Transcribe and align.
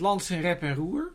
Land 0.00 0.20
is 0.20 0.30
in 0.30 0.40
rep 0.40 0.62
en 0.62 0.74
roer. 0.74 1.12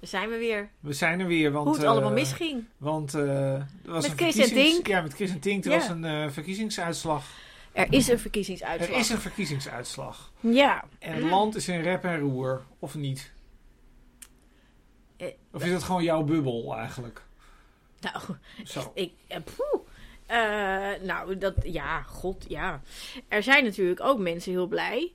Daar 0.00 0.08
zijn 0.08 0.28
we 0.30 0.36
weer. 0.38 0.70
We 0.80 0.92
zijn 0.92 1.20
er 1.20 1.26
weer, 1.26 1.50
want... 1.52 1.64
Hoe 1.66 1.74
het 1.74 1.84
eh, 1.84 1.90
allemaal 1.90 2.12
misging. 2.12 2.64
Want 2.76 3.14
eh, 3.14 3.52
er 3.54 3.66
was 3.84 4.02
Met 4.08 4.10
een 4.20 4.30
Chris 4.30 4.48
en 4.48 4.54
Tink. 4.54 4.86
Ja, 4.86 5.00
met 5.00 5.14
Chris 5.14 5.30
en 5.30 5.40
Tink. 5.40 5.64
Er 5.64 5.70
Ja. 5.70 5.76
was 5.78 5.88
een 5.88 6.04
eh, 6.04 6.30
verkiezingsuitslag. 6.30 7.24
Er 7.72 7.92
is 7.92 8.06
een 8.08 8.12
Er 8.14 8.20
verkiezingsuitslag. 8.20 8.98
is 8.98 9.08
een 9.10 9.18
verkiezingsuitslag. 9.18 10.32
Ja. 10.40 10.84
En 10.98 11.14
het 11.14 11.22
land 11.22 11.54
is 11.56 11.68
in 11.68 11.80
rep 11.80 12.04
en 12.04 12.18
roer. 12.20 12.62
Of 12.78 12.94
niet? 12.94 13.32
Eh, 15.16 15.26
Of 15.52 15.64
is 15.64 15.72
het 15.72 15.82
gewoon 15.82 16.02
jouw 16.04 16.22
bubbel 16.22 16.76
eigenlijk? 16.76 17.22
Nou, 18.00 18.16
Zo. 18.64 18.90
ik... 18.94 19.12
eh, 19.26 19.38
poeh. 19.56 19.82
Eh, 20.26 21.02
nou, 21.02 21.38
dat... 21.38 21.54
Ja, 21.62 22.02
god, 22.02 22.44
ja. 22.48 22.80
Er 23.28 23.42
zijn 23.42 23.64
natuurlijk 23.64 24.00
ook 24.00 24.18
mensen 24.18 24.52
heel 24.52 24.66
blij. 24.66 25.12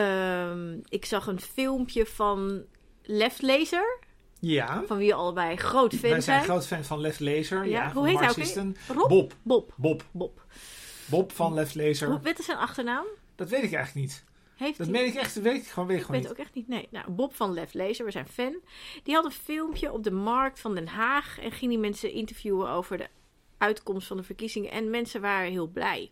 Ehm, 0.00 0.78
ik 0.88 1.04
zag 1.04 1.26
een 1.26 1.40
filmpje 1.40 2.06
van 2.06 2.64
Leftlezer. 3.02 3.98
Ja. 4.40 4.82
Van 4.86 4.96
wie 4.96 5.14
allebei 5.14 5.56
groot 5.56 5.92
fan 5.94 6.00
Wij 6.00 6.10
zijn 6.10 6.22
zijn. 6.22 6.42
groot 6.42 6.66
fan 6.66 6.84
van 6.84 7.00
Left 7.00 7.20
Laser. 7.20 7.64
Ja, 7.66 7.84
Ja, 7.84 7.92
hoe 7.92 8.08
heet 8.08 8.54
hij. 8.54 8.72
Rob? 8.88 9.08
Bob. 9.08 9.34
Bob. 9.42 9.72
Bob. 9.76 10.04
Bob. 10.12 10.44
Bob 11.06 11.32
van 11.32 11.54
Left 11.54 11.74
Laser. 11.74 12.08
Hoe, 12.08 12.20
wat 12.22 12.38
is 12.38 12.44
zijn 12.44 12.58
achternaam? 12.58 13.04
Dat 13.34 13.48
weet 13.48 13.62
ik 13.62 13.72
eigenlijk 13.72 14.06
niet. 14.06 14.24
Heeft 14.56 14.78
Dat 14.78 14.88
meen 14.88 15.06
ik 15.06 15.14
echt. 15.14 15.40
Weet 15.40 15.56
ik 15.62 15.66
gewoon, 15.66 15.88
weet 15.88 15.96
ik 15.98 16.04
gewoon 16.04 16.20
weet 16.20 16.30
niet. 16.30 16.38
ook 16.40 16.44
echt 16.46 16.54
niet. 16.54 16.68
Nee. 16.68 16.88
Nou, 16.90 17.10
Bob 17.10 17.34
van 17.34 17.52
Left 17.52 17.74
Laser, 17.74 18.04
we 18.04 18.10
zijn 18.10 18.26
fan. 18.28 18.56
Die 19.02 19.14
had 19.14 19.24
een 19.24 19.30
filmpje 19.30 19.92
op 19.92 20.02
de 20.02 20.10
markt 20.10 20.60
van 20.60 20.74
Den 20.74 20.88
Haag. 20.88 21.38
En 21.40 21.52
ging 21.52 21.70
die 21.70 21.80
mensen 21.80 22.12
interviewen 22.12 22.68
over 22.68 22.98
de 22.98 23.08
uitkomst 23.58 24.06
van 24.06 24.16
de 24.16 24.22
verkiezingen. 24.22 24.70
En 24.70 24.90
mensen 24.90 25.20
waren 25.20 25.50
heel 25.50 25.66
blij. 25.66 26.10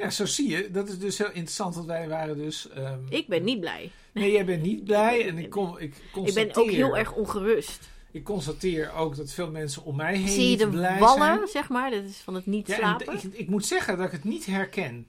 Ja, 0.00 0.10
zo 0.10 0.26
zie 0.26 0.48
je. 0.48 0.70
Dat 0.70 0.88
is 0.88 0.98
dus 0.98 1.18
heel 1.18 1.26
interessant. 1.26 1.74
Want 1.74 1.86
wij 1.86 2.08
waren 2.08 2.36
dus... 2.36 2.68
ehm, 2.68 2.98
Ik 3.08 3.26
ben 3.28 3.44
niet 3.44 3.60
blij. 3.60 3.90
Nee, 4.12 4.32
jij 4.32 4.44
bent 4.44 4.62
niet 4.62 4.84
blij. 4.84 5.28
En 5.28 5.38
ik, 5.38 5.50
kom, 5.50 5.78
ik 5.78 5.94
Ik 5.96 6.02
constateer... 6.12 6.46
ben 6.52 6.62
ook 6.62 6.70
heel 6.70 6.96
erg 6.96 7.12
ongerust. 7.12 7.88
Ik 8.12 8.24
constateer 8.24 8.92
ook 8.92 9.16
dat 9.16 9.32
veel 9.32 9.50
mensen 9.50 9.84
om 9.84 9.96
mij 9.96 10.16
heen 10.16 10.28
Zie 10.28 10.50
je 10.50 10.56
de 10.56 10.68
blij 10.68 10.98
wallen, 10.98 11.36
zijn. 11.36 11.48
zeg 11.48 11.68
maar? 11.68 11.90
Dat 11.90 12.04
is 12.04 12.16
van 12.16 12.34
het 12.34 12.46
niet 12.46 12.66
Ja, 12.66 12.72
en 12.74 12.80
slapen. 12.80 13.14
ik, 13.14 13.22
ik 13.22 13.48
moet 13.48 13.66
zeggen 13.66 13.96
dat 13.96 14.06
ik 14.06 14.12
het 14.12 14.24
niet 14.24 14.46
herken. 14.46 15.06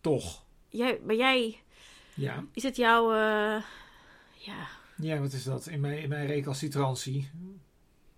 Toch. 0.00 0.44
Jij, 0.68 1.00
maar 1.04 1.14
jij, 1.14 1.58
Ja. 2.14 2.44
is 2.52 2.62
het 2.62 2.76
jouw... 2.76 3.10
eh, 3.12 3.62
ja, 4.34 4.66
Ja, 4.96 5.18
wat 5.20 5.32
is 5.32 5.44
dat? 5.44 5.66
In 5.66 5.80
mijn, 5.80 5.98
in 6.02 6.08
mijn 6.08 6.26
recalcitrantie. 6.26 7.30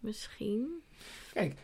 misschien. 0.01 0.83
Kijk, 1.33 1.55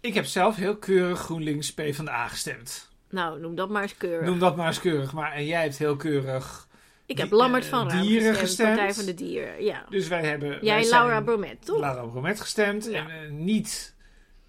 ik 0.00 0.14
heb 0.14 0.24
zelf 0.24 0.56
heel 0.56 0.76
keurig 0.76 1.18
GroenLinks 1.20 1.74
PvdA 1.74 2.28
gestemd. 2.28 2.88
Nou, 3.10 3.40
noem 3.40 3.54
dat 3.54 3.68
maar 3.68 3.82
eens 3.82 3.96
keurig. 3.96 4.26
Noem 4.28 4.38
dat 4.38 4.56
maar 4.56 4.66
eens 4.66 4.80
keurig. 4.80 5.12
Maar 5.12 5.32
en 5.32 5.46
jij 5.46 5.62
hebt 5.62 5.78
heel 5.78 5.96
keurig... 5.96 6.68
ik 7.06 7.18
heb 7.18 7.30
Lammert 7.30 7.64
eh, 7.64 7.70
van 7.70 7.90
Raam 7.90 8.02
dieren 8.02 8.34
gestemd, 8.34 8.38
gestemd. 8.38 8.68
Partij 8.76 8.94
van 8.94 9.04
de 9.04 9.14
Dieren, 9.14 9.64
ja. 9.64 9.86
Dus 9.88 10.08
wij 10.08 10.24
hebben... 10.24 10.48
wij 10.48 10.58
Jij, 10.62 10.82
zijn 10.82 11.00
Laura 11.00 11.20
Bromet, 11.22 11.64
toch? 11.64 11.80
Laura 11.80 12.06
Bromet 12.06 12.40
gestemd. 12.40 12.84
Ja. 12.84 13.08
En 13.08 13.24
eh, 13.24 13.30
niet... 13.30 13.94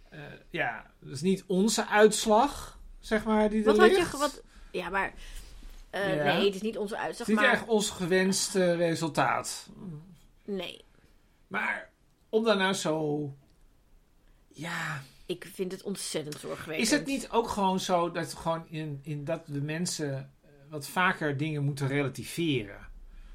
eh, 0.09 0.20
ja, 0.50 0.86
dat 1.00 1.11
is 1.11 1.22
niet 1.22 1.44
onze 1.47 1.88
uitslag, 1.88 2.80
zeg 3.00 3.23
maar, 3.23 3.50
die 3.50 3.59
er 3.59 3.66
Wat 3.66 3.77
had 3.77 3.89
je... 3.89 3.95
ligt. 3.95 4.17
Wat, 4.17 4.42
ja, 4.72 4.89
maar... 4.89 5.14
Ja. 5.92 6.08
Nee, 6.08 6.45
het 6.45 6.55
is 6.55 6.61
niet 6.61 6.77
onze 6.77 6.95
Het 6.95 7.03
uitslag, 7.03 7.27
is 7.27 7.33
niet 7.33 7.44
maar... 7.44 7.53
echt 7.53 7.67
ons 7.67 7.89
gewenste 7.89 8.75
resultaat. 8.75 9.67
Nee, 10.45 10.86
Maar 11.47 11.89
om 12.30 12.44
daar 12.44 12.58
nou 12.58 12.73
zo... 12.73 13.33
Ja... 14.47 15.02
ik 15.30 15.49
vind 15.53 15.72
het 15.72 15.83
ontzettend 15.83 16.39
zorgwekkend. 16.39 16.88
Is 16.88 16.91
het 16.91 17.05
niet 17.05 17.30
ook 17.30 17.47
gewoon 17.49 17.80
zo 17.80 18.11
dat, 18.11 18.33
gewoon 18.33 18.66
in, 18.69 18.99
in 19.03 19.23
dat 19.23 19.41
de 19.45 19.61
mensen 19.61 20.13
eh, 20.44 20.49
wat 20.69 20.88
vaker 20.88 21.38
dingen 21.38 21.63
moeten 21.63 21.88
relativeren? 21.88 22.88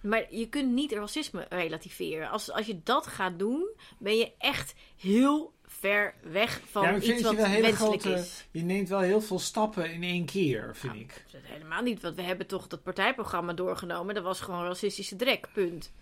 Maar 0.03 0.35
je 0.35 0.49
kunt 0.49 0.73
niet 0.73 0.93
racisme 0.93 1.47
relativeren. 1.49 2.31
Als, 2.31 2.51
als 2.51 2.67
je 2.67 2.81
dat 2.83 3.07
gaat 3.07 3.39
doen, 3.39 3.69
ben 3.99 4.17
je 4.17 4.33
echt 4.39 4.75
heel 4.97 5.53
ver 5.67 6.15
weg 6.23 6.61
van 6.71 6.83
Ja, 6.83 6.95
iets 6.95 7.23
wat 7.23 7.33
je 7.33 7.39
menselijk 7.39 7.75
grote- 7.75 8.13
is. 8.13 8.47
Je 8.51 8.63
neemt 8.63 8.89
wel 8.89 9.01
heel 9.01 9.21
veel 9.21 9.39
stappen 9.39 9.93
in 9.93 10.03
één 10.03 10.25
keer, 10.25 10.77
vind 10.77 10.95
ik. 10.95 11.25
Dat 11.33 11.43
is 11.43 11.49
helemaal 11.49 11.83
niet, 11.83 12.03
want 12.03 12.17
we 12.17 12.23
hebben 12.23 12.47
toch 12.47 12.67
dat 12.67 12.83
partijprogramma 12.83 13.53
doorgenomen. 13.53 14.15
Dat 14.15 14.25
was 14.25 14.41
gewoon 14.41 14.65
racistische 14.65 15.17
drek, 15.17 15.49
punt. 15.53 15.93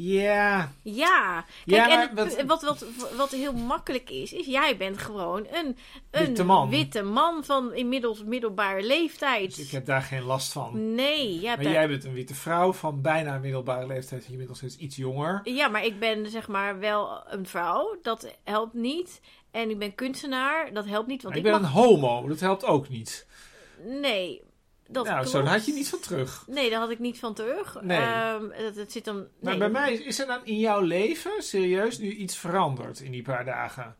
Ja, 0.00 0.72
Ja, 0.82 1.44
Ja, 1.64 1.86
kijk, 1.86 2.10
en 2.10 2.46
wat- 2.46 2.62
wat, 2.62 2.84
wat, 3.16 3.30
heel 3.30 3.52
makkelijk 3.52 4.10
is, 4.10 4.32
is 4.32 4.46
jij 4.46 4.76
bent 4.76 4.98
gewoon 4.98 5.46
een, 5.52 5.76
een 6.10 6.26
Witte 6.26 6.44
man. 6.44 6.68
witte 6.70 7.02
man 7.02 7.44
van 7.44 7.74
inmiddels 7.74 8.24
middelbare 8.24 8.82
leeftijd. 8.82 9.56
dus 9.56 9.64
ik 9.64 9.70
heb 9.70 9.86
daar 9.86 10.02
geen 10.02 10.22
last 10.22 10.52
van. 10.52 10.94
Nee, 10.94 11.38
jij 11.38 11.54
Maar 11.54 11.64
daar- 11.64 11.72
jij 11.72 11.88
bent 11.88 12.04
een 12.04 12.12
witte 12.12 12.34
vrouw 12.34 12.72
van 12.72 13.02
bijna 13.02 13.38
middelbare 13.38 13.86
leeftijd. 13.86 14.28
Nog 14.48 14.56
steeds 14.56 14.76
iets 14.76 14.96
jonger. 14.96 15.40
Ja, 15.44 15.68
maar 15.68 15.84
ik 15.84 15.98
ben 15.98 16.30
zeg 16.30 16.48
maar 16.48 16.78
wel 16.78 17.22
een 17.26 17.46
vrouw. 17.46 17.98
Dat 18.02 18.34
helpt 18.44 18.74
niet. 18.74 19.20
En 19.50 19.70
ik 19.70 19.78
ben 19.78 19.94
kunstenaar. 19.94 20.72
Dat 20.72 20.86
helpt 20.86 21.08
niet. 21.08 21.22
Want 21.22 21.34
Maar 21.34 21.44
ik, 21.44 21.48
ik 21.48 21.52
ben 21.52 21.62
mag... 21.62 21.70
een 21.70 21.82
homo. 21.82 22.28
Dat 22.28 22.40
helpt 22.40 22.64
ook 22.64 22.88
niet. 22.88 23.26
Nee, 23.84 24.42
dat 24.90 25.04
nou, 25.04 25.16
klopt. 25.16 25.30
zo 25.30 25.42
had 25.42 25.66
je 25.66 25.72
niet 25.72 25.88
van 25.88 26.00
terug. 26.00 26.44
Nee, 26.46 26.70
daar 26.70 26.80
had 26.80 26.90
ik 26.90 26.98
niet 26.98 27.18
van 27.18 27.34
terug. 27.34 27.80
Nee. 27.80 28.00
Ehm, 28.00 28.48
dat, 28.62 28.74
dat 28.74 28.92
zit 28.92 29.04
dan... 29.04 29.16
Maar 29.16 29.50
nee. 29.50 29.58
bij 29.58 29.68
mij 29.68 29.92
is, 29.92 30.18
er 30.18 30.26
dan 30.26 30.40
in 30.44 30.58
jouw 30.58 30.80
leven 30.80 31.42
serieus 31.42 31.98
nu 31.98 32.10
iets 32.10 32.36
veranderd 32.36 33.00
in 33.00 33.10
die 33.12 33.22
paar 33.22 33.44
dagen? 33.44 33.96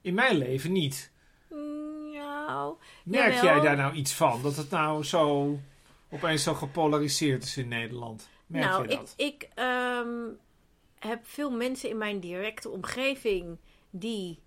In 0.00 0.14
mijn 0.14 0.36
leven 0.36 0.72
niet. 0.72 1.12
Nou, 2.12 2.76
Merk 3.04 3.34
Jawel. 3.34 3.54
jij 3.54 3.60
daar 3.60 3.76
nou 3.76 3.94
iets 3.94 4.12
van? 4.12 4.42
Dat 4.42 4.56
het 4.56 4.70
nou 4.70 5.04
zo 5.04 5.58
opeens 6.10 6.42
zo 6.42 6.54
gepolariseerd 6.54 7.42
is 7.42 7.56
in 7.56 7.68
Nederland? 7.68 8.28
Merk 8.46 8.64
nou 8.64 8.82
je 8.82 8.92
ik, 8.92 8.98
dat? 8.98 9.14
ik 9.16 9.48
ehm, 9.54 10.08
heb 10.98 11.26
veel 11.26 11.50
mensen 11.50 11.90
in 11.90 11.98
mijn 11.98 12.20
directe 12.20 12.68
omgeving 12.68 13.58
die 13.90 14.38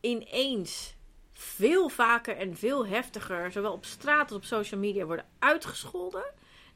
ineens 0.00 0.94
veel 1.40 1.88
vaker 1.88 2.36
en 2.36 2.56
veel 2.56 2.86
heftiger, 2.86 3.52
zowel 3.52 3.72
op 3.72 3.84
straat 3.84 4.28
als 4.28 4.36
op 4.36 4.44
social 4.44 4.80
media, 4.80 5.04
worden 5.04 5.28
uitgescholden. 5.38 6.24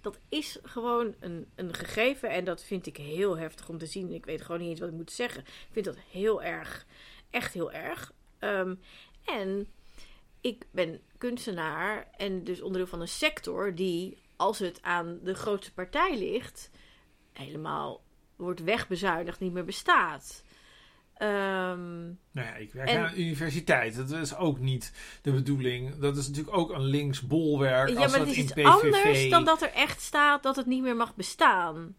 Dat 0.01 0.19
is 0.29 0.59
gewoon 0.63 1.15
een, 1.21 1.47
een 1.55 1.75
gegeven 1.75 2.31
en 2.31 2.45
dat 2.45 2.63
vind 2.63 2.87
ik 2.87 2.97
heel 2.97 3.37
heftig 3.37 3.69
om 3.69 3.79
te 3.79 3.87
zien. 3.87 4.13
Ik 4.13 4.25
weet 4.25 4.43
gewoon 4.43 4.61
niet 4.61 4.71
eens 4.71 4.81
wat 4.81 4.89
ik 4.89 4.95
moet 4.95 5.13
zeggen. 5.13 5.41
Ik 5.43 5.69
vind 5.71 5.85
dat 5.85 5.99
heel 6.11 6.43
erg, 6.43 6.87
echt 7.31 7.55
heel 7.55 7.73
erg. 7.73 8.13
Ehm, 8.39 8.75
en 9.25 9.69
ik 10.41 10.67
ben 10.71 11.01
kunstenaar 11.19 12.11
en 12.17 12.45
dus 12.45 12.61
onderdeel 12.61 12.87
van 12.89 13.01
een 13.01 13.09
sector 13.09 13.75
die, 13.75 14.19
als 14.37 14.59
het 14.59 14.83
aan 14.83 15.19
de 15.23 15.35
grootste 15.35 15.73
partij 15.73 16.19
ligt, 16.19 16.71
helemaal 17.33 18.03
wordt 18.37 18.61
wegbezuinigd, 18.61 19.41
niet 19.41 19.53
meer 19.53 19.65
bestaat. 19.65 20.43
Ehm, 21.15 22.03
Nou 22.31 22.47
ja, 22.49 22.55
ik 22.55 22.73
werk 22.73 22.89
en- 22.89 22.99
aan 22.99 23.05
een 23.13 23.21
universiteit. 23.21 23.97
Dat 23.97 24.11
is 24.11 24.37
ook 24.37 24.59
niet 24.59 24.93
de 25.23 25.33
bedoeling. 25.33 25.99
Dat 25.99 26.17
is 26.17 26.29
natuurlijk 26.29 26.57
ook 26.57 26.71
een 26.71 26.85
links 26.85 27.21
bolwerk. 27.27 27.89
ja, 27.89 27.95
als 28.03 28.11
maar 28.11 28.19
dat 28.19 28.29
het 28.29 28.37
is 28.37 28.43
iets 28.43 28.53
PVV... 28.53 28.65
anders 28.67 29.29
dan 29.31 29.45
dat 29.45 29.63
er 29.63 29.73
echt 29.73 30.01
staat 30.01 30.43
dat 30.43 30.57
het 30.57 30.67
niet 30.67 30.83
meer 30.83 30.97
mag 30.97 31.15
bestaan. 31.15 31.95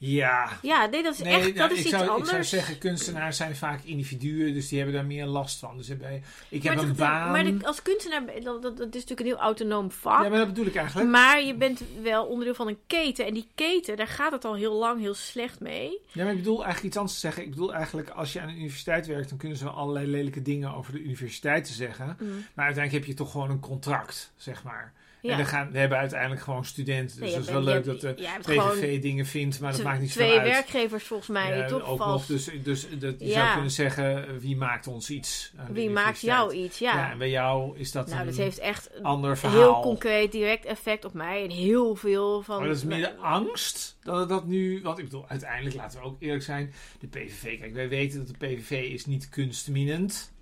Ja. 0.00 0.58
Ja, 0.62 0.86
nee, 0.86 1.02
dat 1.02 1.12
is 1.14 1.18
Nee, 1.20 1.32
echt 1.34 1.42
nou, 1.42 1.54
dat 1.54 1.70
is 1.70 1.78
ik, 1.78 1.84
iets 1.84 1.94
zou, 1.94 2.08
anders. 2.08 2.22
ik 2.28 2.34
zou 2.34 2.44
zeggen, 2.44 2.78
kunstenaars 2.78 3.36
zijn 3.36 3.56
vaak 3.56 3.80
individuen, 3.84 4.54
dus 4.54 4.68
die 4.68 4.78
hebben 4.78 4.96
daar 4.96 5.04
meer 5.06 5.26
last 5.26 5.58
van. 5.58 5.76
Dus 5.76 5.88
hebben- 5.88 6.22
ik 6.48 6.62
heb 6.62 6.74
maar 6.74 6.84
een 6.84 6.96
baan. 6.96 7.30
Maar 7.32 7.44
de- 7.44 7.58
als 7.66 7.82
kunstenaar, 7.82 8.22
dat, 8.42 8.64
is 8.64 8.78
natuurlijk 8.78 9.20
een 9.20 9.26
heel 9.26 9.36
autonoom 9.36 9.90
vak. 9.90 10.22
Ja, 10.22 10.28
maar 10.28 10.38
dat 10.38 10.48
bedoel 10.48 10.66
ik 10.66 10.74
eigenlijk. 10.76 11.10
Maar 11.10 11.42
je 11.42 11.54
bent 11.54 11.82
wel 12.02 12.24
onderdeel 12.26 12.54
van 12.54 12.68
een 12.68 12.78
keten. 12.86 13.26
En 13.26 13.34
die 13.34 13.48
keten, 13.54 13.96
daar 13.96 14.06
gaat 14.08 14.32
het 14.32 14.44
al 14.44 14.54
heel 14.54 14.72
lang 14.74 15.00
heel 15.00 15.14
slecht 15.14 15.60
mee. 15.60 15.98
Ja, 16.12 16.22
maar 16.24 16.32
ik 16.32 16.38
bedoel 16.38 16.56
eigenlijk 16.56 16.86
iets 16.86 16.96
anders 16.96 17.14
te 17.14 17.20
zeggen. 17.20 17.42
Ik 17.42 17.50
bedoel 17.50 17.74
eigenlijk, 17.74 18.08
als 18.10 18.32
je 18.32 18.40
aan 18.40 18.48
een 18.48 18.56
universiteit 18.56 19.06
werkt, 19.06 19.28
dan 19.28 19.38
kunnen 19.38 19.58
ze 19.58 19.64
wel 19.64 19.72
allerlei 19.72 20.06
lelijke 20.06 20.42
dingen 20.42 20.74
over 20.74 20.92
de 20.92 21.00
universiteit 21.02 21.64
te 21.64 21.72
zeggen. 21.72 22.06
Maar 22.54 22.64
uiteindelijk 22.66 22.92
heb 22.92 23.04
je 23.04 23.14
toch 23.14 23.30
gewoon 23.30 23.50
een 23.50 23.60
contract, 23.60 24.32
zeg 24.36 24.62
maar. 24.62 24.92
Ja. 25.22 25.30
En 25.30 25.36
dan 25.36 25.46
gaan, 25.46 25.70
we 25.72 25.78
hebben 25.78 25.98
uiteindelijk 25.98 26.40
gewoon 26.40 26.64
studenten. 26.64 27.16
Dus 27.16 27.24
Nee, 27.26 27.34
dat 27.34 27.42
is 27.46 27.50
wel 27.50 27.62
leuk 27.62 27.84
hebt- 27.84 28.00
dat 28.00 28.18
de 28.18 28.24
PVV 28.42 29.00
dingen 29.02 29.26
vindt, 29.26 29.60
maar 29.60 29.72
dat 29.72 29.82
maakt 29.82 30.00
niet 30.00 30.12
Twee 30.12 30.26
zoveel 30.28 30.40
uit. 30.42 30.50
werkgevers 30.52 31.04
volgens 31.04 31.28
mij, 31.28 31.56
Ja, 31.58 31.66
toch? 31.66 31.82
ook 31.88 31.98
vast. 31.98 32.10
nog, 32.10 32.26
dus, 32.26 32.50
dus 32.62 32.86
dat, 32.98 33.14
je 33.20 33.26
Ja. 33.26 33.32
zou 33.32 33.52
kunnen 33.52 33.70
zeggen, 33.70 34.38
wie 34.40 34.56
maakt 34.56 34.86
ons 34.86 35.10
iets? 35.10 35.52
Wie 35.70 35.90
maakt 35.90 36.20
jou 36.20 36.54
iets? 36.54 36.78
Ja. 36.78 36.96
Ja, 36.96 37.10
en 37.10 37.18
bij 37.18 37.30
jou 37.30 37.78
is 37.78 37.92
dat 37.92 38.06
nou, 38.06 38.20
een 38.20 38.26
dat 38.26 38.36
heeft 38.36 38.58
echt 38.58 38.90
ander 39.02 39.38
verhaal. 39.38 39.58
heel 39.60 39.80
concreet 39.80 40.32
direct 40.32 40.64
effect 40.64 41.04
op 41.04 41.12
mij. 41.12 41.44
En 41.44 41.50
heel 41.50 41.94
veel 41.94 42.42
van... 42.42 42.58
Maar 42.58 42.68
dat 42.68 42.76
is 42.76 42.84
meer 42.84 43.00
de 43.00 43.16
angst 43.16 43.96
dat 44.02 44.18
het 44.18 44.28
dat 44.28 44.46
nu... 44.46 44.82
Want 44.82 44.98
ik 44.98 45.04
bedoel, 45.04 45.28
uiteindelijk, 45.28 45.76
laten 45.76 46.00
we 46.00 46.06
ook 46.06 46.16
eerlijk 46.22 46.44
zijn... 46.44 46.72
De 47.00 47.06
PVV, 47.06 47.58
kijk, 47.58 47.74
wij 47.74 47.88
weten 47.88 48.18
dat 48.26 48.28
de 48.38 48.46
PVV 48.46 48.70
is 48.92 49.06
niet 49.06 49.28
kunstminend. 49.28 50.32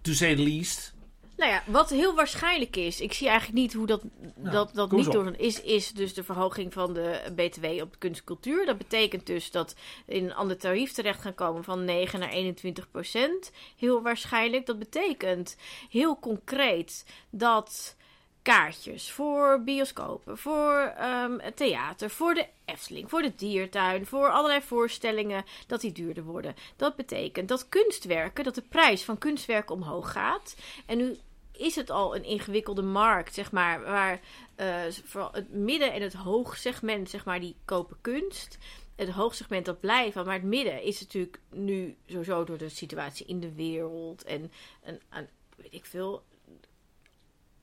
To 0.00 0.12
say 0.12 0.34
the 0.34 0.42
least. 0.42 0.93
Nou 1.36 1.50
ja, 1.50 1.62
wat 1.66 1.90
heel 1.90 2.14
waarschijnlijk 2.14 2.76
is, 2.76 3.00
ik 3.00 3.12
zie 3.12 3.28
eigenlijk 3.28 3.58
niet 3.58 3.72
hoe 3.72 3.86
dat, 3.86 4.02
Nou, 4.36 4.50
dat, 4.50 4.74
dat 4.74 4.92
niet 4.92 5.06
op. 5.06 5.12
door 5.12 5.34
is, 5.36 5.60
is 5.60 5.92
dus 5.92 6.14
de 6.14 6.24
verhoging 6.24 6.72
van 6.72 6.92
de 6.92 7.20
BTW 7.34 7.64
op 7.64 7.94
kunst 7.98 8.20
en 8.20 8.26
cultuur. 8.26 8.66
Dat 8.66 8.78
betekent 8.78 9.26
dus 9.26 9.50
dat 9.50 9.74
we 10.06 10.14
in 10.14 10.24
een 10.24 10.34
ander 10.34 10.58
tarief 10.58 10.92
terecht 10.92 11.20
gaan 11.20 11.34
komen 11.34 11.64
van 11.64 11.84
9 11.84 12.18
naar 12.20 12.30
21 12.30 12.90
procent. 12.90 13.50
Heel 13.76 14.02
waarschijnlijk. 14.02 14.66
Dat 14.66 14.78
betekent 14.78 15.56
heel 15.90 16.18
concreet 16.18 17.04
dat 17.30 17.96
kaartjes 18.44 19.10
voor 19.10 19.62
bioscopen, 19.62 20.38
voor 20.38 20.92
ehm, 20.96 21.38
theater, 21.54 22.10
voor 22.10 22.34
de 22.34 22.46
Efteling, 22.64 23.10
voor 23.10 23.22
de 23.22 23.34
diertuin, 23.34 24.06
voor 24.06 24.30
allerlei 24.30 24.60
voorstellingen, 24.60 25.44
dat 25.66 25.80
die 25.80 25.92
duurder 25.92 26.24
worden. 26.24 26.54
Dat 26.76 26.96
betekent 26.96 27.48
dat 27.48 27.68
kunstwerken, 27.68 28.44
dat 28.44 28.54
de 28.54 28.62
prijs 28.62 29.04
van 29.04 29.18
kunstwerken 29.18 29.74
omhoog 29.74 30.12
gaat. 30.12 30.56
En 30.86 30.98
nu 30.98 31.16
is 31.52 31.74
het 31.74 31.90
al 31.90 32.16
een 32.16 32.24
ingewikkelde 32.24 32.82
markt, 32.82 33.34
zeg 33.34 33.52
maar, 33.52 33.82
waar 33.82 34.20
eh, 34.54 34.82
vooral 35.04 35.32
het 35.32 35.52
midden- 35.52 35.92
en 35.92 36.02
het 36.02 36.12
hoogsegment, 36.12 37.10
zeg 37.10 37.24
maar, 37.24 37.40
die 37.40 37.56
kopen 37.64 37.96
kunst. 38.00 38.58
Het 38.96 39.08
hoogsegment 39.08 39.64
dat 39.64 39.80
blijft, 39.80 40.14
maar 40.14 40.32
het 40.32 40.42
midden 40.42 40.82
is 40.82 41.00
natuurlijk 41.00 41.40
nu 41.50 41.96
sowieso 42.06 42.44
door 42.44 42.58
de 42.58 42.68
situatie 42.68 43.26
in 43.26 43.40
de 43.40 43.54
wereld 43.54 44.24
en, 44.24 44.52
en, 44.82 45.00
en 45.08 45.28
weet 45.56 45.74
ik 45.74 45.86
veel, 45.86 46.22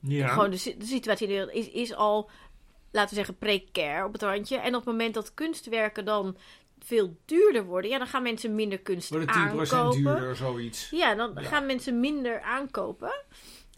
Ja. 0.02 0.28
gewoon 0.28 0.50
de, 0.50 0.58
si- 0.58 0.78
de 0.78 0.86
situatie 0.86 1.28
in 1.28 1.34
de 1.34 1.40
wereld 1.40 1.56
is, 1.68 1.74
is 1.74 1.94
al, 1.94 2.30
laten 2.92 3.10
we 3.10 3.16
zeggen, 3.16 3.38
precair 3.38 4.06
op 4.06 4.14
het 4.14 4.22
randje. 4.22 4.58
En 4.58 4.68
op 4.76 4.86
het 4.86 4.86
moment 4.86 5.14
dat 5.14 5.34
kunstwerken 5.34 6.06
dan 6.06 6.38
veel 6.80 7.16
duurder 7.26 7.64
worden, 7.66 7.90
ja, 7.92 7.98
dan 7.98 8.08
gaan 8.08 8.24
mensen 8.24 8.56
minder 8.56 8.80
kunst 8.80 9.10
Worden 9.10 9.28
10% 9.30 9.32
aankopen. 9.34 10.04
duurder, 10.04 10.36
zoiets. 10.36 10.88
Ja, 10.90 11.16
dan 11.16 11.32
Ja. 11.36 11.42
gaan 11.42 11.66
mensen 11.66 12.00
minder 12.00 12.42
aankopen. 12.42 13.12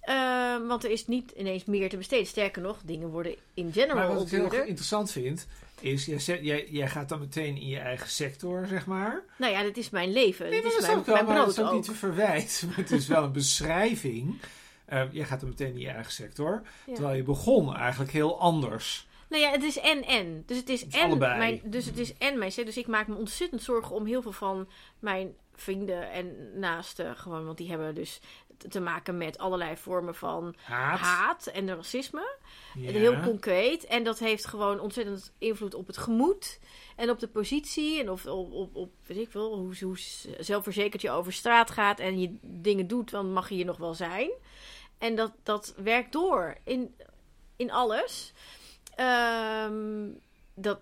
Ehm, 0.01 0.65
want 0.67 0.83
er 0.83 0.89
is 0.91 1.07
niet 1.07 1.31
ineens 1.31 1.65
meer 1.65 1.89
te 1.89 1.97
besteden. 1.97 2.25
Sterker 2.27 2.61
nog, 2.61 2.79
dingen 2.85 3.09
worden 3.09 3.35
in 3.53 3.63
Maar 3.63 3.73
general 3.73 4.07
wat 4.07 4.17
al 4.17 4.45
ik 4.45 4.51
heel 4.51 4.63
interessant 4.63 5.11
vind, 5.11 5.47
is 5.79 6.05
jij, 6.05 6.41
jij, 6.41 6.67
jij 6.69 6.87
gaat 6.89 7.09
dan 7.09 7.19
meteen 7.19 7.55
in 7.57 7.67
je 7.67 7.79
eigen 7.79 8.09
sector, 8.09 8.65
zeg 8.67 8.85
maar. 8.85 9.23
Nou 9.37 9.51
ja, 9.53 9.61
dit 9.63 9.77
is 9.77 9.89
mijn 9.89 10.11
leven. 10.11 10.49
Nee, 10.49 10.53
dit 10.61 10.63
maar 10.63 10.71
is 10.71 10.77
dat 10.77 10.81
is 10.81 10.87
mijn, 10.87 10.99
ook 10.99 11.05
wel, 11.05 11.15
mijn 11.15 11.25
maar 11.27 11.35
dat 11.35 11.43
brood 11.45 11.57
is 11.57 11.63
ook 11.63 11.69
ook. 11.69 11.79
niet 11.79 11.87
een 11.87 11.95
verwijt. 11.95 12.63
Maar 12.67 12.75
het 12.75 12.91
is 12.91 13.07
wel 13.07 13.23
een 13.23 13.31
beschrijving. 13.31 14.39
Eh, 14.93 15.11
jij 15.11 15.25
gaat 15.25 15.39
dan 15.39 15.49
meteen 15.49 15.73
in 15.73 15.79
je 15.79 15.89
eigen 15.89 16.11
sector. 16.11 16.61
Ja. 16.85 16.93
Terwijl 16.93 17.15
je 17.15 17.23
begon 17.23 17.75
eigenlijk 17.75 18.11
heel 18.11 18.39
anders. 18.39 19.07
Nou 19.29 19.41
ja, 19.43 19.51
het 19.51 19.63
is 19.63 19.79
en 19.79 20.03
en. 20.03 20.43
Dus 20.45 20.57
het 20.57 20.69
is, 20.69 20.87
en 20.87 21.17
mijn, 21.17 21.61
dus 21.63 21.85
het 21.85 21.97
is 21.97 22.17
en 22.17 22.37
mijn. 22.37 22.51
Dus 22.55 22.77
ik 22.77 22.87
maak 22.87 23.07
me 23.07 23.15
ontzettend 23.15 23.61
zorgen 23.61 23.95
om 23.95 24.05
heel 24.05 24.21
veel 24.21 24.31
van 24.31 24.67
mijn 24.99 25.35
vrienden 25.55 26.11
en 26.11 26.59
naasten 26.59 27.15
gewoon, 27.15 27.45
want 27.45 27.57
die 27.57 27.69
hebben 27.69 27.95
dus 27.95 28.19
te- 28.57 28.67
te 28.67 28.79
maken 28.79 29.17
met 29.17 29.37
allerlei 29.37 29.77
vormen 29.77 30.15
van 30.15 30.55
Haat. 30.63 30.99
haat 30.99 31.47
en 31.47 31.75
racisme. 31.75 32.37
Ja. 32.73 32.91
Heel 32.91 33.19
concreet. 33.19 33.85
En 33.85 34.03
dat 34.03 34.19
heeft 34.19 34.47
gewoon 34.47 34.79
ontzettend 34.79 35.33
invloed 35.37 35.73
op 35.73 35.87
het 35.87 35.97
gemoed. 35.97 36.59
En 36.95 37.09
op 37.09 37.19
de 37.19 37.27
positie. 37.27 37.99
En 37.99 38.09
of, 38.09 38.25
op, 38.25 38.51
op, 38.51 38.75
op 38.75 38.91
weet 39.05 39.17
ik 39.17 39.31
wel, 39.31 39.57
hoe, 39.57 39.75
hoe 39.81 39.97
zelfverzekerd 40.39 41.01
je 41.01 41.11
over 41.11 41.33
straat 41.33 41.71
gaat. 41.71 41.99
En 41.99 42.19
je 42.19 42.37
dingen 42.41 42.87
doet, 42.87 43.09
dan 43.09 43.33
mag 43.33 43.49
je 43.49 43.55
hier 43.55 43.65
nog 43.65 43.77
wel 43.77 43.93
zijn. 43.93 44.31
En 45.03 45.15
dat, 45.15 45.31
dat 45.43 45.73
werkt 45.77 46.11
door 46.11 46.57
in, 46.63 46.95
in 47.55 47.71
alles. 47.71 48.33
Ehm, 48.95 50.07
dat, 50.53 50.79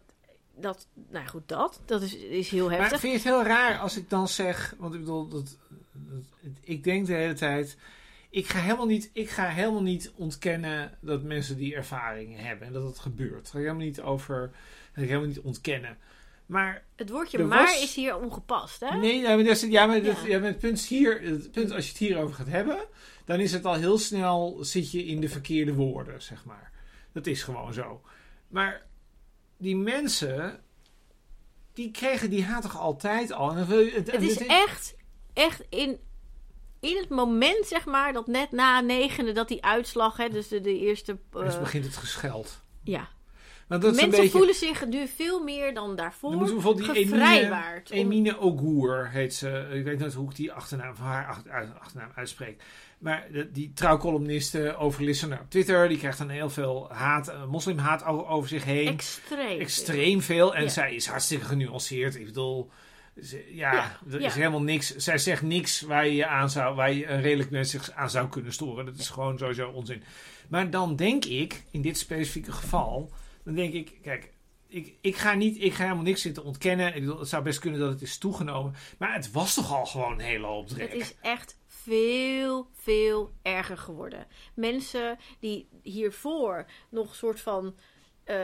dat, 0.55 0.87
nou 1.09 1.27
goed, 1.27 1.47
dat. 1.47 1.81
Dat 1.85 2.01
is, 2.01 2.15
is 2.15 2.49
heel 2.49 2.69
Maar 2.69 2.77
heftig. 2.79 2.99
vind 2.99 3.11
je 3.11 3.17
het 3.17 3.27
heel 3.37 3.43
raar 3.43 3.79
als 3.79 3.97
ik 3.97 4.09
dan 4.09 4.27
zeg... 4.27 4.75
Want 4.77 4.93
ik 4.93 4.99
bedoel, 4.99 5.27
dat, 5.27 5.57
dat- 5.91 6.23
ik 6.61 6.83
denk 6.83 7.07
de 7.07 7.13
hele 7.13 7.33
tijd... 7.33 7.77
Ik 8.29 8.47
ga, 8.47 8.59
helemaal 8.59 8.85
niet, 8.85 9.09
ik 9.13 9.29
ga 9.29 9.47
helemaal 9.47 9.81
niet 9.81 10.11
ontkennen 10.15 10.97
dat 10.99 11.23
mensen 11.23 11.57
die 11.57 11.75
ervaringen 11.75 12.39
hebben. 12.43 12.67
En 12.67 12.73
dat 12.73 12.83
het 12.83 12.99
gebeurt. 12.99 13.43
Dat 13.43 13.51
ga 13.51 13.57
ik 13.57 13.63
helemaal 13.63 13.85
niet 13.85 14.01
over... 14.01 14.39
Dat 14.39 14.51
ga 14.93 15.01
ik 15.01 15.07
helemaal 15.07 15.27
niet 15.27 15.39
ontkennen. 15.39 15.97
Maar 16.51 16.83
Het 16.95 17.09
woordje 17.09 17.37
maar 17.43 17.63
was- 17.63 17.83
is 17.83 17.95
hier 17.95 18.17
ongepast, 18.17 18.79
hè? 18.79 18.97
Nee, 18.97 19.19
ja, 19.19 19.35
maar, 19.35 19.43
dat 19.43 19.55
is, 19.55 19.61
ja, 19.61 19.85
maar, 19.85 20.03
dat- 20.03 20.21
Ja. 20.21 20.27
ja, 20.27 20.39
maar 20.39 20.47
het 20.47 20.59
punt 20.59 20.77
is 20.77 20.87
hier, 20.87 21.21
het 21.21 21.51
punt 21.51 21.71
als 21.71 21.83
je 21.85 21.89
het 21.89 21.97
hierover 21.99 22.35
gaat 22.35 22.47
hebben, 22.47 22.79
dan 23.25 23.39
is 23.39 23.51
het 23.51 23.65
al 23.65 23.73
heel 23.73 23.97
snel 23.97 24.57
zit 24.61 24.91
je 24.91 25.05
in 25.05 25.21
de 25.21 25.29
verkeerde 25.29 25.73
woorden, 25.73 26.21
zeg 26.21 26.45
maar. 26.45 26.71
Dat 27.13 27.27
is 27.27 27.43
gewoon 27.43 27.73
zo. 27.73 28.01
Maar 28.47 28.85
die 29.57 29.75
mensen, 29.75 30.63
die 31.73 31.91
kregen 31.91 32.29
die 32.29 32.43
haat 32.43 32.61
toch 32.61 32.79
altijd 32.79 33.31
al. 33.31 33.49
En 33.51 33.57
het, 33.57 34.11
Het 34.11 34.21
is 34.21 34.37
echt, 34.37 34.95
echt 35.33 35.63
in, 35.69 35.99
in 36.79 36.97
het 36.97 37.09
moment, 37.09 37.65
zeg 37.67 37.85
maar, 37.85 38.13
dat 38.13 38.27
net 38.27 38.51
na 38.51 38.79
negende, 38.81 39.31
dat 39.31 39.47
die 39.47 39.63
uitslag, 39.63 40.17
hè, 40.17 40.29
dus 40.29 40.47
de, 40.47 40.61
de 40.61 40.79
eerste... 40.79 41.17
Dus 41.31 41.59
begint 41.59 41.85
het 41.85 41.97
gescheld. 41.97 42.61
ja. 42.83 43.09
Dat 43.79 43.95
Mensen 43.95 44.09
beetje, 44.09 44.29
voelen 44.29 44.55
zich 44.55 44.85
nu 44.87 45.07
veel 45.07 45.43
meer 45.43 45.73
dan 45.73 45.95
daarvoor 45.95 46.31
Dan 46.31 46.39
bijvoorbeeld 46.39 46.77
die 46.77 46.95
Emine, 47.03 47.17
gevrijwaard. 47.25 47.91
om- 47.91 47.97
Emine 47.97 48.39
Ogur 48.39 49.09
heet 49.09 49.33
ze. 49.33 49.67
Ik 49.73 49.83
weet 49.83 49.99
nooit 49.99 50.13
hoe 50.13 50.29
ik 50.29 50.35
die 50.35 50.51
achternaam 50.51 50.95
van 50.95 51.05
haar 51.05 51.43
achternaam 51.79 52.11
uitspreek. 52.15 52.63
Maar 52.99 53.27
de- 53.31 53.51
die 53.51 53.71
trouwcolumniste 53.73 54.75
over 54.75 55.03
listener 55.03 55.39
op 55.39 55.49
Twitter, 55.49 55.87
die 55.87 55.97
krijgt 55.97 56.17
dan 56.17 56.29
heel 56.29 56.49
veel 56.49 56.87
haat, 56.91 57.27
eh, 57.27 57.45
moslimhaat 57.45 58.03
over, 58.05 58.49
zich 58.49 58.63
heen. 58.63 58.87
Extreem. 58.87 59.59
Extreem 59.59 60.21
veel. 60.21 60.55
En 60.55 60.63
Ja. 60.63 60.69
zij 60.69 60.95
is 60.95 61.07
hartstikke 61.07 61.45
genuanceerd. 61.45 62.15
Ik 62.15 62.25
bedoel, 62.25 62.69
ze- 63.21 63.45
ja, 63.55 63.73
Ja, 63.73 63.97
er 64.11 64.19
ja. 64.21 64.27
is 64.27 64.33
helemaal 64.33 64.61
niks. 64.61 64.95
Zij 64.95 65.17
zegt 65.17 65.41
niks 65.41 65.81
waar 65.81 66.05
je 66.05 66.15
je 66.15 66.25
aan 66.27 66.49
zou, 66.49 66.75
waar 66.75 66.93
je 66.93 67.07
een 67.07 67.21
redelijk 67.21 67.49
mens 67.49 67.69
zich 67.69 67.91
aan 67.91 68.09
zou 68.09 68.27
kunnen 68.29 68.53
storen. 68.53 68.85
Dat 68.85 68.97
is 68.97 69.09
gewoon 69.09 69.37
sowieso 69.37 69.69
onzin. 69.69 70.03
Maar 70.49 70.69
dan 70.69 70.95
denk 70.95 71.25
ik, 71.25 71.63
in 71.71 71.81
dit 71.81 71.97
specifieke 71.97 72.51
geval, 72.51 73.11
dan 73.43 73.55
denk 73.55 73.73
ik, 73.73 73.97
kijk, 74.01 74.33
ik, 74.67 74.95
ik, 75.01 75.15
ga 75.15 75.33
niet, 75.33 75.61
ik 75.61 75.73
ga 75.73 75.83
helemaal 75.83 76.03
niks 76.03 76.21
zitten 76.21 76.43
ontkennen. 76.43 77.17
Het 77.17 77.27
zou 77.27 77.43
best 77.43 77.59
kunnen 77.59 77.79
dat 77.79 77.89
het 77.89 78.01
is 78.01 78.17
toegenomen. 78.17 78.73
Maar 78.97 79.13
het 79.13 79.31
was 79.31 79.53
toch 79.53 79.71
al 79.73 79.85
gewoon 79.85 80.11
een 80.11 80.19
hele 80.19 80.45
hoop. 80.45 80.69
Het 80.69 80.93
is 80.93 81.15
echt 81.21 81.59
veel, 81.67 82.67
veel 82.73 83.33
erger 83.41 83.77
geworden. 83.77 84.27
Mensen 84.55 85.17
die 85.39 85.67
hiervoor 85.83 86.65
nog 86.89 87.09
een 87.09 87.15
soort 87.15 87.39
van 87.39 87.75
eh, 88.23 88.35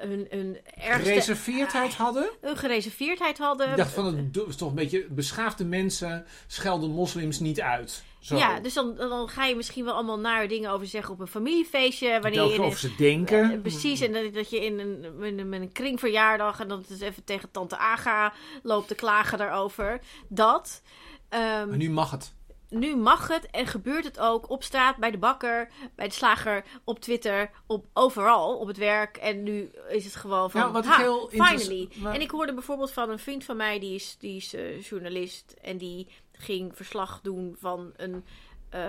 hun, 0.00 0.26
hun 0.30 0.58
ergste... 0.74 1.08
Gereserveerdheid 1.08 1.94
hadden. 1.94 2.30
Hun 2.40 2.56
gereserveerdheid 2.56 3.38
hadden. 3.38 3.70
Ik 3.70 3.76
dacht 3.76 3.92
van, 3.92 4.16
het 4.16 4.48
is 4.48 4.56
toch 4.56 4.68
een 4.68 4.74
beetje, 4.74 5.06
beschaafde 5.10 5.64
mensen 5.64 6.26
schelden 6.46 6.90
moslims 6.90 7.40
niet 7.40 7.60
uit. 7.60 8.04
Zo. 8.20 8.36
Ja, 8.36 8.60
dus 8.60 8.74
dan, 8.74 8.94
dan 8.96 9.28
ga 9.28 9.44
je 9.44 9.56
misschien 9.56 9.84
wel 9.84 9.94
allemaal 9.94 10.18
naar 10.18 10.48
dingen 10.48 10.70
over 10.70 10.86
zeggen 10.86 11.14
op 11.14 11.20
een 11.20 11.26
familiefeestje. 11.26 12.20
Wanneer 12.20 12.44
je 12.44 12.54
in 12.54 12.60
over 12.60 12.78
ze 12.78 12.94
denken. 12.96 13.52
Eh, 13.52 13.60
precies, 13.60 14.00
en 14.00 14.12
dat, 14.12 14.34
dat 14.34 14.50
je 14.50 14.64
in 14.64 14.78
een, 14.78 15.18
met, 15.18 15.38
een, 15.38 15.52
een 15.52 15.72
kringverjaardag 15.72 16.60
en 16.60 16.68
dat 16.68 16.88
het 16.88 17.00
even 17.00 17.24
tegen 17.24 17.50
tante 17.50 17.76
Aga 17.76 18.32
loopt 18.62 18.88
te 18.88 18.94
klagen 18.94 19.38
daarover. 19.38 20.00
Dat. 20.28 20.82
Ehm, 21.28 21.68
Maar 21.68 21.76
nu 21.76 21.90
mag 21.90 22.10
het. 22.10 22.32
Nu 22.70 22.96
mag 22.96 23.28
het 23.28 23.46
en 23.50 23.66
gebeurt 23.66 24.04
het 24.04 24.18
ook 24.18 24.50
op 24.50 24.62
straat, 24.62 24.96
bij 24.96 25.10
de 25.10 25.18
bakker, 25.18 25.68
bij 25.94 26.08
de 26.08 26.14
slager, 26.14 26.64
op 26.84 27.00
Twitter, 27.00 27.50
op, 27.66 27.86
overal, 27.92 28.56
op 28.58 28.66
het 28.66 28.76
werk. 28.76 29.16
En 29.16 29.42
nu 29.42 29.70
is 29.88 30.04
het 30.04 30.16
gewoon 30.16 30.50
van, 30.50 30.60
Nou, 30.60 30.72
wat 30.72 30.86
ha, 30.86 30.96
heel 30.96 31.28
finally. 31.28 31.88
maar- 31.96 32.14
En 32.14 32.20
ik 32.20 32.30
hoorde 32.30 32.54
bijvoorbeeld 32.54 32.92
van 32.92 33.10
een 33.10 33.18
vriend 33.18 33.44
van 33.44 33.56
mij, 33.56 33.78
die 33.78 33.94
is, 33.94 34.16
die 34.18 34.36
is 34.36 34.54
eh, 34.54 34.82
journalist. 34.82 35.54
En 35.62 35.78
die 35.78 36.08
ging 36.32 36.76
verslag 36.76 37.20
doen 37.22 37.56
van 37.58 37.92
een 37.96 38.24
eh, 38.70 38.80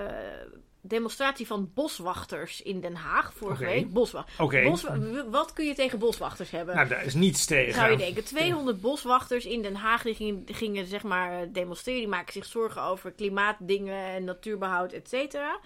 demonstratie 0.81 1.47
van 1.47 1.71
boswachters 1.73 2.61
in 2.61 2.81
Den 2.81 2.95
Haag 2.95 3.33
vorige 3.33 3.65
week. 3.65 3.93
Boswa- 3.93 4.25
wat 5.29 5.53
kun 5.53 5.65
je 5.65 5.75
tegen 5.75 6.00
boswachters 6.00 6.51
hebben? 6.51 6.75
Nou, 6.75 6.88
daar 6.88 7.05
is 7.05 7.13
niets 7.13 7.45
tegen. 7.45 7.73
Zou 7.73 7.91
je 7.91 7.97
denken, 7.97 8.23
200 8.23 8.81
boswachters 8.81 9.45
in 9.45 9.61
Den 9.61 9.75
Haag 9.75 10.01
die 10.01 10.15
gingen, 10.15 10.43
gingen 10.45 10.85
zeg 10.85 11.03
maar 11.03 11.51
demonstreren. 11.51 12.00
Die 12.00 12.09
maken 12.09 12.33
zich 12.33 12.45
zorgen 12.45 12.81
over 12.81 13.11
klimaatdingen 13.11 14.05
en 14.05 14.23
natuurbehoud, 14.23 14.91
et 14.91 15.09
cetera. 15.09 15.59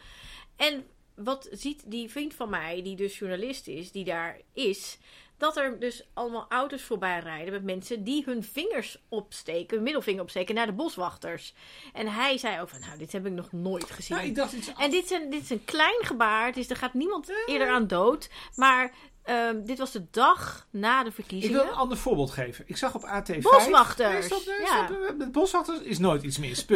En 0.56 0.86
wat 1.16 1.48
ziet 1.52 1.84
die 1.86 2.10
vriend 2.12 2.34
van 2.34 2.50
mij, 2.50 2.84
die 2.84 2.96
dus 2.96 3.20
journalist 3.20 3.68
is, 3.68 3.92
die 3.92 4.04
daar 4.06 4.40
is... 4.54 4.98
Dat 5.38 5.58
er 5.58 5.80
dus 5.80 6.08
allemaal 6.14 6.46
auto's 6.50 6.82
voorbij 6.82 7.20
rijden 7.20 7.54
met 7.54 7.64
mensen 7.64 8.04
die 8.04 8.24
hun 8.26 8.44
vingers 8.44 9.04
opsteken, 9.10 9.76
hun 9.76 9.84
middelvinger 9.84 10.22
opsteken 10.22 10.56
naar 10.56 10.66
de 10.66 10.72
boswachters. 10.72 11.54
En 11.94 12.08
hij 12.08 12.38
zei 12.38 12.62
ook 12.62 12.70
van, 12.70 12.80
nou, 12.80 12.98
dit 12.98 13.12
heb 13.12 13.26
ik 13.26 13.32
nog 13.32 13.52
nooit 13.52 13.92
gezien. 13.92 14.18
Nou, 14.18 14.30
ik 14.30 14.36
dacht 14.36 14.54
iets 14.54 14.74
En 14.78 14.92
dit 14.92 15.04
is, 15.04 15.12
een, 15.12 15.30
dit 15.30 15.42
is 15.42 15.50
een 15.50 15.66
klein 15.66 16.06
gebaar. 16.06 16.52
Dus 16.54 16.70
er 16.70 16.76
gaat 16.76 16.94
niemand 16.94 17.32
eerder 17.46 17.70
aan 17.70 17.88
dood. 17.88 18.30
Maar 18.56 18.92
ehm, 19.24 19.64
dit 19.64 19.78
was 19.78 19.92
de 19.92 20.06
dag 20.12 20.68
na 20.70 21.04
de 21.04 21.10
Ik 21.10 21.16
verkiezingen. 21.16 21.58
wil 21.58 21.68
een 21.68 21.78
ander 21.78 21.98
voorbeeld 21.98 22.32
geven. 22.32 22.64
Ik 22.68 22.78
zag 22.78 22.96
op 22.96 23.02
AT5... 23.04 23.38
Boswachters. 23.40 24.30
Nee, 24.30 24.40
nee, 24.46 24.62
Ja. 24.66 25.14
Met 25.18 25.32
boswachters 25.32 25.80
is 25.80 26.00
nooit 26.00 26.24
iets 26.24 26.38
mis. 26.38 26.66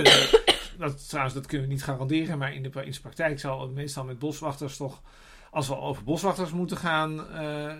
Dat, 0.77 1.09
trouwens, 1.09 1.35
dat 1.35 1.45
kunnen 1.45 1.67
we 1.67 1.73
niet 1.73 1.83
garanderen. 1.83 2.37
Maar 2.37 2.53
in 2.53 2.63
de, 2.63 2.69
in 2.83 2.91
de 2.91 2.99
praktijk 3.01 3.39
zal 3.39 3.61
het 3.61 3.71
meestal 3.71 4.03
met 4.03 4.19
boswachters 4.19 4.77
toch... 4.77 5.01
Als 5.51 5.67
we 5.67 5.77
over 5.77 6.03
boswachters 6.03 6.51
moeten 6.51 6.77
gaan 6.77 7.19
eh 7.29 7.35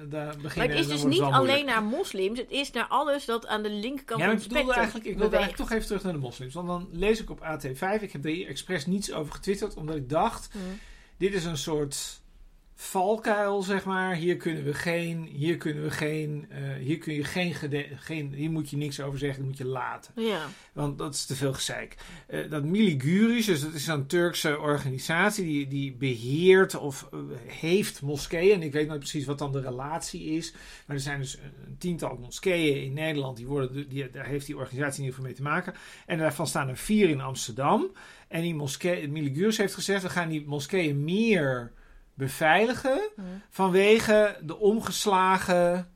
daar 0.09 0.35
beginnen... 0.41 0.55
Maar 0.55 0.67
het 0.67 0.77
is 0.77 0.87
dus 0.87 1.03
niet 1.03 1.21
alleen 1.21 1.33
moeilijk. 1.37 1.65
naar 1.65 1.83
moslims. 1.83 2.39
Het 2.39 2.51
is 2.51 2.71
naar 2.71 2.87
alles 2.87 3.25
dat 3.25 3.47
aan 3.47 3.63
de 3.63 3.69
linkerkant 3.69 4.19
Ja, 4.19 4.25
van 4.25 4.35
het 4.35 4.43
spectrum 4.43 4.71
eigenlijk, 4.75 5.05
ik 5.05 5.17
wilde 5.17 5.29
beweegt. 5.29 5.33
eigenlijk 5.43 5.69
toch 5.69 5.71
even 5.77 5.87
terug 5.87 6.03
naar 6.03 6.13
de 6.13 6.19
moslims. 6.27 6.53
Want 6.53 6.67
dan 6.67 6.89
lees 6.91 7.21
ik 7.21 7.29
op 7.29 7.39
AT5, 7.39 8.01
ik 8.01 8.11
heb 8.11 8.21
daar 8.23 8.31
hier 8.31 8.47
expres 8.47 8.85
niets 8.85 9.11
over 9.13 9.33
getwitterd, 9.33 9.75
omdat 9.75 9.95
ik 9.95 10.09
dacht, 10.09 10.53
Mhm. 10.53 10.63
dit 11.17 11.33
is 11.33 11.45
een 11.45 11.57
soort 11.57 12.21
valkuil, 12.81 13.61
zeg 13.61 13.85
maar. 13.85 14.15
Hier 14.15 14.37
kunnen 14.37 14.63
we 14.63 14.73
geen, 14.73 15.29
hier 15.31 15.57
kunnen 15.57 15.83
we 15.83 15.91
geen, 15.91 16.45
eh, 16.49 16.73
hier 16.73 16.97
kun 16.97 17.13
je 17.13 17.23
geen, 17.23 17.53
geen, 17.95 18.33
hier 18.33 18.51
moet 18.51 18.69
je 18.69 18.77
niks 18.77 19.01
over 19.01 19.19
zeggen, 19.19 19.39
dat 19.39 19.47
moet 19.47 19.57
je 19.57 19.65
laten. 19.65 20.13
Ja. 20.15 20.47
Want 20.73 20.97
dat 20.97 21.13
is 21.13 21.25
te 21.25 21.35
veel 21.35 21.53
gezeik. 21.53 21.95
Eh, 22.27 22.49
dat 22.49 22.63
Miliguris, 22.63 23.45
dus 23.45 23.61
dat 23.61 23.73
is 23.73 23.87
een 23.87 24.07
Turkse 24.07 24.59
organisatie 24.59 25.45
die, 25.45 25.67
die 25.67 25.93
beheert 25.93 26.75
of 26.75 27.07
eh, 27.11 27.19
heeft 27.45 28.01
moskeeën. 28.01 28.53
En 28.53 28.63
ik 28.63 28.71
weet 28.71 28.89
niet 28.89 28.99
precies 28.99 29.25
wat 29.25 29.39
dan 29.39 29.51
de 29.51 29.61
relatie 29.61 30.23
is. 30.23 30.53
Maar 30.85 30.95
er 30.95 31.01
zijn 31.01 31.19
dus 31.19 31.37
een 31.37 31.77
tiental 31.77 32.17
moskeeën 32.21 32.83
in 32.83 32.93
Nederland. 32.93 33.37
Die 33.37 33.47
worden, 33.47 33.89
die, 33.89 34.09
daar 34.09 34.25
heeft 34.25 34.45
die 34.45 34.57
organisatie 34.57 34.99
in 34.99 35.05
ieder 35.05 35.15
geval 35.15 35.31
mee 35.31 35.35
te 35.35 35.49
maken. 35.49 35.73
En 36.05 36.17
daarvan 36.17 36.47
staan 36.47 36.69
er 36.69 36.77
vier 36.77 37.09
in 37.09 37.21
Amsterdam. 37.21 37.91
En 38.27 38.41
die 38.41 38.55
moskee, 38.55 39.07
Miliguris 39.07 39.57
heeft 39.57 39.73
gezegd, 39.73 40.03
we 40.03 40.09
gaan 40.09 40.29
die 40.29 40.45
moskeeën 40.45 41.03
meer 41.03 41.71
beveiligen 42.19 42.99
Hm. 43.15 43.21
vanwege 43.49 44.37
de 44.41 44.57
omgeslagen, 44.59 45.87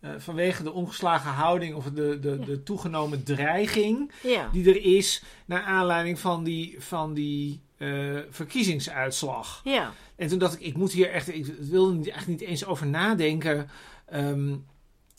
eh, 0.00 0.10
vanwege 0.18 0.62
de 0.62 0.72
omgeslagen 0.72 1.30
houding 1.30 1.74
of 1.74 1.84
de, 1.84 2.18
de, 2.20 2.36
Ja. 2.40 2.44
de 2.44 2.62
toegenomen 2.62 3.22
dreiging 3.24 4.12
Ja. 4.22 4.48
die 4.52 4.68
er 4.70 4.82
is 4.96 5.22
naar 5.46 5.62
aanleiding 5.62 6.18
van 6.18 6.44
die, 6.44 6.76
van 6.78 7.14
die 7.14 7.60
eh, 7.78 8.18
verkiezingsuitslag. 8.30 9.60
Ja. 9.64 9.92
En 10.16 10.28
toen 10.28 10.38
dacht 10.38 10.54
ik, 10.54 10.60
ik 10.60 10.76
moet 10.76 10.92
hier 10.92 11.10
echt, 11.10 11.34
ik 11.34 11.46
wilde 11.46 11.98
er 11.98 12.10
eigenlijk 12.12 12.40
niet 12.40 12.48
eens 12.48 12.64
over 12.64 12.86
nadenken 12.86 13.68
ehm, 14.06 14.54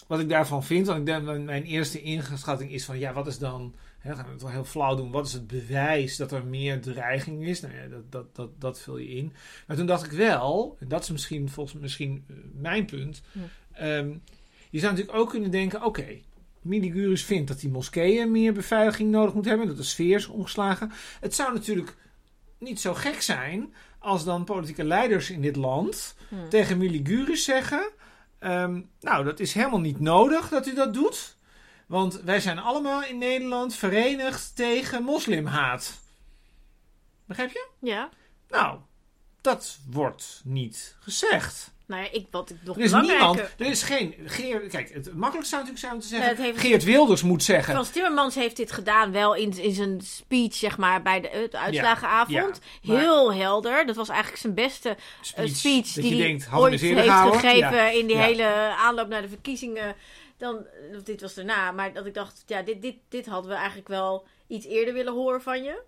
wat 0.08 0.20
ik 0.20 0.30
daarvan 0.30 0.64
vind. 0.64 0.88
Want 0.88 1.00
ik 1.00 1.06
denk, 1.06 1.24
mijn- 1.24 1.46
mijn 1.46 1.64
eerste 1.64 2.02
inschatting 2.02 2.72
is 2.72 2.86
van, 2.86 3.00
ja, 3.00 3.14
wat 3.14 3.28
is 3.28 3.38
dan, 3.38 3.76
hè, 4.00 4.16
gaan 4.16 4.26
we 4.26 4.32
het 4.32 4.42
wel 4.42 4.52
heel 4.52 4.66
flauw 4.66 4.96
doen, 4.96 5.12
wat 5.12 5.28
is 5.28 5.34
het 5.34 5.48
bewijs 5.48 6.16
dat 6.18 6.32
er 6.32 6.46
meer 6.46 6.82
dreiging 6.82 7.46
is? 7.48 7.62
Nou 7.62 7.74
ja, 7.74 7.88
dat, 7.88 8.12
dat, 8.12 8.36
dat, 8.36 8.50
dat 8.62 8.80
vul 8.80 8.98
je 8.98 9.08
in. 9.10 9.34
Maar 9.68 9.78
toen 9.78 9.86
dacht 9.86 10.06
ik 10.06 10.12
wel, 10.12 10.78
en 10.80 10.88
dat 10.88 11.04
is 11.04 11.10
misschien 11.12 11.50
volgens 11.50 11.82
misschien 11.82 12.24
eh, 12.28 12.36
mijn 12.54 12.86
punt, 12.86 13.22
Hm. 13.32 13.40
ehm, 13.72 14.10
je 14.70 14.80
zou 14.80 14.92
natuurlijk 14.92 15.18
ook 15.18 15.30
kunnen 15.30 15.52
denken, 15.52 15.84
oké, 15.86 16.06
Miligurus 16.62 17.24
vindt 17.24 17.48
dat 17.48 17.60
die 17.60 17.70
moskeeën 17.70 18.32
meer 18.32 18.54
beveiliging 18.54 19.12
nodig 19.12 19.34
moeten 19.34 19.52
hebben, 19.52 19.70
dat 19.70 19.78
de 19.78 19.84
sfeer 19.84 20.16
is 20.16 20.28
omgeslagen. 20.28 20.92
Het 21.20 21.36
zou 21.36 21.54
natuurlijk 21.54 21.96
niet 22.58 22.80
zo 22.80 22.94
gek 22.94 23.22
zijn 23.22 23.74
als 24.00 24.24
dan 24.24 24.44
politieke 24.44 24.84
leiders 24.84 25.30
in 25.30 25.42
dit 25.42 25.56
land 25.56 26.16
Hm. 26.30 26.36
tegen 26.50 26.78
Miligurus 26.78 27.44
zeggen: 27.44 27.90
ehm, 28.44 28.82
Nou, 29.00 29.24
dat 29.24 29.40
is 29.40 29.54
helemaal 29.54 29.80
niet 29.80 30.00
nodig 30.00 30.50
dat 30.50 30.68
u 30.68 30.74
dat 30.74 30.94
doet. 30.94 31.38
Want 31.88 32.22
wij 32.22 32.40
zijn 32.40 32.60
allemaal 32.60 33.04
in 33.04 33.18
Nederland 33.18 33.76
verenigd 33.76 34.56
tegen 34.56 35.04
moslimhaat. 35.04 36.02
Begrijp 37.26 37.52
je? 37.52 37.68
Ja. 37.80 38.10
Nou, 38.50 38.80
dat 39.42 39.80
wordt 39.90 40.42
niet 40.44 40.98
gezegd. 41.00 41.74
Nou 41.94 42.06
ja, 42.06 42.12
ik, 42.12 42.28
wat 42.32 42.50
ik 42.50 42.56
nog 42.64 42.78
Er 42.78 42.84
is 42.84 42.92
niemand, 42.92 43.40
er 43.40 43.66
is 43.66 43.84
geen. 43.84 44.16
Geert, 44.26 44.68
kijk, 44.70 44.94
het 44.94 45.14
makkelijkste 45.14 45.56
zou 45.56 45.62
natuurlijk 45.64 45.80
zijn 45.80 45.94
om 45.94 46.00
te 46.00 46.08
zeggen: 46.08 46.44
heeft- 46.44 46.60
Geert 46.60 46.84
Wilders 46.84 47.24
moet 47.24 47.44
zeggen. 47.44 47.74
Frans 47.74 47.90
Timmermans 47.90 48.36
heeft 48.36 48.58
dit 48.58 48.72
gedaan 48.72 49.12
wel 49.12 49.36
in, 49.36 49.58
in 49.58 49.72
zijn 49.74 50.02
speech, 50.02 50.54
zeg 50.54 50.78
maar, 50.78 51.02
bij 51.02 51.22
de, 51.22 51.48
de 51.52 51.58
uitslagenavond. 51.58 52.60
ja, 52.82 52.96
Heel 52.98 53.34
helder. 53.34 53.86
Dat 53.86 53.96
was 53.96 54.10
eigenlijk 54.10 54.42
zijn 54.42 54.54
beste 54.54 54.90
eh, 55.36 55.46
Speech, 55.46 55.92
die 55.92 56.14
hij 56.16 56.22
denkt, 56.28 56.48
ooit 56.54 56.82
heeft 56.82 57.00
gehouden? 57.02 57.40
gegeven 57.40 57.94
in 58.00 58.08
die 58.08 58.18
hele 58.18 58.46
aanloop 58.78 59.08
naar 59.08 59.22
de 59.22 59.30
verkiezingen. 59.30 59.96
Dan, 60.38 60.66
dit 61.04 61.22
was 61.22 61.34
daarna, 61.34 61.72
maar 61.72 61.94
dat 61.94 62.06
ik 62.06 62.14
dacht, 62.14 62.44
ja, 62.46 62.62
dit, 62.62 62.82
dit, 62.82 62.96
dit 63.10 63.26
hadden 63.26 63.50
we 63.52 63.56
eigenlijk 63.58 63.88
wel 63.88 64.26
iets 64.48 64.66
eerder 64.66 64.94
willen 64.94 65.14
horen 65.14 65.42
van 65.42 65.64
je. 65.64 65.82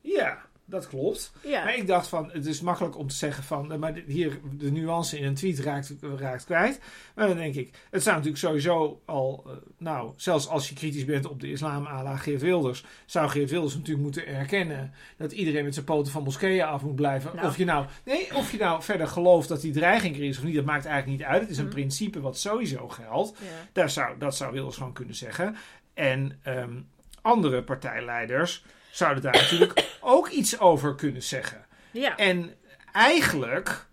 Ja, 0.00 0.38
dat 0.70 0.88
klopt. 0.88 1.32
Ja, 1.44 1.64
Maar 1.64 1.76
ik 1.76 1.86
dacht 1.86 2.08
van, 2.08 2.30
het 2.32 2.46
is 2.46 2.60
makkelijk 2.60 2.98
om 2.98 3.08
te 3.08 3.14
zeggen 3.14 3.44
van, 3.44 3.72
eh, 3.72 3.78
maar 3.78 3.94
hier 4.06 4.40
de 4.52 4.70
nuance 4.70 5.18
in 5.18 5.24
een 5.24 5.34
tweet 5.34 5.58
raakt, 5.58 5.94
raakt 6.16 6.44
kwijt. 6.44 6.80
Maar 7.14 7.26
dan 7.28 7.36
denk 7.36 7.54
ik, 7.54 7.74
het 7.90 8.02
zou 8.02 8.14
natuurlijk 8.16 8.42
sowieso 8.44 9.00
al, 9.04 9.44
eh, 9.46 9.52
nou, 9.78 10.12
zelfs 10.16 10.48
als 10.48 10.68
je 10.68 10.74
kritisch 10.74 11.04
bent 11.04 11.26
op 11.28 11.40
de 11.40 11.50
islam 11.50 11.86
à 11.86 12.02
la 12.02 12.16
Geert 12.16 12.40
Wilders, 12.40 12.84
zou 13.06 13.28
Geert 13.28 13.50
Wilders 13.50 13.74
natuurlijk 13.74 14.02
moeten 14.02 14.26
erkennen 14.26 14.92
dat 15.16 15.32
iedereen 15.32 15.64
met 15.64 15.74
zijn 15.74 15.84
poten 15.86 16.12
van 16.12 16.22
moskeeën 16.22 16.64
af 16.64 16.82
moet 16.82 16.96
blijven. 16.96 17.30
Nou. 17.36 17.46
Of 17.48 17.56
je 17.56 17.64
nou, 17.64 17.86
nee, 18.04 18.34
of 18.34 18.52
je 18.52 18.58
nou 18.58 18.82
verder 18.82 19.06
gelooft 19.06 19.48
dat 19.48 19.60
die 19.60 19.72
dreiging 19.72 20.16
er 20.16 20.22
is 20.24 20.38
of 20.38 20.44
niet, 20.44 20.54
dat 20.54 20.64
maakt 20.64 20.84
eigenlijk 20.86 21.18
niet 21.18 21.28
uit. 21.28 21.40
Het 21.40 21.50
is 21.50 21.58
een 21.58 21.64
Mhm. 21.64 21.72
principe 21.74 22.20
wat 22.20 22.38
sowieso 22.38 22.88
geldt. 22.88 23.38
ja. 23.38 23.44
Daar 23.72 23.90
zou, 23.90 24.18
dat 24.18 24.36
zou 24.36 24.52
Wilders 24.52 24.76
gewoon 24.76 24.92
kunnen 24.92 25.14
zeggen. 25.14 25.56
En 25.94 26.38
ehm, 26.42 26.80
andere 27.22 27.62
partijleiders 27.62 28.64
zouden 28.98 29.22
daar 29.22 29.32
natuurlijk 29.32 29.84
ook 30.00 30.28
iets 30.28 30.58
over 30.58 30.94
kunnen 30.94 31.22
zeggen. 31.22 31.66
ja. 31.90 32.16
En 32.16 32.54
eigenlijk 32.92 33.86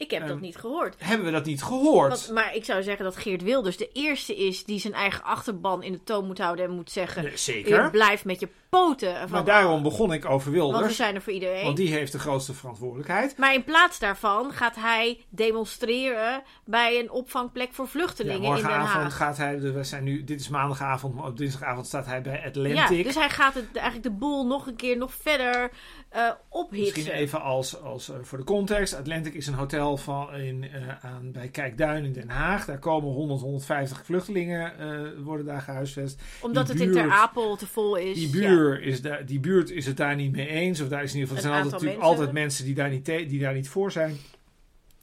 ik 0.00 0.10
heb 0.10 0.20
dat 0.20 0.30
ehm, 0.30 0.40
niet 0.40 0.56
gehoord. 0.56 0.94
hebben 0.98 1.26
we 1.26 1.32
dat 1.32 1.44
niet 1.44 1.62
gehoord. 1.62 2.08
Want, 2.08 2.30
maar 2.30 2.54
ik 2.54 2.64
zou 2.64 2.82
zeggen 2.82 3.04
dat 3.04 3.16
Geert 3.16 3.42
Wilders 3.42 3.76
de 3.76 3.90
eerste 3.92 4.36
is 4.36 4.64
die 4.64 4.78
zijn 4.80 4.94
eigen 4.94 5.22
achterban 5.24 5.82
in 5.82 5.92
de 5.92 6.02
toon 6.04 6.26
moet 6.26 6.38
houden 6.38 6.64
en 6.64 6.70
moet 6.70 6.90
zeggen: 6.90 7.22
Nee, 7.22 7.36
zeker. 7.36 7.90
blijft 7.90 8.24
met 8.24 8.40
je 8.40 8.48
poten. 8.68 9.14
Van, 9.20 9.30
Maar 9.30 9.44
daarom 9.44 9.82
begon 9.82 10.12
ik 10.12 10.24
over 10.24 10.32
want 10.32 10.44
we 10.44 10.50
Wilders. 10.72 10.96
zijn 10.96 11.14
er 11.14 11.22
voor 11.22 11.32
iedereen. 11.32 11.64
Want 11.64 11.76
die 11.76 11.92
heeft 11.92 12.12
de 12.12 12.18
grootste 12.18 12.54
verantwoordelijkheid. 12.54 13.36
Maar 13.36 13.54
in 13.54 13.64
plaats 13.64 13.98
daarvan 13.98 14.52
gaat 14.52 14.76
hij 14.76 15.24
demonstreren 15.28 16.42
bij 16.64 16.98
een 17.00 17.10
opvangplek 17.10 17.68
voor 17.72 17.84
Ja, 17.84 17.90
vluchtelingen 17.90 18.56
in 18.56 18.62
Den 18.62 18.64
Haag. 18.72 19.16
gaat 19.16 19.36
hij, 19.36 19.60
we 19.60 19.84
zijn 19.84 20.04
nu, 20.04 20.24
dit 20.24 20.40
is 20.40 20.48
maandagavond, 20.48 21.14
maar 21.14 21.24
op 21.26 21.36
dinsdagavond 21.36 21.86
staat 21.86 22.06
hij 22.06 22.22
bij 22.22 22.40
Ja, 22.40 22.46
Atlantic. 22.46 23.04
dus 23.04 23.14
hij 23.14 23.30
gaat 23.30 23.54
het, 23.54 23.64
eigenlijk 23.72 24.02
de 24.04 24.10
boel 24.18 24.46
nog 24.46 24.66
een 24.66 24.76
keer 24.76 24.96
nog 24.96 25.12
verder 25.22 25.70
eh 26.08 26.30
ophitsen. 26.48 26.80
Misschien 26.94 27.14
even 27.14 27.42
als, 27.42 27.80
als 27.82 28.08
eh, 28.10 28.16
voor 28.22 28.38
de 28.38 28.44
context. 28.44 28.94
Atlantic 28.94 29.34
is 29.34 29.46
een 29.46 29.54
hotel 29.54 29.89
van 29.96 30.34
in, 30.34 30.64
eh, 30.64 31.04
aan, 31.04 31.32
bij 31.32 31.48
Kijkduin 31.48 32.04
in 32.04 32.12
Den 32.12 32.28
Haag. 32.28 32.64
Daar 32.64 32.78
komen 32.78 33.12
100, 33.12 33.40
150 33.40 34.04
vluchtelingen 34.04 34.78
eh, 34.78 35.22
worden 35.24 35.46
daar 35.46 35.60
gehuisvest. 35.60 36.22
Omdat 36.40 36.66
die 36.66 36.74
het 36.76 36.84
in 36.84 36.92
Ter 36.92 37.10
Apel 37.10 37.56
te 37.56 37.66
vol 37.66 37.96
is. 37.96 38.14
Die, 38.14 38.40
ja. 38.40 38.48
buur 38.48 38.82
is 38.82 39.02
daar, 39.02 39.26
die 39.26 39.40
buurt 39.40 39.70
is 39.70 39.86
het 39.86 39.96
daar 39.96 40.16
niet 40.16 40.32
mee 40.32 40.48
eens. 40.48 40.80
Of 40.80 40.88
daar 40.88 41.02
is 41.02 41.14
in 41.14 41.18
ieder 41.20 41.36
geval, 41.36 41.44
er 41.44 41.50
zijn 41.50 41.64
altijd, 41.64 41.72
natuurlijk 41.72 42.00
mensen. 42.00 42.18
altijd 42.18 42.32
mensen 42.44 42.64
die 42.64 42.74
daar, 42.74 42.90
niet 42.90 43.04
die 43.04 43.40
daar 43.40 43.54
niet 43.54 43.68
voor 43.68 43.92
zijn. 43.92 44.16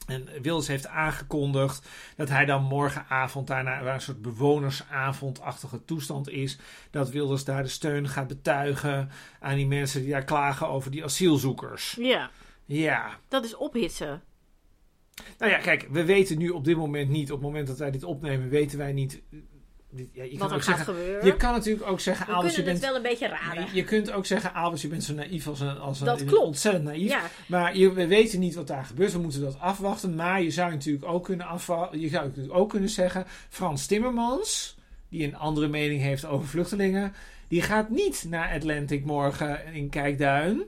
En 0.07 0.27
Wilders 0.41 0.67
heeft 0.67 0.87
aangekondigd 0.87 1.87
dat 2.15 2.29
hij 2.29 2.45
dan 2.45 2.63
morgenavond 2.63 3.47
daarna 3.47 3.83
waar 3.83 3.93
een 3.93 4.01
soort 4.01 4.21
bewonersavondachtige 4.21 5.85
toestand 5.85 6.29
is. 6.29 6.57
Dat 6.91 7.09
Wilders 7.09 7.43
daar 7.43 7.63
de 7.63 7.69
steun 7.69 8.07
gaat 8.07 8.27
betuigen 8.27 9.09
aan 9.39 9.55
die 9.55 9.67
mensen 9.67 10.01
die 10.01 10.11
daar 10.11 10.23
klagen 10.23 10.67
over 10.67 10.91
die 10.91 11.03
asielzoekers. 11.03 11.95
Ja, 11.99 12.31
Ja, 12.67 13.19
dat 13.27 13.43
is 13.43 13.55
ophitsen. 13.55 14.21
Nou 15.37 15.51
ja, 15.51 15.57
kijk, 15.57 15.87
we 15.91 16.03
weten 16.05 16.37
nu 16.37 16.49
op 16.49 16.63
dit 16.65 16.77
moment 16.77 17.09
niet, 17.09 17.31
op 17.31 17.37
het 17.37 17.47
moment 17.47 17.67
dat 17.67 17.77
wij 17.77 17.91
dit 17.91 18.03
opnemen, 18.03 18.49
weten 18.49 18.77
wij 18.77 18.93
niet. 18.93 19.21
eh, 19.31 19.39
Ja, 20.13 20.23
je, 20.23 20.29
Wat 20.29 20.39
kan 20.39 20.49
er 20.49 20.55
ook 20.55 20.63
gaat 20.63 20.75
zeggen, 20.77 20.93
gebeuren. 20.95 21.25
je 21.25 21.35
kan 21.35 21.51
natuurlijk 21.53 21.85
ook 21.89 21.99
zeggen, 21.99 22.25
We 22.25 22.31
Albers, 22.31 22.55
je 22.55 22.63
kunnen 22.63 22.81
het 22.81 22.91
bent 22.91 22.93
wel 23.03 23.11
een 23.11 23.17
beetje 23.19 23.35
raden. 23.45 23.75
Je 23.75 23.83
kunt 23.83 24.11
ook 24.11 24.25
zeggen, 24.25 24.53
Albers, 24.53 24.81
je 24.81 24.87
bent 24.87 25.03
zo 25.03 25.13
naïef 25.13 25.47
als 25.47 25.59
een, 25.59 25.77
als 25.79 25.99
een, 25.99 26.05
Dat 26.05 26.25
klopt. 26.25 26.45
ontzettend 26.45 26.83
naïef. 26.83 27.09
Ja, 27.09 27.21
Maar 27.47 27.77
je, 27.77 27.93
we 27.93 28.07
weten 28.07 28.39
niet 28.39 28.55
wat 28.55 28.67
daar 28.67 28.85
gebeurt. 28.85 29.11
We 29.13 29.19
moeten 29.19 29.41
dat 29.41 29.59
afwachten. 29.59 30.15
Maar 30.15 30.41
je 30.41 30.51
zou 30.51 30.71
natuurlijk 30.71 31.05
ook 31.05 31.23
kunnen, 31.23 31.45
afwa- 31.45 31.89
je 31.91 32.07
zou 32.09 32.25
natuurlijk 32.27 32.55
ook 32.55 32.69
kunnen 32.69 32.89
zeggen, 32.89 33.25
Frans 33.49 33.85
Timmermans, 33.85 34.77
die 35.09 35.23
een 35.27 35.35
andere 35.35 35.67
mening 35.67 36.01
heeft 36.01 36.25
over 36.25 36.47
vluchtelingen, 36.47 37.13
die 37.47 37.61
gaat 37.61 37.89
niet 37.89 38.25
naar 38.29 38.53
Atlantic 38.53 39.05
morgen 39.05 39.73
in 39.73 39.89
Kijkduin. 39.89 40.63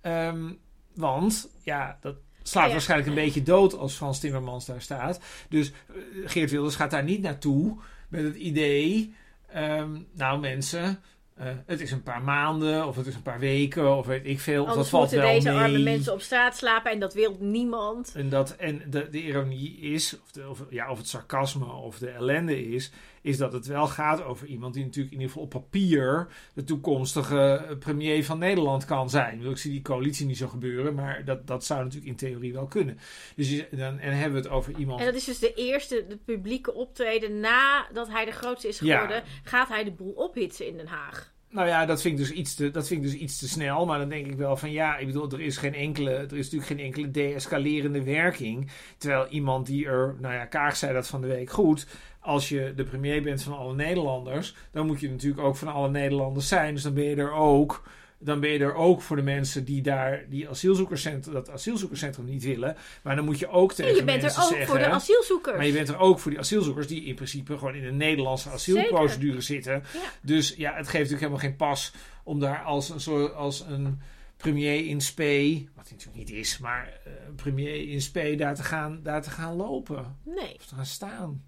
Ehm, 0.00 0.50
want 0.94 1.48
ja, 1.62 1.98
dat 2.00 2.16
slaat 2.42 2.66
Ja. 2.66 2.72
waarschijnlijk 2.72 3.08
een 3.08 3.14
beetje 3.24 3.42
dood 3.42 3.74
als 3.76 3.94
Frans 3.94 4.18
Timmermans 4.20 4.66
daar 4.66 4.80
staat. 4.82 5.20
Dus 5.48 5.72
eh, 5.88 5.94
Geert 6.24 6.50
Wilders 6.50 6.76
gaat 6.76 6.90
daar 6.90 7.04
niet 7.04 7.22
naartoe 7.22 7.76
met 8.08 8.24
het 8.24 8.36
idee, 8.36 9.14
ehm, 9.48 9.90
nou 10.14 10.40
mensen, 10.40 11.00
eh, 11.34 11.46
het 11.66 11.80
is 11.80 11.90
een 11.90 12.02
paar 12.02 12.22
maanden 12.22 12.86
of 12.86 12.96
het 12.96 13.06
is 13.06 13.14
een 13.14 13.22
paar 13.22 13.38
weken 13.38 13.96
of 13.96 14.06
weet 14.06 14.26
ik 14.26 14.40
veel. 14.40 14.60
Of 14.60 14.66
dat 14.66 14.70
anders 14.74 14.88
valt 14.88 15.02
moeten 15.10 15.26
wel 15.26 15.34
deze 15.34 15.48
mee. 15.50 15.58
arme 15.58 15.78
mensen 15.78 16.12
op 16.12 16.20
straat 16.20 16.56
slapen 16.56 16.90
en 16.90 16.98
dat 16.98 17.14
wil 17.14 17.36
niemand. 17.40 18.12
En, 18.14 18.28
dat, 18.28 18.56
en 18.56 18.82
de, 18.90 19.08
de 19.10 19.22
ironie 19.22 19.78
is, 19.78 20.18
of, 20.24 20.30
de, 20.32 20.48
of, 20.48 20.64
ja, 20.70 20.90
of 20.90 20.98
het 20.98 21.08
sarcasme 21.08 21.64
of 21.72 21.98
de 21.98 22.08
ellende 22.10 22.68
is, 22.68 22.90
is 23.22 23.36
dat 23.36 23.52
het 23.52 23.66
wel 23.66 23.86
gaat 23.86 24.22
over 24.22 24.46
iemand 24.46 24.74
die 24.74 24.84
natuurlijk 24.84 25.14
in 25.14 25.20
ieder 25.20 25.32
geval 25.32 25.42
op 25.42 25.62
papier 25.62 26.28
de 26.54 26.64
toekomstige 26.64 27.76
premier 27.78 28.24
van 28.24 28.38
Nederland 28.38 28.84
kan 28.84 29.10
zijn. 29.10 29.44
Ik 29.44 29.56
zie 29.56 29.70
die 29.70 29.82
coalitie 29.82 30.26
niet 30.26 30.36
zo 30.36 30.48
gebeuren, 30.48 30.94
maar 30.94 31.24
dat, 31.24 31.46
dat 31.46 31.64
zou 31.64 31.80
natuurlijk 31.80 32.10
in 32.10 32.16
theorie 32.16 32.52
wel 32.52 32.66
kunnen. 32.66 32.98
Dus 33.36 33.64
dan, 33.70 33.98
en 33.98 34.12
hebben 34.12 34.42
we 34.42 34.48
het 34.48 34.56
over 34.56 34.78
iemand. 34.78 35.00
En 35.00 35.06
dat 35.06 35.14
is 35.14 35.24
dus 35.24 35.38
de 35.38 35.54
eerste, 35.54 36.04
de 36.08 36.16
publieke 36.16 36.74
optreden 36.74 37.40
nadat 37.40 38.08
hij 38.08 38.24
de 38.24 38.30
grootste 38.30 38.68
is 38.68 38.78
Ja. 38.78 38.98
geworden, 39.00 39.22
gaat 39.42 39.68
hij 39.68 39.84
de 39.84 39.92
boel 39.92 40.12
ophitsen 40.12 40.66
in 40.66 40.76
Den 40.76 40.86
Haag. 40.86 41.32
Nou 41.52 41.68
ja, 41.68 41.86
dat 41.86 42.00
vind, 42.00 42.18
ik 42.18 42.26
dus 42.26 42.36
iets 42.36 42.54
te, 42.54 42.70
dat 42.70 42.86
vind 42.86 43.04
ik 43.04 43.10
dus 43.10 43.20
iets 43.20 43.38
te 43.38 43.48
snel. 43.48 43.86
Maar 43.86 43.98
dan 43.98 44.08
denk 44.08 44.26
ik 44.26 44.36
wel 44.36 44.56
van 44.56 44.70
ja, 44.70 44.96
ik 44.96 45.06
bedoel, 45.06 45.30
er 45.30 45.40
is, 45.40 45.56
geen 45.56 45.74
enkele, 45.74 46.10
er 46.10 46.36
is 46.36 46.50
natuurlijk 46.50 46.66
geen 46.66 46.78
enkele 46.78 47.10
deescalerende 47.10 48.02
werking. 48.02 48.70
Terwijl 48.98 49.26
iemand 49.26 49.66
die 49.66 49.86
er, 49.86 50.16
nou 50.20 50.34
ja, 50.34 50.44
Kaag 50.44 50.76
zei 50.76 50.92
dat 50.92 51.06
van 51.06 51.20
de 51.20 51.26
week 51.26 51.50
goed. 51.50 51.86
Als 52.22 52.48
je 52.48 52.72
de 52.76 52.84
premier 52.84 53.22
bent 53.22 53.42
van 53.42 53.56
alle 53.58 53.74
Nederlanders, 53.74 54.54
dan 54.70 54.86
moet 54.86 55.00
je 55.00 55.10
natuurlijk 55.10 55.42
ook 55.42 55.56
van 55.56 55.68
alle 55.68 55.90
Nederlanders 55.90 56.48
zijn. 56.48 56.74
Dus 56.74 56.82
dan 56.82 56.94
ben 56.94 57.04
je 57.04 57.16
er 57.16 57.32
ook 57.32 57.82
dan 58.24 58.40
ben 58.40 58.50
je 58.50 58.58
er 58.58 58.74
ook 58.74 59.02
voor 59.02 59.16
de 59.16 59.22
mensen 59.22 59.64
die 59.64 59.82
daar 59.82 60.24
die 60.28 60.48
asielzoekerscentrum, 60.48 61.34
dat 61.34 61.50
asielzoekerscentrum 61.50 62.24
niet 62.24 62.42
willen. 62.42 62.76
Maar 63.02 63.16
dan 63.16 63.24
moet 63.24 63.38
je 63.38 63.48
ook 63.48 63.72
tegen 63.72 63.90
En 63.90 63.96
je 63.96 64.04
bent 64.04 64.16
er 64.16 64.22
mensen 64.22 64.42
ook 64.42 64.48
zeggen... 64.48 64.66
voor 64.66 64.78
de 64.78 64.86
asielzoekers. 64.86 65.56
maar 65.56 65.66
je 65.66 65.72
bent 65.72 65.88
er 65.88 65.98
ook 65.98 66.18
voor 66.18 66.30
die 66.30 66.40
asielzoekers 66.40 66.86
die 66.86 67.04
in 67.04 67.14
principe 67.14 67.58
gewoon 67.58 67.74
in 67.74 67.84
een 67.84 67.96
Nederlandse 67.96 68.50
asielprocedure 68.50 69.40
zitten. 69.40 69.72
Ja. 69.72 70.00
Dus 70.20 70.54
ja, 70.56 70.68
het 70.68 70.88
geeft 70.88 70.92
natuurlijk 70.92 71.20
helemaal 71.20 71.38
geen 71.38 71.56
pas 71.56 71.92
om 72.24 72.40
daar 72.40 72.62
als 72.62 72.88
een, 72.88 73.00
soort, 73.00 73.34
als 73.34 73.60
een 73.60 74.00
premier 74.36 74.86
in 74.86 75.00
spe, 75.00 75.64
wat 75.74 75.88
hij 75.88 75.96
natuurlijk 75.96 76.28
niet 76.28 76.30
is, 76.30 76.58
maar 76.58 77.00
eh, 77.04 77.12
premier 77.36 77.88
in 77.88 78.00
spe 78.00 78.34
daar 78.34 78.54
te 78.54 78.62
gaan, 78.62 79.00
daar 79.02 79.22
te 79.22 79.30
gaan 79.30 79.56
lopen. 79.56 80.16
Nee. 80.24 80.54
Of 80.54 80.66
te 80.66 80.74
gaan 80.74 80.86
staan. 80.86 81.42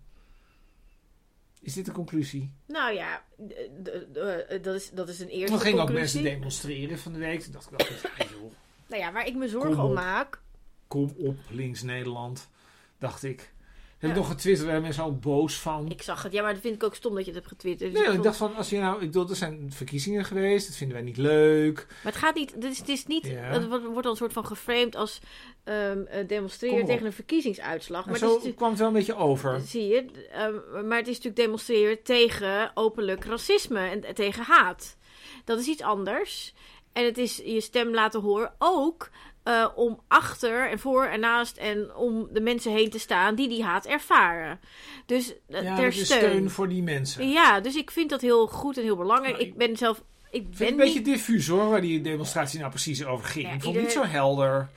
Is 1.64 1.72
dit 1.74 1.84
de 1.84 1.92
conclusie? 1.92 2.52
Nou 2.66 2.94
ja, 2.94 3.24
d- 3.82 4.64
dat, 4.64 4.74
is, 4.74 4.90
dat 4.90 5.08
is 5.08 5.20
een 5.20 5.28
eerste 5.28 5.54
Er 5.56 5.60
gingen 5.62 5.80
ook 5.80 5.86
conclusie. 5.86 6.20
mensen 6.20 6.38
demonstreren 6.38 6.98
van 6.98 7.12
de 7.12 7.18
week. 7.18 7.40
Toen 7.40 7.52
dacht 7.52 7.72
ik, 7.72 7.80
ja, 8.18 8.24
joh, 8.30 8.52
Nou 8.86 9.02
ja, 9.02 9.12
waar 9.12 9.26
ik 9.26 9.34
me 9.34 9.48
zorgen 9.48 9.82
om 9.84 9.92
maak... 9.92 10.40
kom 10.88 11.14
op, 11.18 11.36
links 11.50 11.82
Nederland. 11.82 12.48
Dacht 12.98 13.22
ik. 13.24 13.52
Heb 14.08 14.16
ik 14.16 14.22
nog 14.22 14.30
getwitterd, 14.30 14.66
daar 14.66 14.70
zijn 14.70 14.82
mensen 14.82 15.02
al 15.02 15.16
boos 15.16 15.58
van. 15.58 15.90
Ik 15.90 16.02
zag 16.02 16.22
het. 16.22 16.32
Ja, 16.32 16.42
maar 16.42 16.52
dat 16.52 16.62
vind 16.62 16.74
ik 16.74 16.82
ook 16.82 16.94
stom 16.94 17.14
dat 17.14 17.20
je 17.24 17.30
het 17.30 17.34
hebt 17.34 17.52
getwitterd. 17.52 17.92
Dus 17.92 18.06
Nee, 18.06 18.16
ik 18.16 18.22
dacht 18.22 18.36
van, 18.36 18.54
als 18.56 18.70
je 18.70 18.78
nou, 18.78 18.94
ik 18.94 19.06
bedoel, 19.06 19.28
er 19.28 19.36
zijn 19.36 19.72
verkiezingen 19.72 20.24
geweest, 20.24 20.66
dat 20.66 20.76
vinden 20.76 20.96
wij 20.96 21.06
niet 21.06 21.16
leuk. 21.16 21.86
Maar 21.88 22.12
het 22.12 22.22
gaat 22.22 22.34
niet... 22.34 22.54
Het 22.54 22.64
is, 22.64 22.78
het 22.78 22.88
is 22.88 23.06
niet... 23.06 23.28
Het 23.28 23.68
wordt 23.68 24.02
dan 24.02 24.06
een 24.10 24.16
soort 24.16 24.32
van 24.32 24.46
geframed 24.46 24.96
als 24.96 25.20
Kom 25.64 26.06
demonstreren 26.26 26.84
tegen 26.86 27.06
een 27.06 27.12
verkiezingsuitslag. 27.12 28.06
Maar 28.06 28.18
zo 28.18 28.24
het 28.24 28.30
is 28.30 28.30
natuurlijk- 28.30 28.56
kwam 28.56 28.70
het 28.70 28.78
wel 28.78 28.88
een 28.88 28.94
beetje 28.94 29.16
over. 29.16 29.60
Zie 29.60 29.86
je? 29.86 30.28
Ehm, 30.32 30.86
maar 30.88 30.98
het 30.98 31.08
is 31.08 31.14
natuurlijk 31.16 31.36
demonstreren 31.36 32.02
tegen 32.02 32.70
openlijk 32.74 33.24
racisme 33.24 33.78
en 33.78 34.14
tegen 34.14 34.44
haat. 34.44 34.96
Dat 35.44 35.58
is 35.58 35.66
iets 35.66 35.82
anders. 35.82 36.54
En 36.92 37.04
het 37.04 37.18
is 37.18 37.36
je 37.44 37.60
stem 37.60 37.94
laten 37.94 38.20
horen 38.20 38.54
ook 38.58 39.10
eh, 39.44 39.68
om 39.74 40.00
achter 40.08 40.70
en 40.70 40.78
voor 40.78 41.04
en 41.04 41.20
naast 41.20 41.56
en 41.56 41.94
om 41.94 42.28
de 42.32 42.40
mensen 42.40 42.72
heen 42.72 42.90
te 42.90 42.98
staan 42.98 43.34
die 43.34 43.48
die 43.48 43.62
haat 43.64 43.86
ervaren. 43.86 44.60
Dus 45.06 45.34
Ja, 45.48 45.60
ter 45.60 45.84
dat 45.84 45.94
is 45.94 46.04
steun. 46.04 46.18
steun 46.18 46.50
voor 46.50 46.68
die 46.68 46.82
mensen. 46.82 47.28
Ja, 47.28 47.60
dus 47.60 47.74
ik 47.76 47.90
vind 47.90 48.10
dat 48.10 48.20
heel 48.20 48.46
goed 48.46 48.76
en 48.76 48.82
heel 48.82 48.96
belangrijk. 48.96 49.34
Nou, 49.36 49.46
ik 49.48 49.56
ben 49.56 49.76
zelf. 49.76 49.98
Ik 49.98 50.04
Ik 50.30 50.42
vind 50.42 50.58
ben 50.58 50.66
het 50.66 50.70
een 50.70 50.76
beetje 50.84 50.98
niet. 50.98 51.04
diffuus 51.08 51.48
hoor, 51.48 51.68
waar 51.70 51.80
die 51.80 52.00
demonstratie 52.00 52.58
nou 52.58 52.70
precies 52.70 53.04
over 53.04 53.26
ging. 53.26 53.46
Ja, 53.46 53.52
ik 53.52 53.62
vond 53.62 53.74
het 53.74 53.84
niet 53.84 53.92
zo 53.92 54.04
helder. 54.04 54.68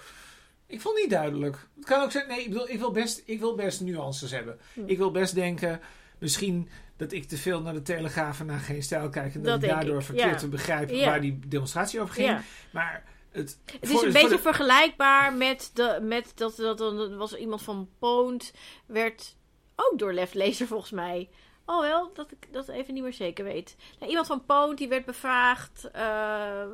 Ik 0.68 0.82
vond 0.82 0.94
het 0.96 1.04
niet 1.04 1.14
duidelijk. 1.14 1.68
Het 1.76 1.86
kan 1.86 2.02
ook 2.04 2.12
zijn, 2.12 2.28
nee, 2.28 2.40
ik, 2.44 2.50
bedoel, 2.50 2.70
ik, 2.70 2.80
wil 2.80 2.92
best, 2.92 3.22
ik 3.26 3.40
wil 3.40 3.56
best 3.56 3.82
nuances 3.82 4.32
hebben. 4.32 4.58
Hm. 4.74 4.82
Ik 4.86 4.98
wil 4.98 5.12
best 5.12 5.36
denken, 5.36 5.82
misschien 6.20 6.70
dat 6.98 7.12
ik 7.12 7.28
te 7.28 7.38
veel 7.38 7.62
naar 7.62 7.74
de 7.74 7.82
Telegraaf 7.82 8.40
en 8.40 8.46
naar 8.46 8.60
geen 8.60 8.84
stijl 8.84 9.10
kijk. 9.10 9.34
En 9.36 9.42
dat, 9.42 9.44
Dat 9.44 9.56
ik 9.56 9.62
denk 9.62 9.74
daardoor 9.74 10.00
ik, 10.00 10.06
verkeerd 10.06 10.30
ja. 10.32 10.38
te 10.38 10.48
begrijpen 10.48 10.96
Ja. 10.96 11.06
waar 11.06 11.22
die 11.22 11.40
demonstratie 11.48 12.00
over 12.02 12.14
ging. 12.14 12.28
Ja. 12.28 12.42
Maar 12.72 13.04
het, 13.38 13.60
Het 13.65 13.89
voor- 13.89 14.00
is 14.00 14.08
een 14.08 14.13
beetje 14.13 14.36
de- 14.36 14.39
vergelijkbaar 14.39 15.34
met, 15.34 15.72
de, 15.74 16.00
met 16.01 16.32
dat, 16.36 16.56
dat, 16.56 16.77
dat 16.77 17.13
was 17.15 17.36
iemand 17.36 17.62
van 17.62 17.89
Poont, 18.00 18.53
werd 18.86 19.36
ook 19.75 20.00
door 20.00 20.13
Lef 20.13 20.34
Lezer 20.34 20.67
volgens 20.67 20.91
mij. 20.91 21.29
Oh 21.65 21.82
wel, 21.82 22.13
dat 22.13 22.32
ik 22.32 22.53
dat 22.53 22.67
even 22.67 22.94
niet 22.94 23.03
meer 23.03 23.13
zeker 23.13 23.44
weet. 23.46 23.75
Nou, 24.00 24.10
iemand 24.10 24.27
van 24.27 24.46
Poont 24.46 24.77
die 24.77 24.88
werd 24.88 25.06
bevraagd 25.06 25.89
ehm, 25.91 26.70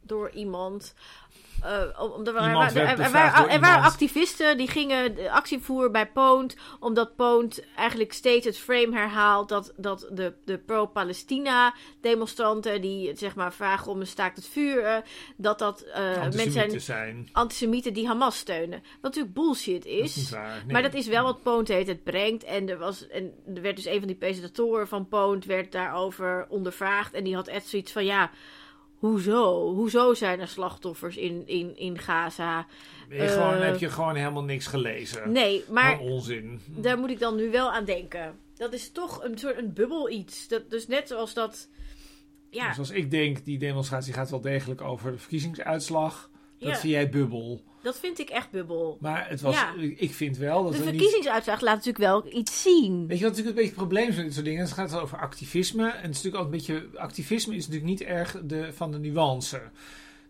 door 0.00 0.30
iemand. 0.30 0.94
Eh, 1.64 2.02
om- 2.02 2.10
omdat 2.10 2.34
er, 2.34 2.40
waren- 2.40 2.76
er, 2.76 3.00
er 3.00 3.10
waren, 3.10 3.50
er 3.50 3.60
activisten 3.82 4.56
die 4.56 4.68
gingen 4.68 5.28
actie 5.30 5.58
voeren 5.58 5.92
bij 5.92 6.06
Poont. 6.06 6.56
Omdat 6.80 7.16
Poont 7.16 7.64
eigenlijk 7.76 8.12
steeds 8.12 8.46
het 8.46 8.58
frame 8.58 8.92
herhaalt 8.96 9.48
dat, 9.48 9.72
dat 9.76 10.08
de, 10.12 10.32
de 10.44 10.58
pro-Palestina 10.58 11.74
demonstranten 12.00 12.80
die 12.80 13.16
zeg 13.16 13.34
maar 13.34 13.52
vragen 13.52 13.90
om 13.92 14.00
een 14.00 14.06
staakt 14.06 14.36
het 14.36 14.46
vuren. 14.48 15.02
Dat 15.36 15.58
dat 15.58 15.80
eh, 15.80 16.02
mensen 16.02 16.22
antisemieten 16.22 16.80
zijn 16.80 16.80
zijn. 17.14 17.28
antisemieten 17.32 17.92
die 17.92 18.06
Hamas 18.06 18.36
steunen. 18.38 18.82
Wat 18.82 19.02
natuurlijk 19.02 19.34
bullshit 19.34 19.84
Dat 19.84 19.92
is 19.92 20.30
waar. 20.30 20.62
Nee. 20.64 20.72
Maar 20.72 20.82
dat 20.82 20.94
is 20.94 21.06
wel 21.06 21.24
wat 21.24 21.42
Poont 21.42 21.68
heet 21.68 21.86
het 21.86 22.04
brengt. 22.04 22.44
En 22.44 22.68
er, 22.68 22.78
was, 22.78 23.08
en 23.08 23.32
er 23.54 23.62
werd 23.62 23.76
dus 23.76 23.86
een 23.86 23.98
van 23.98 24.06
die 24.06 24.16
presentatoren 24.16 24.88
van 24.88 25.08
Poont 25.08 25.44
werd 25.44 25.72
daarover 25.72 26.46
ondervraagd. 26.48 27.12
En 27.14 27.24
die 27.24 27.34
had 27.34 27.46
echt 27.46 27.66
zoiets 27.68 27.92
van 27.92 28.04
ja. 28.04 28.30
Hoezo? 29.04 29.72
Hoezo 29.74 30.14
zijn 30.14 30.40
er 30.40 30.48
slachtoffers 30.48 31.16
in, 31.16 31.42
in, 31.46 31.76
in 31.76 31.98
Gaza? 31.98 32.66
Je 33.10 33.28
gewoon, 33.28 33.54
eh, 33.54 33.64
heb 33.64 33.78
je 33.78 33.88
gewoon 33.88 34.14
helemaal 34.14 34.44
niks 34.44 34.66
gelezen. 34.66 35.32
Nee, 35.32 35.64
maar 35.68 35.98
onzin. 35.98 36.60
daar 36.66 36.98
moet 36.98 37.10
ik 37.10 37.18
dan 37.18 37.36
nu 37.36 37.50
wel 37.50 37.72
aan 37.72 37.84
denken. 37.84 38.38
Dat 38.56 38.72
is 38.72 38.90
toch 38.92 39.24
een 39.24 39.38
soort 39.38 39.58
een 39.58 39.72
bubbel 39.72 40.10
iets. 40.10 40.48
Dat, 40.48 40.70
dus 40.70 40.86
net 40.86 41.08
zoals 41.08 41.34
dat. 41.34 41.68
Ja, 42.50 42.68
Dus 42.68 42.78
als 42.78 42.90
ik 42.90 43.10
denk, 43.10 43.44
die 43.44 43.58
demonstratie 43.58 44.12
gaat 44.12 44.30
wel 44.30 44.40
degelijk 44.40 44.80
over 44.80 45.12
de 45.12 45.18
verkiezingsuitslag. 45.18 46.30
Dat 46.64 46.72
Ja. 46.72 46.78
vind 46.78 46.92
jij 46.92 47.08
bubbel. 47.10 47.62
dat 47.82 47.98
vind 47.98 48.18
ik 48.18 48.28
echt 48.28 48.50
bubbel. 48.50 48.98
Maar 49.00 49.28
het 49.28 49.40
was, 49.40 49.54
Ja. 49.54 49.74
ik 49.96 50.12
vind 50.12 50.36
wel 50.36 50.62
dat 50.64 50.72
De 50.72 50.78
niet... 50.78 50.88
verkiezingsuitslag 50.88 51.60
laat 51.60 51.74
natuurlijk 51.84 52.04
wel 52.04 52.32
iets 52.38 52.62
zien. 52.62 53.06
Weet 53.06 53.18
je 53.18 53.24
wat 53.24 53.36
natuurlijk 53.36 53.38
een 53.48 53.54
beetje 53.64 53.64
het 53.64 53.74
probleem 53.74 54.08
is 54.08 54.14
met 54.16 54.24
dit 54.24 54.32
soort 54.34 54.44
dingen? 54.46 54.60
Het 54.60 54.72
gaat 54.72 54.98
over 54.98 55.18
activisme. 55.18 55.82
En 55.90 56.02
het 56.02 56.14
is 56.16 56.22
natuurlijk 56.22 56.44
altijd 56.44 56.68
een 56.68 56.74
beetje... 56.90 56.98
Activisme 56.98 57.54
is 57.54 57.66
natuurlijk 57.66 57.90
niet 57.90 58.02
erg 58.08 58.40
de, 58.44 58.72
van 58.72 58.92
de 58.92 58.98
nuance. 58.98 59.62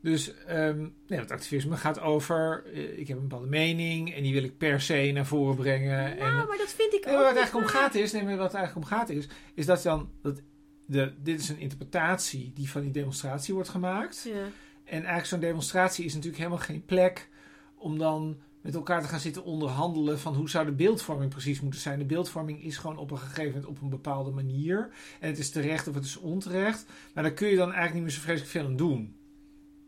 Dus 0.03 0.35
ehm 0.47 0.79
nee, 1.07 1.19
het 1.19 1.31
activisme 1.31 1.77
gaat 1.77 2.01
over... 2.01 2.65
eh, 2.75 2.99
ik 2.99 3.09
heb 3.09 3.17
een 3.17 3.23
bepaalde 3.29 3.49
mening 3.51 4.15
en 4.15 4.23
die 4.23 4.33
wil 4.33 4.43
ik 4.45 4.59
per 4.59 4.81
se 4.81 5.11
naar 5.15 5.27
voren 5.27 5.57
brengen. 5.57 6.19
en, 6.19 6.33
Nou, 6.33 6.49
maar 6.49 6.59
dat 6.59 6.75
vind 6.77 6.93
ik 6.95 7.05
ook 7.07 7.27
het 7.27 7.37
eigenlijk 7.37 7.55
om 7.55 7.71
gaat 7.73 7.95
is, 7.95 8.13
nee, 8.13 8.23
maar 8.23 8.37
wat 8.37 8.47
het 8.53 8.55
eigenlijk 8.55 8.91
om 8.91 8.97
gaat 8.99 9.09
is, 9.09 9.27
is 9.55 9.67
dat 9.67 9.83
dan 9.83 10.11
dat 10.23 10.41
de, 10.87 11.13
dit 11.23 11.41
is 11.41 11.49
een 11.49 11.59
interpretatie 11.59 12.53
die 12.55 12.71
van 12.71 12.81
die 12.83 12.91
demonstratie 12.91 13.55
wordt 13.55 13.69
gemaakt. 13.69 14.27
Ja. 14.29 14.47
En 14.85 14.97
eigenlijk 14.97 15.27
zo'n 15.27 15.41
demonstratie 15.41 16.05
is 16.05 16.13
natuurlijk 16.13 16.43
helemaal 16.43 16.65
geen 16.65 16.85
plek 16.85 17.29
om 17.75 17.99
dan 17.99 18.37
met 18.61 18.75
elkaar 18.75 19.03
te 19.03 19.09
gaan 19.09 19.21
zitten 19.21 19.45
onderhandelen 19.45 20.19
van 20.19 20.35
hoe 20.35 20.51
zou 20.51 20.65
de 20.67 20.73
beeldvorming 20.73 21.31
precies 21.31 21.61
moeten 21.61 21.81
zijn. 21.81 21.99
De 21.99 22.05
beeldvorming 22.05 22.63
is 22.63 22.77
gewoon 22.77 22.97
op 22.97 23.11
een 23.11 23.19
gegeven 23.19 23.45
moment 23.45 23.67
op 23.67 23.81
een 23.81 23.89
bepaalde 23.89 24.31
manier. 24.31 24.91
En 25.21 25.29
het 25.29 25.39
is 25.39 25.51
terecht 25.51 25.89
of 25.89 25.95
het 25.95 26.05
is 26.05 26.17
onterecht. 26.17 26.87
Maar 27.15 27.23
daar 27.23 27.33
kun 27.33 27.49
je 27.49 27.57
dan 27.57 27.73
eigenlijk 27.73 27.95
niet 27.95 28.03
meer 28.03 28.13
zo 28.13 28.21
vreselijk 28.21 28.51
veel 28.51 28.65
aan 28.65 28.77
doen. 28.77 29.17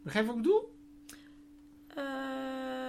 Begrijp 0.03 0.25
je 0.25 0.31
wat 0.31 0.41
ik 0.41 0.47
bedoel? 0.47 0.76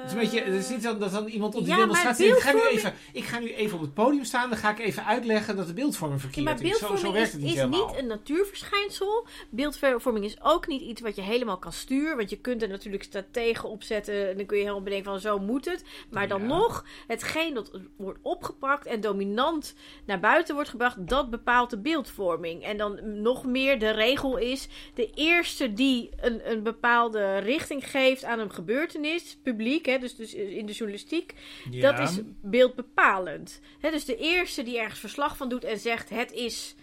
Is, 0.07 0.13
een 0.13 0.19
beetje, 0.19 0.39
is 0.41 0.69
niet 0.69 0.83
dan, 0.83 0.99
dat 0.99 1.11
dan 1.11 1.25
iemand 1.27 1.55
op 1.55 1.61
die 1.65 1.69
Ja, 1.73 1.79
demonstratie 1.79 2.25
denkt, 2.25 2.37
ik 2.39 2.43
ga, 2.45 2.51
nu 2.53 2.67
even, 2.67 2.93
ik 3.13 3.23
ga 3.23 3.39
nu 3.39 3.53
even 3.53 3.75
op 3.75 3.81
het 3.81 3.93
podium 3.93 4.23
staan, 4.23 4.49
dan 4.49 4.57
ga 4.57 4.69
ik 4.69 4.79
even 4.79 5.05
uitleggen 5.05 5.55
dat 5.55 5.67
de 5.67 5.73
beeldvorming 5.73 6.21
Ja, 6.21 6.27
verkeerd 6.27 6.45
maar 6.45 6.53
is. 6.53 6.59
Zo, 6.59 6.87
beeldvorming 6.87 7.05
zo 7.07 7.11
werkt 7.11 7.27
is, 7.27 7.33
het 7.33 7.41
niet 7.41 7.55
is 7.55 7.89
niet 7.89 7.97
een 7.99 8.07
natuurverschijnsel. 8.07 9.27
Beeldvorming 9.49 10.25
is 10.25 10.37
ook 10.41 10.67
niet 10.67 10.81
iets 10.81 11.01
wat 11.01 11.15
je 11.15 11.21
helemaal 11.21 11.57
kan 11.57 11.71
sturen. 11.71 12.17
Want 12.17 12.29
je 12.29 12.37
kunt 12.39 12.61
er 12.61 12.69
natuurlijk 12.69 13.03
strategen 13.03 13.69
opzetten. 13.69 14.29
En 14.29 14.37
dan 14.37 14.45
kun 14.45 14.57
je 14.57 14.63
helemaal 14.63 14.83
bedenken 14.83 15.11
van 15.11 15.19
zo 15.19 15.39
moet 15.39 15.65
het. 15.65 15.83
Maar 16.09 16.27
dan 16.27 16.41
Ja. 16.41 16.47
nog, 16.47 16.85
hetgeen 17.07 17.53
dat 17.53 17.71
wordt 17.97 18.19
opgepakt 18.21 18.85
en 18.85 19.01
dominant 19.01 19.75
naar 20.05 20.19
buiten 20.19 20.55
wordt 20.55 20.69
gebracht, 20.69 21.07
dat 21.07 21.29
bepaalt 21.29 21.69
de 21.69 21.77
beeldvorming. 21.77 22.63
En 22.63 22.77
dan 22.77 23.21
nog 23.21 23.45
meer 23.45 23.79
de 23.79 23.89
regel 23.89 24.37
is, 24.37 24.67
de 24.93 25.09
eerste 25.15 25.73
die 25.73 26.09
een, 26.21 26.51
een 26.51 26.63
bepaalde 26.63 27.37
richting 27.37 27.89
geeft 27.89 28.23
aan 28.23 28.39
een 28.39 28.51
gebeurtenis, 28.51 29.37
publiek, 29.43 29.85
hè, 29.85 29.96
dus, 29.99 30.15
dus 30.15 30.33
in 30.33 30.65
de 30.65 30.73
journalistiek, 30.73 31.33
Ja. 31.69 31.91
dat 31.91 32.09
is 32.09 32.19
beeldbepalend. 32.41 33.59
Hè, 33.79 33.91
dus 33.91 34.05
de 34.05 34.17
eerste 34.17 34.63
die 34.63 34.79
ergens 34.79 34.99
verslag 34.99 35.37
van 35.37 35.49
doet 35.49 35.63
en 35.63 35.79
zegt: 35.79 36.09
het 36.09 36.31
is, 36.31 36.75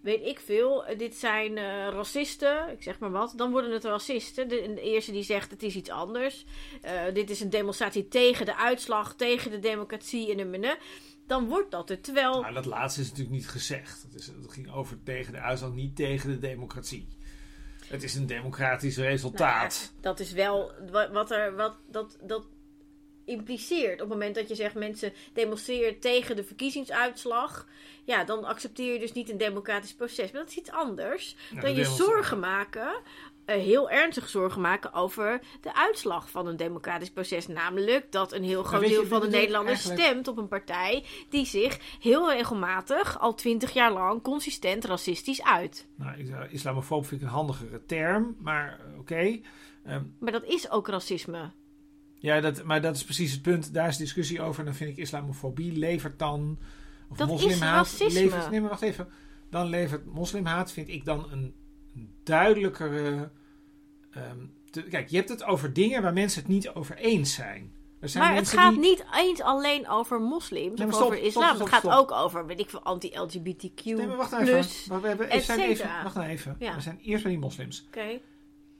weet 0.00 0.26
ik 0.26 0.40
veel, 0.40 0.84
eh, 0.86 0.98
dit 0.98 1.14
zijn 1.14 1.58
eh, 1.58 1.64
racisten, 1.88 2.68
ik 2.68 2.82
zeg 2.82 2.98
maar 2.98 3.10
wat, 3.10 3.32
dan 3.36 3.50
worden 3.50 3.72
het 3.72 3.84
racisten. 3.84 4.48
De, 4.48 4.72
de 4.74 4.80
eerste 4.80 5.12
die 5.12 5.22
zegt: 5.22 5.50
het 5.50 5.62
is 5.62 5.76
iets 5.76 5.90
anders. 5.90 6.44
Eh, 6.80 7.02
dit 7.14 7.30
is 7.30 7.40
een 7.40 7.50
demonstratie 7.50 8.08
tegen 8.08 8.46
de 8.46 8.56
uitslag, 8.56 9.14
tegen 9.14 9.50
de 9.50 9.58
democratie 9.58 10.36
en 10.36 10.50
de. 10.50 10.76
Dan 11.26 11.48
wordt 11.48 11.70
dat 11.70 11.90
er. 11.90 12.00
Terwijl. 12.00 12.40
Nou, 12.40 12.54
dat 12.54 12.66
laatste 12.66 13.00
is 13.00 13.08
natuurlijk 13.08 13.36
niet 13.36 13.48
gezegd. 13.48 14.02
Het, 14.02 14.14
is, 14.14 14.26
het 14.26 14.52
ging 14.52 14.72
over 14.72 15.02
tegen 15.02 15.32
de 15.32 15.38
uitslag, 15.38 15.72
niet 15.72 15.96
tegen 15.96 16.30
de 16.30 16.38
democratie. 16.38 17.06
Het 17.92 18.02
is 18.02 18.14
een 18.14 18.26
democratisch 18.26 18.96
Nou 18.96 19.08
ja, 19.08 19.12
resultaat. 19.14 19.92
dat 20.00 20.20
is 20.20 20.32
wel 20.32 20.72
wa- 20.90 21.10
wat 21.10 21.30
er. 21.30 21.56
Wat, 21.56 21.74
dat, 21.90 22.18
dat 22.22 22.46
impliceert. 23.24 23.92
Op 23.92 23.98
het 23.98 24.08
moment 24.08 24.34
dat 24.34 24.48
je 24.48 24.54
zegt 24.54 24.74
mensen 24.74 25.12
demonstreren 25.32 25.98
tegen 25.98 26.36
de 26.36 26.44
verkiezingsuitslag. 26.44 27.66
Ja, 28.04 28.24
dan 28.24 28.44
accepteer 28.44 28.92
je 28.92 28.98
dus 28.98 29.12
niet 29.12 29.30
een 29.30 29.36
democratisch 29.38 29.94
proces. 29.94 30.30
Maar 30.30 30.40
dat 30.40 30.50
is 30.50 30.56
iets 30.56 30.70
anders 30.70 31.36
Nou, 31.50 31.60
dan 31.62 31.74
je 31.74 31.84
zorgen 31.84 32.38
maken. 32.40 33.00
Eh, 33.44 33.56
heel 33.56 33.90
ernstig 33.90 34.28
zorgen 34.28 34.60
maken 34.60 34.92
over 34.92 35.40
de 35.60 35.74
uitslag 35.74 36.30
van 36.30 36.46
een 36.46 36.56
democratisch 36.56 37.10
proces. 37.10 37.46
Namelijk 37.46 38.12
dat 38.12 38.32
een 38.32 38.44
heel 38.44 38.62
groot 38.62 38.80
deel 38.88 39.06
van 39.06 39.20
de 39.20 39.28
Nederlanders 39.28 39.78
eigenlijk- 39.86 40.08
stemt 40.08 40.28
op 40.28 40.36
een 40.36 40.48
partij 40.48 41.04
die 41.28 41.46
zich 41.46 41.78
heel 42.00 42.32
regelmatig, 42.32 43.18
al 43.20 43.34
twintig 43.34 43.72
jaar 43.72 43.92
lang, 43.92 44.22
consistent 44.22 44.84
racistisch 44.84 45.42
uit. 45.42 45.86
Nou, 45.96 46.48
islamofoob 46.50 47.06
vind 47.06 47.20
ik 47.20 47.26
een 47.26 47.32
handigere 47.32 47.84
term, 47.86 48.36
maar 48.38 48.80
eh, 48.80 48.98
oké. 48.98 49.40
Ehm, 49.84 50.02
Maar 50.18 50.32
dat 50.32 50.44
is 50.44 50.70
ook 50.70 50.88
racisme. 50.88 51.50
ja, 52.14 52.40
dat, 52.40 52.64
maar 52.64 52.80
dat 52.80 52.96
is 52.96 53.04
precies 53.04 53.32
het 53.32 53.42
punt. 53.42 53.74
Daar 53.74 53.88
is 53.88 53.96
discussie 53.96 54.40
over. 54.42 54.64
Dan 54.64 54.74
vind 54.74 54.90
ik 54.90 54.96
islamofobie 54.96 55.78
levert 55.78 56.18
dan... 56.18 56.58
Of 57.10 57.16
Dat 57.16 57.40
is 57.40 57.58
racisme. 57.58 58.20
Levert, 58.20 58.50
nee, 58.50 58.60
maar 58.60 58.70
wacht 58.70 58.82
even. 58.82 59.08
Dan 59.50 59.66
levert 59.66 60.04
moslimhaat, 60.06 60.72
vind 60.72 60.88
ik 60.88 61.04
dan 61.04 61.26
een 61.30 61.54
duidelijkere. 62.22 63.30
te- 64.70 64.82
kijk, 64.82 65.08
je 65.08 65.16
hebt 65.16 65.28
het 65.28 65.42
over 65.44 65.72
dingen 65.72 66.02
waar 66.02 66.12
mensen 66.12 66.40
het 66.42 66.50
niet 66.50 66.68
over 66.68 66.96
eens 66.96 67.34
zijn. 67.34 67.72
Er 68.00 68.08
zijn 68.08 68.24
Maar 68.24 68.34
het 68.34 68.48
gaat 68.48 68.70
die- 68.72 68.80
niet 68.80 69.04
eens 69.14 69.40
alleen 69.40 69.88
over 69.88 70.20
moslims 70.20 70.78
Nee, 70.78 70.86
of 70.88 70.92
stop, 70.94 71.06
over 71.06 71.16
stop, 71.16 71.28
islam. 71.28 71.54
stop, 71.54 71.70
het 71.70 71.74
gaat 71.74 71.92
ook 71.98 72.10
over, 72.12 72.46
weet 72.46 72.60
ik 72.60 72.70
veel, 72.70 72.82
anti-LGBTQ+. 72.82 73.84
Nee, 73.84 74.06
maar 74.06 74.16
wacht 74.16 74.32
even. 74.32 74.44
plus. 74.44 74.86
We, 74.86 74.92
hebben, 74.92 75.16
we 75.18 75.24
et 75.32 75.42
zijn 75.44 75.60
even. 75.60 75.88
Wacht 76.02 76.14
nou 76.14 76.28
even. 76.28 76.56
Ja. 76.58 76.74
We 76.74 76.80
zijn 76.80 76.98
eerst 77.02 77.22
bij 77.22 77.32
die 77.32 77.40
moslims. 77.40 77.84
Oké. 77.86 78.18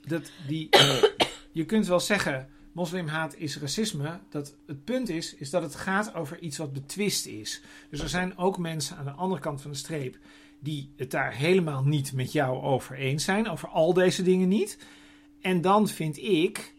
Dat 0.00 0.30
die, 0.46 0.68
je 1.52 1.64
kunt 1.64 1.86
wel 1.86 2.00
zeggen, 2.00 2.48
moslimhaat 2.72 3.34
is 3.36 3.58
racisme. 3.58 4.18
Dat 4.28 4.54
het 4.66 4.84
punt 4.84 5.08
is, 5.08 5.34
is 5.34 5.50
dat 5.50 5.62
het 5.62 5.74
gaat 5.74 6.14
over 6.14 6.38
iets 6.40 6.56
wat 6.58 6.72
betwist 6.72 7.26
is. 7.26 7.62
Dus 7.90 8.00
er 8.00 8.08
zijn 8.08 8.38
ook 8.38 8.58
mensen 8.58 8.96
aan 8.96 9.04
de 9.04 9.10
andere 9.10 9.40
kant 9.40 9.62
van 9.62 9.70
de 9.70 9.76
streep 9.76 10.16
die 10.62 10.92
het 10.96 11.10
daar 11.10 11.34
helemaal 11.34 11.82
niet 11.82 12.12
met 12.12 12.32
jou 12.32 12.62
over 12.62 12.96
eens 12.96 13.24
zijn. 13.24 13.48
Over 13.48 13.68
al 13.68 13.92
deze 13.94 14.22
dingen 14.22 14.48
niet. 14.48 14.78
En 15.40 15.60
dan 15.60 15.88
vind 15.88 16.18
ik, 16.18 16.71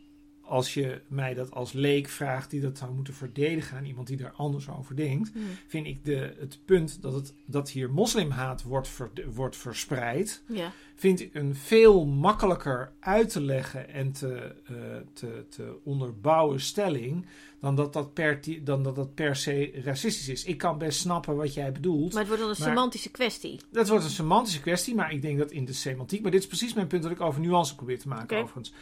als 0.53 0.73
je 0.73 1.01
mij 1.07 1.33
dat 1.33 1.51
als 1.51 1.71
leek 1.71 2.07
vraagt 2.07 2.49
die 2.49 2.61
dat 2.61 2.77
zou 2.77 2.93
moeten 2.93 3.13
verdedigen 3.13 3.77
aan 3.77 3.85
iemand 3.85 4.07
die 4.07 4.17
daar 4.17 4.33
anders 4.35 4.69
over 4.69 4.95
denkt, 4.95 5.31
Hm. 5.33 5.39
vind 5.67 5.87
ik 5.87 6.05
de, 6.05 6.35
het 6.39 6.59
punt 6.65 7.01
dat, 7.01 7.13
het, 7.13 7.33
dat 7.45 7.69
hier 7.69 7.91
moslimhaat 7.91 8.63
wordt, 8.63 8.87
ver- 8.87 9.11
wordt 9.33 9.57
verspreid, 9.57 10.43
Ja. 10.47 10.71
vind 10.95 11.19
ik 11.21 11.33
een 11.33 11.55
veel 11.55 12.05
makkelijker 12.05 12.91
uit 12.99 13.29
te 13.29 13.41
leggen 13.41 13.89
en 13.89 14.11
te, 14.11 14.55
eh, 14.65 14.75
te, 15.13 15.45
te 15.49 15.75
onderbouwen 15.83 16.59
stelling 16.61 17.25
dan 17.59 17.75
dat 17.75 17.93
dat, 17.93 18.13
per, 18.13 18.39
dan 18.63 18.83
dat 18.83 18.95
dat 18.95 19.13
per 19.15 19.35
se 19.35 19.71
racistisch 19.83 20.29
is. 20.29 20.43
Ik 20.45 20.57
kan 20.57 20.77
best 20.77 20.99
snappen 20.99 21.35
wat 21.35 21.53
jij 21.53 21.71
bedoelt. 21.71 22.11
Maar 22.11 22.19
het 22.19 22.27
wordt 22.27 22.41
dan 22.41 22.49
een 22.51 22.55
semantische 22.73 23.09
kwestie. 23.11 23.59
Dat 23.71 23.89
wordt 23.89 24.03
een 24.03 24.09
semantische 24.09 24.61
kwestie, 24.61 24.95
maar 24.95 25.11
ik 25.13 25.21
denk 25.21 25.37
dat 25.37 25.51
in 25.51 25.65
de 25.65 25.73
semantiek. 25.73 26.21
Maar 26.21 26.31
dit 26.31 26.41
is 26.41 26.47
precies 26.47 26.73
mijn 26.73 26.87
punt 26.87 27.03
dat 27.03 27.11
ik 27.11 27.21
over 27.21 27.41
nuance 27.41 27.75
probeer 27.75 27.99
te 27.99 28.07
maken, 28.07 28.23
Oké. 28.23 28.35
overigens. 28.35 28.73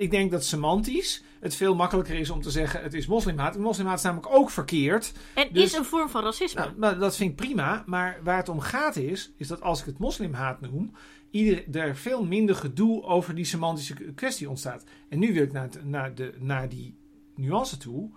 Ik 0.00 0.10
denk 0.10 0.30
dat 0.30 0.44
semantisch 0.44 1.22
het 1.40 1.54
veel 1.54 1.74
makkelijker 1.74 2.14
is 2.14 2.30
om 2.30 2.42
te 2.42 2.50
zeggen: 2.50 2.82
het 2.82 2.94
is 2.94 3.06
moslimhaat. 3.06 3.54
En 3.54 3.60
moslimhaat 3.60 3.96
is 3.98 4.02
namelijk 4.04 4.32
ook 4.34 4.50
verkeerd. 4.50 5.12
En 5.34 5.48
Dus- 5.52 5.62
is 5.64 5.72
een 5.72 5.84
vorm 5.84 6.08
van 6.08 6.22
racisme. 6.24 6.60
Nou, 6.60 6.72
maar 6.78 6.98
dat 6.98 7.16
vind 7.16 7.30
ik 7.30 7.36
prima. 7.36 7.82
Maar 7.86 8.20
waar 8.22 8.36
het 8.36 8.48
om 8.48 8.60
gaat 8.60 8.96
is, 8.96 9.32
is 9.36 9.48
dat 9.48 9.60
als 9.62 9.80
ik 9.80 9.86
het 9.86 9.98
moslimhaat 9.98 10.60
noem, 10.60 10.92
ieder, 11.30 11.76
er 11.76 11.96
veel 11.96 12.24
minder 12.24 12.54
gedoe 12.56 13.02
over 13.02 13.34
die 13.34 13.44
semantische 13.44 13.94
kwestie 13.94 14.48
ontstaat. 14.48 14.84
En 15.08 15.18
nu 15.18 15.32
wil 15.32 15.42
ik 15.42 15.52
naar, 15.52 15.62
het- 15.62 15.84
naar, 15.84 16.14
de, 16.14 16.34
naar 16.38 16.68
die 16.68 16.94
nuance 17.34 17.76
toe. 17.76 18.10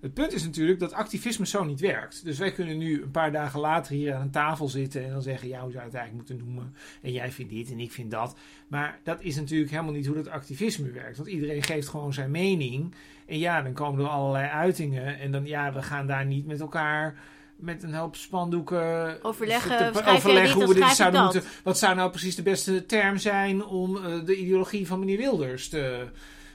Het 0.00 0.14
punt 0.14 0.32
is 0.32 0.42
natuurlijk 0.42 0.80
dat 0.80 0.92
activisme 0.92 1.46
zo 1.46 1.64
niet 1.64 1.80
werkt. 1.80 2.24
Dus 2.24 2.38
wij 2.38 2.52
kunnen 2.52 2.78
nu 2.78 3.02
een 3.02 3.10
paar 3.10 3.32
dagen 3.32 3.60
later 3.60 3.94
hier 3.94 4.14
aan 4.14 4.20
een 4.20 4.30
tafel 4.30 4.68
zitten 4.68 5.04
en 5.04 5.10
dan 5.10 5.22
zeggen: 5.22 5.48
ja, 5.48 5.60
hoe 5.60 5.70
zou 5.70 5.82
je 5.84 5.90
het 5.90 5.98
eigenlijk 5.98 6.28
moeten 6.28 6.46
noemen? 6.46 6.74
En 7.02 7.12
jij 7.12 7.30
vindt 7.32 7.52
dit 7.52 7.70
en 7.70 7.80
ik 7.80 7.92
vind 7.92 8.10
dat. 8.10 8.36
Maar 8.68 8.98
dat 9.02 9.22
is 9.22 9.36
natuurlijk 9.36 9.70
helemaal 9.70 9.92
niet 9.92 10.06
hoe 10.06 10.14
dat 10.16 10.28
activisme 10.28 10.90
werkt. 10.90 11.16
Want 11.16 11.28
iedereen 11.28 11.62
geeft 11.62 11.88
gewoon 11.88 12.12
zijn 12.12 12.30
mening. 12.30 12.94
En 13.26 13.38
ja, 13.38 13.62
dan 13.62 13.72
komen 13.72 14.04
er 14.04 14.10
allerlei 14.10 14.48
uitingen. 14.48 15.18
En 15.18 15.32
dan 15.32 15.46
ja, 15.46 15.72
we 15.72 15.82
gaan 15.82 16.06
daar 16.06 16.26
niet 16.26 16.46
met 16.46 16.60
elkaar 16.60 17.14
met 17.56 17.82
een 17.82 17.94
hoop 17.94 18.16
spandoeken 18.16 19.18
Overleggen, 19.22 19.92
te- 19.92 20.10
overleggen 20.10 20.42
dit, 20.58 20.66
hoe 20.66 20.74
we 20.74 20.80
dit 20.80 20.88
zouden 20.88 21.22
dat. 21.22 21.32
moeten. 21.32 21.50
Wat 21.64 21.78
zou 21.78 21.94
nou 21.94 22.10
precies 22.10 22.34
de 22.34 22.42
beste 22.42 22.86
term 22.86 23.18
zijn 23.18 23.64
om 23.64 23.96
eh, 23.96 24.24
de 24.24 24.36
ideologie 24.36 24.86
van 24.86 24.98
meneer 24.98 25.16
Wilders 25.18 25.68
te, 25.68 26.06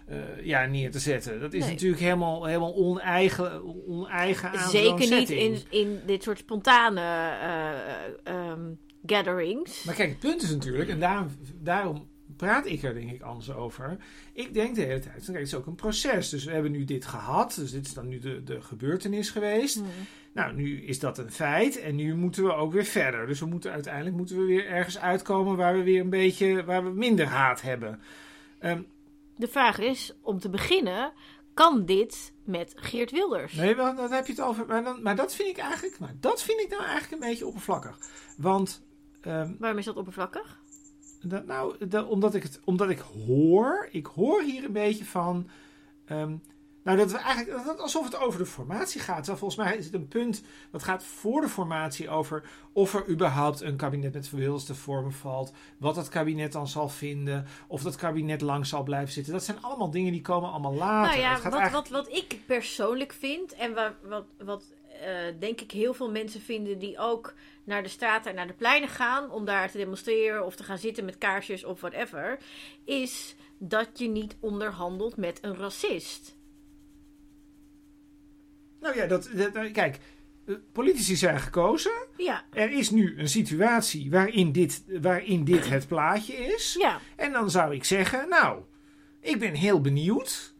eh, 0.06 0.18
ja, 0.44 0.66
neer 0.66 0.92
te 0.92 1.00
zetten? 1.00 1.40
Dat 1.40 1.54
is 1.54 1.62
Nee. 1.64 1.70
natuurlijk 1.70 2.02
helemaal, 2.02 2.46
helemaal 2.46 2.76
oneigen, 2.76 3.64
oneigen 3.88 4.52
aan 4.52 4.70
Zeker 4.70 5.10
niet 5.20 5.30
in, 5.30 5.62
in 5.70 6.00
dit 6.06 6.24
soort 6.24 6.38
spontane 6.38 7.02
eh, 7.02 8.34
ehm, 8.34 8.62
gatherings. 9.06 9.84
Maar 9.84 9.96
kijk, 9.96 10.10
het 10.10 10.20
punt 10.20 10.42
is 10.42 10.50
natuurlijk, 10.50 10.90
en 10.90 11.00
daarom, 11.00 11.28
daarom 11.62 12.08
praat 12.38 12.66
ik 12.66 12.84
er 12.84 12.94
denk 12.94 13.12
ik 13.12 13.22
anders 13.22 13.52
over. 13.52 13.98
Ik 14.34 14.54
denk 14.54 14.76
de 14.76 14.82
hele 14.82 15.00
tijd, 15.00 15.26
kijk, 15.26 15.38
het 15.38 15.48
is 15.48 15.56
ook 15.56 15.66
een 15.66 15.76
proces. 15.76 16.30
Dus 16.30 16.44
we 16.44 16.52
hebben 16.52 16.72
nu 16.72 16.84
dit 16.84 17.06
gehad, 17.06 17.56
dus 17.56 17.72
dit 17.72 17.86
is 17.86 17.94
dan 17.94 18.08
nu 18.08 18.20
de, 18.20 18.44
de 18.44 18.62
gebeurtenis 18.62 19.30
geweest. 19.30 19.76
Hm. 19.76 19.84
Nou, 20.34 20.56
nu 20.56 20.82
is 20.82 21.00
dat 21.00 21.18
een 21.18 21.32
feit 21.32 21.80
en 21.80 21.96
nu 21.96 22.16
moeten 22.16 22.44
we 22.44 22.54
ook 22.54 22.74
weer 22.74 22.86
verder. 22.86 23.28
Dus 23.28 23.40
we 23.40 23.46
moeten 23.46 23.72
uiteindelijk 23.72 24.16
moeten 24.16 24.38
we 24.38 24.46
weer 24.46 24.68
ergens 24.68 25.00
uitkomen 25.00 25.56
waar 25.56 25.74
we 25.74 25.84
weer 25.84 26.02
een 26.02 26.10
beetje, 26.10 26.64
waar 26.64 26.84
we 26.84 26.90
minder 26.90 27.26
haat 27.26 27.62
hebben. 27.62 28.00
Ehm, 28.60 28.82
De 29.38 29.48
vraag 29.48 29.80
is, 29.80 30.14
om 30.22 30.40
te 30.40 30.50
beginnen, 30.50 31.14
kan 31.54 31.86
dit 31.86 32.34
met 32.44 32.74
Geert 32.76 33.12
Wilders? 33.12 33.54
nee, 33.54 33.76
wel, 33.76 33.96
dan 33.96 34.12
heb 34.12 34.26
je 34.26 34.32
het 34.34 34.42
over, 34.42 34.66
maar, 34.66 34.84
dan, 34.84 35.02
maar 35.02 35.16
dat 35.16 35.36
vind 35.36 35.50
ik 35.50 35.58
eigenlijk, 35.58 36.00
maar 36.00 36.14
dat 36.20 36.42
vind 36.44 36.62
ik 36.62 36.70
nou 36.70 36.84
eigenlijk 36.84 37.12
een 37.24 37.30
beetje 37.30 37.46
oppervlakkig. 37.48 37.98
Want 38.38 38.82
ehm, 39.22 39.52
Waarom 39.60 39.78
is 39.80 39.86
dat 39.86 39.96
oppervlakkig? 39.98 40.60
Dat, 41.22 41.46
nou, 41.46 41.88
dat- 41.88 42.08
omdat, 42.08 42.36
ik 42.36 42.44
het, 42.44 42.60
omdat 42.64 42.90
ik 42.90 43.00
hoor, 43.00 43.88
ik 43.92 44.06
hoor 44.06 44.42
hier 44.42 44.64
een 44.64 44.72
beetje 44.72 45.06
van. 45.06 45.50
ehm, 46.06 46.36
nou, 46.86 46.98
dat 46.98 47.12
we 47.12 47.18
eigenlijk 47.18 47.66
dat, 47.66 47.80
alsof 47.80 48.06
het 48.06 48.20
over 48.20 48.40
de 48.40 48.46
formatie 48.46 49.02
gaat. 49.02 49.16
Terwijl 49.16 49.38
volgens 49.38 49.60
mij 49.60 49.78
is 49.78 49.86
het 49.86 49.94
een 49.94 50.08
punt 50.08 50.44
dat 50.72 50.84
gaat 50.84 51.04
voor 51.04 51.42
de 51.42 51.50
formatie 51.50 52.10
over 52.10 52.44
of 52.74 52.94
er 52.94 53.10
überhaupt 53.10 53.62
een 53.62 53.76
kabinet 53.76 54.14
met 54.14 54.66
te 54.66 54.76
vormen 54.76 55.12
valt. 55.14 55.54
Wat 55.78 55.96
dat 55.96 56.10
kabinet 56.10 56.52
dan 56.52 56.68
zal 56.68 56.90
vinden. 56.90 57.46
Of 57.68 57.82
dat 57.82 57.96
kabinet 57.96 58.42
lang 58.42 58.66
zal 58.66 58.84
blijven 58.84 59.14
zitten. 59.14 59.34
Dat 59.34 59.44
zijn 59.44 59.62
allemaal 59.62 59.92
dingen 59.92 60.12
die 60.12 60.22
komen 60.22 60.50
allemaal 60.50 60.74
later. 60.74 61.10
Nou 61.10 61.22
ja, 61.22 61.42
wat, 61.42 61.54
eigenlijk- 61.54 61.88
wat, 61.88 62.06
wat 62.06 62.18
ik 62.18 62.40
persoonlijk 62.46 63.14
vind 63.14 63.54
en 63.54 63.74
waar, 63.74 63.96
wat, 64.04 64.26
wat 64.38 64.64
eh, 65.02 65.40
denk 65.40 65.62
ik 65.62 65.72
heel 65.72 65.94
veel 65.94 66.12
mensen 66.12 66.42
vinden 66.42 66.80
die 66.80 66.98
ook 66.98 67.34
naar 67.64 67.84
de 67.84 67.90
straten 67.90 68.30
en 68.30 68.36
naar 68.36 68.48
de 68.48 68.54
pleinen 68.54 68.90
gaan 68.90 69.32
om 69.32 69.46
daar 69.46 69.72
te 69.72 69.78
demonstreren 69.78 70.46
of 70.46 70.56
te 70.56 70.64
gaan 70.64 70.78
zitten 70.78 71.06
met 71.06 71.18
kaarsjes 71.18 71.64
of 71.64 71.82
whatever, 71.82 72.38
is 72.84 73.36
dat 73.58 73.90
je 73.94 74.08
niet 74.08 74.36
onderhandelt 74.40 75.18
met 75.18 75.40
een 75.42 75.56
racist. 75.56 76.36
Nou 78.86 78.98
ja, 78.98 79.06
dat, 79.08 79.30
dat- 79.54 79.72
kijk, 79.72 80.00
eh, 80.48 80.56
politici 80.72 81.16
zijn 81.16 81.40
gekozen. 81.40 81.92
Ja, 82.18 82.44
Er 82.54 82.72
is 82.72 82.90
nu 82.90 83.20
een 83.20 83.30
situatie 83.30 84.10
waarin 84.12 84.52
dit, 84.52 84.84
waarin 85.02 85.44
dit 85.44 85.70
het 85.70 85.88
plaatje 85.88 86.34
is. 86.34 86.76
ja. 86.80 87.00
En 87.16 87.32
dan 87.32 87.52
zou 87.52 87.76
ik 87.76 87.84
zeggen, 87.84 88.30
nou, 88.30 88.62
ik 89.22 89.40
ben 89.40 89.54
heel 89.54 89.82
benieuwd 89.82 90.54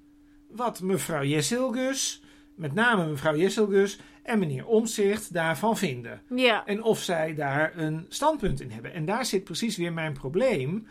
wat 0.50 0.82
mevrouw 0.82 1.24
Jesselgus, 1.24 2.22
met 2.56 2.74
name 2.74 3.06
mevrouw 3.08 3.36
Jesselgus 3.36 4.00
en 4.24 4.40
meneer 4.40 4.66
Omzicht 4.66 5.34
daarvan 5.34 5.78
vinden. 5.78 6.22
Ja, 6.36 6.66
En 6.66 6.84
of 6.84 7.00
zij 7.02 7.34
daar 7.36 7.78
een 7.78 8.06
standpunt 8.10 8.62
in 8.62 8.72
hebben. 8.72 8.94
En 8.94 9.06
daar 9.06 9.26
zit 9.26 9.44
precies 9.44 9.78
weer 9.78 9.94
mijn 9.94 10.14
probleem. 10.14 10.88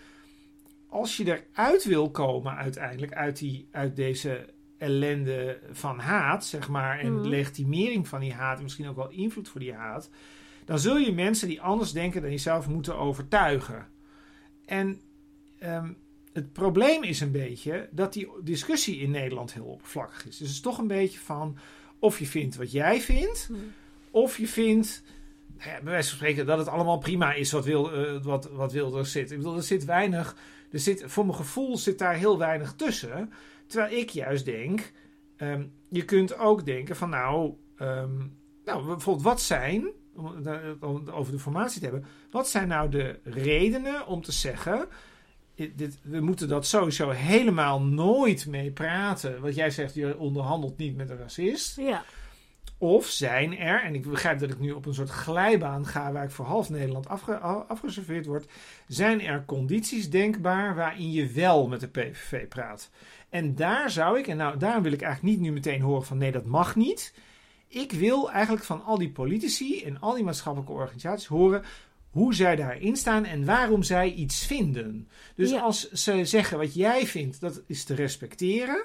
Als 0.89 1.17
je 1.17 1.43
eruit 1.53 1.85
wil 1.85 2.11
komen 2.11 2.57
uiteindelijk 2.57 3.13
uit, 3.13 3.39
die, 3.39 3.69
uit 3.71 3.97
deze 3.97 4.47
ellende 4.79 5.59
van 5.73 5.99
haat, 5.99 6.45
zeg 6.47 6.69
maar, 6.69 6.99
en 6.99 7.13
Mhm. 7.15 7.29
legitimering 7.29 8.09
van 8.09 8.21
die 8.21 8.33
haat, 8.33 8.57
en 8.57 8.63
misschien 8.63 8.89
ook 8.89 8.97
wel 8.97 9.11
invloed 9.11 9.49
voor 9.49 9.61
die 9.61 9.73
haat, 9.75 10.11
dan 10.65 10.79
zul 10.79 10.97
je 10.97 11.13
mensen 11.13 11.49
die 11.49 11.61
anders 11.61 11.93
denken 11.93 12.23
dan 12.23 12.31
jezelf 12.31 12.69
moeten 12.69 12.97
overtuigen. 12.99 13.87
En 14.65 15.01
ehm, 15.59 15.93
het 16.33 16.53
probleem 16.53 17.03
is 17.03 17.21
een 17.21 17.31
beetje 17.33 17.89
dat 17.91 18.13
die 18.13 18.29
discussie 18.43 18.99
in 18.99 19.11
Nederland 19.11 19.53
heel 19.53 19.65
oppervlakkig 19.65 20.19
is. 20.19 20.37
Dus 20.37 20.39
het 20.39 20.49
is 20.57 20.61
toch 20.61 20.79
een 20.79 20.87
beetje 20.87 21.19
van 21.19 21.57
of 21.99 22.19
je 22.19 22.27
vindt 22.27 22.57
wat 22.57 22.73
jij 22.73 23.01
vindt, 23.01 23.47
Hm. 23.47 23.55
of 24.11 24.39
je 24.39 24.47
vindt, 24.49 25.03
nou 25.59 25.71
ja, 25.71 25.75
bij 25.83 25.93
wijze 25.93 26.09
van 26.09 26.17
spreken, 26.19 26.47
dat 26.47 26.59
het 26.59 26.69
allemaal 26.69 26.99
prima 26.99 27.33
is 27.33 27.53
wat, 27.53 27.65
wil, 27.65 27.93
eh, 27.93 28.23
wat, 28.23 28.51
wat 28.51 28.73
Wilders 28.73 29.13
zit. 29.13 29.31
Ik 29.31 29.37
bedoel, 29.37 29.57
er 29.57 29.63
zit 29.63 29.85
weinig, 29.85 30.37
er 30.71 30.79
zit, 30.79 31.03
voor 31.07 31.25
mijn 31.27 31.37
gevoel 31.37 31.77
zit 31.77 31.99
daar 31.99 32.15
heel 32.15 32.39
weinig 32.39 32.73
tussen. 32.75 33.33
Terwijl 33.67 33.99
ik 33.99 34.11
juist 34.11 34.45
denk, 34.45 34.93
ehm, 35.37 35.65
je 35.89 36.05
kunt 36.05 36.39
ook 36.39 36.65
denken 36.65 36.97
van 36.97 37.11
nou, 37.11 37.55
ehm, 37.77 38.17
nou 38.65 38.85
bijvoorbeeld 38.87 39.25
wat 39.27 39.41
zijn, 39.41 39.91
om 40.17 40.27
het 40.27 40.45
daar- 40.45 40.75
om 40.81 40.95
het 40.95 41.11
over 41.11 41.33
de 41.33 41.39
formatie 41.39 41.81
te 41.81 41.87
hebben, 41.87 42.05
wat 42.31 42.49
zijn 42.49 42.69
nou 42.69 42.89
de 42.91 43.21
redenen 43.25 44.07
om 44.07 44.23
te 44.23 44.33
zeggen, 44.33 44.89
dit- 45.55 45.99
we 46.03 46.21
moeten 46.21 46.49
dat 46.49 46.67
sowieso 46.67 47.11
helemaal 47.11 47.83
nooit 47.83 48.47
mee 48.47 48.71
praten. 48.71 49.41
Wat 49.41 49.55
jij 49.55 49.71
zegt, 49.71 49.95
je 49.95 50.19
onderhandelt 50.19 50.77
niet 50.77 50.97
met 50.97 51.11
een 51.11 51.19
racist. 51.19 51.77
ja. 51.77 52.05
Of 52.79 53.07
zijn 53.07 53.59
er, 53.59 53.83
en 53.83 53.95
ik 53.95 54.11
begrijp 54.11 54.39
dat 54.39 54.51
ik 54.51 54.59
nu 54.59 54.73
op 54.73 54.87
een 54.87 54.95
soort 54.95 55.11
glijbaan 55.11 55.87
ga 55.87 56.13
waar 56.13 56.25
ik 56.25 56.31
voor 56.31 56.45
half 56.45 56.71
Nederland 56.71 57.09
afge, 57.09 57.39
afgeserveerd 57.39 58.27
word, 58.27 58.47
zijn 58.89 59.21
er 59.21 59.45
condities 59.45 60.11
denkbaar 60.11 60.75
waarin 60.75 61.13
je 61.13 61.27
wel 61.27 61.69
met 61.69 61.81
de 61.81 61.89
PVV 61.89 62.49
praat. 62.49 62.91
En 63.29 63.55
daar 63.55 63.91
zou 63.91 64.19
ik, 64.19 64.27
en 64.27 64.37
nou 64.37 64.59
daarom 64.59 64.83
wil 64.83 64.93
ik 64.93 65.03
eigenlijk 65.03 65.37
niet 65.37 65.47
nu 65.47 65.53
meteen 65.53 65.81
horen 65.81 66.05
van 66.07 66.19
nee, 66.19 66.33
dat 66.33 66.45
mag 66.45 66.77
niet. 66.77 67.15
Ik 67.69 67.93
wil 67.93 68.31
eigenlijk 68.31 68.65
van 68.65 68.85
al 68.85 68.99
die 68.99 69.11
politici 69.11 69.83
en 69.83 70.01
al 70.01 70.15
die 70.15 70.25
maatschappelijke 70.25 70.75
organisaties 70.75 71.27
horen 71.27 71.63
hoe 72.11 72.35
zij 72.35 72.57
daarin 72.57 72.97
staan 72.97 73.25
en 73.25 73.45
waarom 73.45 73.83
zij 73.83 74.13
iets 74.13 74.47
vinden. 74.47 75.09
Dus 75.35 75.51
Ja. 75.51 75.61
als 75.61 75.91
ze 75.91 76.25
zeggen 76.25 76.59
wat 76.59 76.75
jij 76.75 77.07
vindt, 77.07 77.41
dat 77.41 77.63
is 77.67 77.85
te 77.85 77.95
respecteren. 77.95 78.85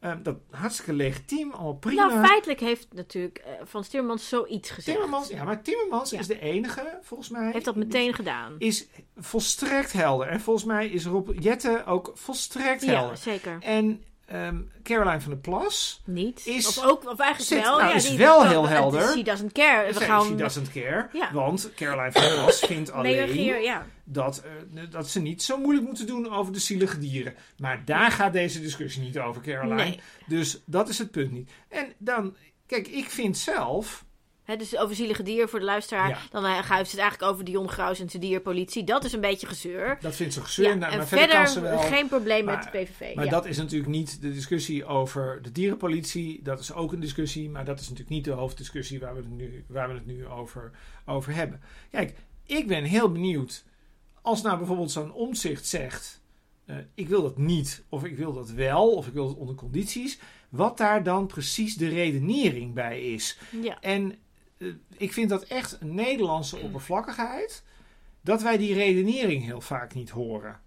Ehm, 0.00 0.22
dat 0.22 0.36
hartstikke 0.50 0.92
legitiem, 0.92 1.52
allemaal 1.52 1.74
prima. 1.74 2.06
Nou, 2.06 2.26
feitelijk 2.26 2.60
heeft 2.60 2.86
natuurlijk 2.94 3.42
uh, 3.46 3.52
Van 3.64 3.82
Timmermans 3.82 4.28
zoiets 4.28 4.70
gezegd. 4.70 4.96
Timmermans, 4.96 5.28
ja, 5.28 5.44
maar 5.44 5.62
Timmermans 5.62 6.10
Ja. 6.10 6.18
is 6.18 6.26
de 6.26 6.40
enige, 6.40 6.98
volgens 7.02 7.28
mij. 7.28 7.50
Heeft 7.52 7.64
dat 7.64 7.76
meteen 7.76 8.14
gedaan. 8.14 8.54
Is 8.58 8.86
volstrekt 9.16 9.92
helder. 9.92 10.26
En 10.28 10.40
volgens 10.40 10.64
mij 10.64 10.88
is 10.88 11.04
Rob 11.06 11.30
Jette 11.40 11.82
ook 11.86 12.10
volstrekt 12.14 12.82
Ja, 12.84 12.92
helder. 12.92 13.16
zeker. 13.16 13.58
En 13.60 14.02
ehm, 14.28 14.56
Caroline 14.82 15.20
van 15.20 15.30
der 15.30 15.40
Plas 15.40 16.00
Niet. 16.04 16.46
Is- 16.46 16.66
of 16.78 16.84
ook, 16.84 17.10
of 17.10 17.18
eigenlijk 17.18 17.50
zit- 17.50 17.62
wel. 17.62 17.78
nou, 17.78 17.88
ja, 17.90 17.94
is 17.96 18.08
die- 18.08 18.18
wel 18.18 18.46
heel 18.46 18.68
helder. 18.68 19.12
She 19.12 19.22
doesn't 19.22 19.52
care. 19.52 19.86
We 19.86 19.92
She 19.98 20.04
gaan 20.04 20.36
doesn't 20.36 20.70
care. 20.72 21.08
Ja. 21.12 21.32
Want 21.32 21.70
Caroline 21.76 22.12
van 22.12 22.22
der 22.22 22.32
Plas 22.42 22.58
vindt 22.72 22.90
alleen 22.92 23.62
ja. 23.62 23.86
dat, 24.04 24.42
eh, 24.74 24.82
dat 24.90 25.08
ze 25.08 25.20
niet 25.20 25.42
zo 25.42 25.58
moeilijk 25.58 25.86
moeten 25.86 26.06
doen 26.06 26.32
over 26.32 26.52
de 26.52 26.58
zielige 26.58 26.98
dieren. 26.98 27.34
Maar 27.58 27.84
daar 27.84 28.10
gaat 28.10 28.32
deze 28.32 28.60
discussie 28.60 29.02
niet 29.02 29.18
over, 29.18 29.42
Caroline. 29.42 29.74
Nee. 29.74 30.00
Dus 30.26 30.62
dat 30.66 30.88
is 30.88 30.98
het 30.98 31.10
punt 31.10 31.32
niet. 31.32 31.50
En 31.68 31.92
dan, 31.98 32.36
kijk, 32.66 32.88
ik 32.88 33.10
vind 33.10 33.38
zelf. 33.38 34.04
Dus 34.56 34.76
over 34.76 34.96
zielige 34.96 35.22
dier 35.22 35.48
voor 35.48 35.58
de 35.58 35.64
luisteraar. 35.64 36.08
Ja. 36.08 36.18
Dan 36.30 36.44
uh, 36.44 36.58
gaat 36.62 36.90
het 36.90 36.98
eigenlijk 37.00 37.32
over 37.32 37.44
Dion 37.44 37.68
Graus 37.68 38.00
en 38.00 38.10
zijn 38.10 38.22
dierpolitie. 38.22 38.84
Dat 38.84 39.04
is 39.04 39.12
een 39.12 39.20
beetje 39.20 39.46
gezeur. 39.46 39.98
Dat 40.00 40.16
vindt 40.16 40.34
ze 40.34 40.40
gezeur. 40.40 40.68
Ja, 40.68 40.74
nou, 40.74 40.92
en 40.92 40.98
maar 40.98 41.06
verder, 41.06 41.36
kan 41.36 41.48
ze 41.48 41.60
wel. 41.60 41.78
geen 41.78 42.08
probleem 42.08 42.44
Maar- 42.44 42.56
met 42.56 42.72
de 42.72 42.78
PVV. 42.78 43.14
Maar 43.14 43.24
ja. 43.24 43.30
dat 43.30 43.46
is 43.46 43.56
natuurlijk 43.56 43.90
niet 43.90 44.20
de 44.20 44.32
discussie 44.32 44.84
over 44.84 45.42
de 45.42 45.52
dierenpolitie. 45.52 46.42
Dat 46.42 46.60
is 46.60 46.72
ook 46.72 46.92
een 46.92 47.00
discussie, 47.00 47.50
maar 47.50 47.64
dat 47.64 47.76
is 47.80 47.88
natuurlijk 47.88 48.10
niet 48.10 48.24
de 48.24 48.30
hoofddiscussie 48.30 49.00
waar 49.00 49.14
we 49.14 49.20
het 49.20 49.30
nu, 49.30 49.64
waar 49.68 49.88
we 49.88 49.94
het 49.94 50.06
nu 50.06 50.26
over, 50.26 50.70
over 51.06 51.34
hebben. 51.34 51.60
Kijk, 51.90 52.14
ik 52.46 52.66
ben 52.66 52.84
heel 52.84 53.12
benieuwd. 53.12 53.64
Als 54.22 54.42
nou 54.42 54.56
bijvoorbeeld 54.58 54.90
zo'n 54.90 55.12
omzicht 55.12 55.66
zegt: 55.66 56.20
eh, 56.64 56.76
ik 56.94 57.08
wil 57.08 57.22
dat 57.22 57.36
niet, 57.38 57.82
of 57.88 58.04
ik 58.04 58.16
wil 58.16 58.32
dat 58.32 58.50
wel, 58.50 58.90
of 58.90 59.06
ik 59.06 59.12
wil 59.12 59.28
het 59.28 59.36
onder 59.36 59.54
condities. 59.54 60.18
Wat 60.48 60.76
daar 60.78 61.02
dan 61.02 61.26
precies 61.26 61.76
de 61.76 61.88
redenering 61.88 62.74
bij 62.74 63.00
is. 63.02 63.38
ja. 63.62 63.80
En 63.80 64.10
eh, 64.12 64.16
ik 64.96 65.12
vind 65.12 65.28
dat 65.28 65.42
echt 65.42 65.80
Nederlandse 65.80 66.58
oppervlakkigheid. 66.58 67.64
Dat 68.20 68.42
wij 68.42 68.56
die 68.56 68.74
redenering 68.74 69.44
heel 69.44 69.60
vaak 69.60 69.94
niet 69.94 70.10
horen. 70.10 70.60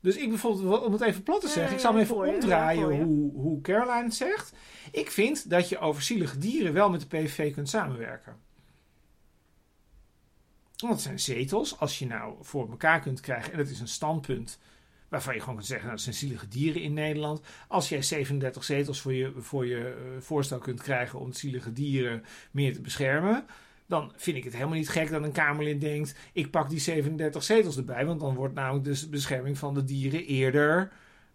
Dus 0.00 0.16
ik 0.16 0.28
bijvoorbeeld, 0.28 0.82
om 0.82 0.92
het 0.92 1.00
even 1.00 1.22
plat 1.22 1.40
te 1.40 1.48
zeggen, 1.48 1.74
ik 1.74 1.80
zal 1.80 1.92
hem 1.92 2.00
even 2.00 2.16
omdraaien 2.16 3.04
hoe, 3.04 3.32
hoe 3.32 3.60
Caroline 3.60 4.02
het 4.02 4.14
zegt. 4.14 4.52
Ik 4.90 5.10
vind 5.10 5.50
dat 5.50 5.68
je 5.68 5.78
over 5.78 6.02
zielige 6.02 6.38
dieren 6.38 6.72
wel 6.72 6.90
met 6.90 7.00
de 7.00 7.06
PVV 7.06 7.54
kunt 7.54 7.68
samenwerken. 7.68 8.36
Want 10.76 10.92
het 10.92 11.02
zijn 11.02 11.20
zetels. 11.20 11.78
Als 11.78 11.98
je 11.98 12.06
nou 12.06 12.36
voor 12.40 12.70
elkaar 12.70 13.00
kunt 13.00 13.20
krijgen, 13.20 13.52
en 13.52 13.58
dat 13.58 13.68
is 13.68 13.80
een 13.80 13.88
standpunt 13.88 14.58
waarvan 15.08 15.34
je 15.34 15.40
gewoon 15.40 15.54
kunt 15.54 15.66
zeggen, 15.66 15.86
nou, 15.86 15.96
dat 15.96 16.04
zijn 16.04 16.16
zielige 16.16 16.48
dieren 16.48 16.82
in 16.82 16.92
Nederland. 16.92 17.40
Als 17.68 17.88
jij 17.88 18.02
37 18.02 18.64
zetels 18.64 19.00
voor 19.00 19.12
je, 19.12 19.32
voor 19.36 19.66
je 19.66 19.78
eh, 19.78 20.20
voorstel 20.20 20.58
kunt 20.58 20.82
krijgen 20.82 21.18
om 21.18 21.32
zielige 21.32 21.72
dieren 21.72 22.24
meer 22.50 22.72
te 22.72 22.80
beschermen, 22.80 23.44
dan 23.86 24.12
vind 24.16 24.36
ik 24.36 24.44
het 24.44 24.52
helemaal 24.52 24.76
niet 24.76 24.88
gek 24.88 25.10
dat 25.10 25.22
een 25.22 25.32
Kamerlid 25.32 25.80
denkt: 25.80 26.14
ik 26.32 26.50
pak 26.50 26.68
die 26.68 26.78
37 26.78 27.42
zetels 27.42 27.76
erbij, 27.76 28.06
want 28.06 28.20
dan 28.20 28.34
wordt 28.34 28.54
namelijk 28.54 28.84
de 28.84 29.08
bescherming 29.08 29.58
van 29.58 29.74
de 29.74 29.84
dieren 29.84 30.24
eerder, 30.24 30.92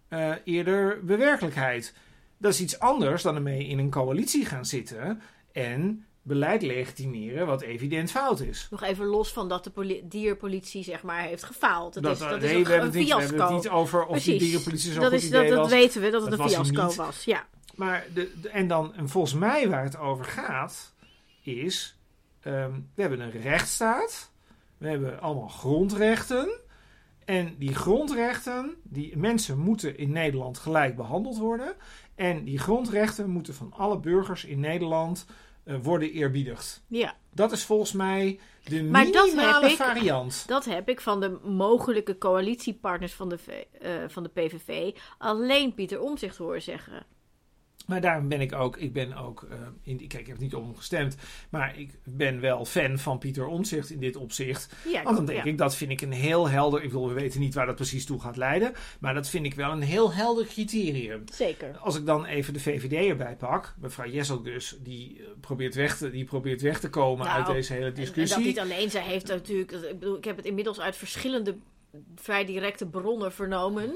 eh, 0.07 0.33
eerder 0.43 1.05
bewerkelijkheid. 1.05 1.93
Dat 2.37 2.53
is 2.53 2.61
iets 2.61 2.79
anders 2.79 3.21
dan 3.21 3.35
ermee 3.35 3.67
in 3.67 3.79
een 3.79 3.89
coalitie 3.89 4.45
gaan 4.45 4.65
zitten 4.65 5.21
en 5.51 6.05
beleid 6.21 6.61
legitimeren 6.61 7.45
wat 7.47 7.61
evident 7.61 8.11
fout 8.11 8.39
is. 8.39 8.67
Nog 8.71 8.83
even 8.83 9.05
los 9.05 9.31
van 9.33 9.49
dat 9.49 9.63
de 9.63 9.69
poli- 9.69 10.01
dierpolitie 10.03 10.83
zeg 10.83 11.03
maar 11.03 11.21
heeft 11.21 11.43
gefaald. 11.43 12.01
Dat, 12.01 12.15
is, 12.15 12.21
eh, 12.21 12.29
dat 12.29 12.39
nee, 12.39 12.49
is 12.49 12.55
een, 12.55 12.63
we, 12.63 12.69
hebben 12.69 12.87
een 12.87 12.93
het 12.93 12.95
niet, 13.03 13.07
we 13.13 13.19
hebben 13.19 13.37
fiasco. 13.37 13.53
het 13.53 13.63
niet 13.63 13.71
over 13.71 14.05
of 14.05 14.15
die 14.15 14.21
Precies. 14.23 14.39
dierenpolitie 14.41 14.91
zo'n 14.91 15.01
dat, 15.01 15.11
goed 15.11 15.21
is, 15.21 15.27
idee 15.27 15.49
dat, 15.49 15.57
dat 15.57 15.69
weten 15.69 16.01
we, 16.01 16.09
dat 16.09 16.21
het 16.21 16.31
Dat 16.31 16.39
een 16.39 16.49
fiasco 16.49 17.03
was. 17.03 17.23
Ja. 17.23 17.45
Maar 17.75 18.05
de, 18.13 18.31
de- 18.41 18.49
en 18.49 18.67
dan, 18.67 18.95
en 18.95 19.09
volgens 19.09 19.33
mij 19.33 19.69
waar 19.69 19.83
het 19.83 19.97
over 19.97 20.25
gaat, 20.25 20.93
is: 21.41 21.97
ehm, 22.41 22.71
we 22.95 23.01
hebben 23.01 23.19
een 23.19 23.41
rechtsstaat, 23.41 24.31
we 24.77 24.87
hebben 24.87 25.21
allemaal 25.21 25.47
grondrechten. 25.47 26.49
En 27.25 27.55
die 27.57 27.75
grondrechten, 27.75 28.75
die 28.83 29.17
mensen 29.17 29.57
moeten 29.59 29.97
in 29.97 30.11
Nederland 30.11 30.57
gelijk 30.57 30.95
behandeld 30.95 31.37
worden. 31.37 31.75
En 32.15 32.43
die 32.43 32.57
grondrechten 32.59 33.29
moeten 33.29 33.53
van 33.53 33.73
alle 33.77 33.99
burgers 33.99 34.45
in 34.45 34.59
Nederland 34.59 35.25
eh, 35.27 35.35
worden 35.81 36.11
eerbiedigd. 36.11 36.83
ja, 36.87 37.15
Dat 37.33 37.51
is 37.51 37.63
volgens 37.65 37.91
mij 37.91 38.39
de 38.63 38.83
Maar 38.83 39.03
minimale 39.05 39.69
ik- 39.69 39.75
variant. 39.75 40.43
dat 40.47 40.65
heb 40.65 40.89
ik 40.89 41.01
van 41.01 41.19
de 41.19 41.39
mogelijke 41.43 42.17
coalitiepartners 42.17 43.13
van 43.13 43.29
de, 43.29 43.37
eh, 43.81 43.91
van 44.07 44.23
de 44.23 44.29
PVV 44.29 44.95
alleen 45.17 45.73
Pieter 45.73 46.01
Omzicht 46.01 46.37
horen 46.37 46.61
zeggen. 46.61 47.05
Maar 47.89 48.01
daarom 48.01 48.27
ben 48.27 48.41
ik 48.41 48.53
ook, 48.53 48.77
ik 48.77 48.93
ben 48.93 49.13
ook, 49.13 49.47
eh, 49.49 49.57
in, 49.83 49.97
kijk, 49.97 50.13
ik 50.13 50.27
heb 50.27 50.39
niet 50.39 50.51
hem 50.51 50.75
gestemd, 50.75 51.15
maar 51.49 51.79
ik 51.79 51.99
ben 52.03 52.39
wel 52.39 52.65
fan 52.65 52.97
van 52.97 53.17
Pieter 53.17 53.45
Omtzigt 53.45 53.89
in 53.89 53.99
dit 53.99 54.15
opzicht. 54.15 54.75
Ja, 54.87 55.03
Want 55.03 55.15
dan 55.15 55.25
denk 55.25 55.43
ja. 55.43 55.51
ik, 55.51 55.57
dat 55.57 55.75
vind 55.75 55.91
ik 55.91 56.01
een 56.01 56.11
heel 56.11 56.49
helder, 56.49 56.83
ik 56.83 56.89
bedoel, 56.89 57.07
we 57.07 57.13
weten 57.13 57.39
niet 57.39 57.53
waar 57.53 57.65
dat 57.65 57.75
precies 57.75 58.05
toe 58.05 58.21
gaat 58.21 58.37
leiden, 58.37 58.73
maar 58.99 59.13
dat 59.13 59.29
vind 59.29 59.45
ik 59.45 59.53
wel 59.53 59.71
een 59.71 59.81
heel 59.81 60.13
helder 60.13 60.45
criterium. 60.45 61.23
Zeker. 61.33 61.77
Als 61.77 61.95
ik 61.95 62.05
dan 62.05 62.25
even 62.25 62.53
de 62.53 62.59
VVD 62.59 63.09
erbij 63.09 63.35
pak, 63.35 63.75
mevrouw 63.79 64.09
Jesselgus, 64.09 64.77
die, 64.83 65.19
eh, 65.19 65.25
probeert 65.39 65.75
weg 65.75 65.97
te, 65.97 66.09
die 66.09 66.25
probeert 66.25 66.61
weg 66.61 66.79
te 66.79 66.89
komen 66.89 67.25
Nou, 67.25 67.37
uit 67.37 67.47
deze 67.47 67.73
hele 67.73 67.85
En, 67.85 67.89
en 67.89 67.95
dat 67.95 68.05
discussie. 68.05 68.45
niet 68.45 68.59
alleen, 68.59 68.89
zij 68.89 69.03
heeft 69.03 69.27
natuurlijk, 69.27 69.71
ik 69.71 69.99
bedoel, 69.99 70.17
ik 70.17 70.25
heb 70.25 70.37
het 70.37 70.45
inmiddels 70.45 70.79
uit 70.79 70.95
verschillende 70.95 71.55
vrij 72.15 72.45
directe 72.45 72.85
bronnen 72.85 73.31
vernomen. 73.33 73.91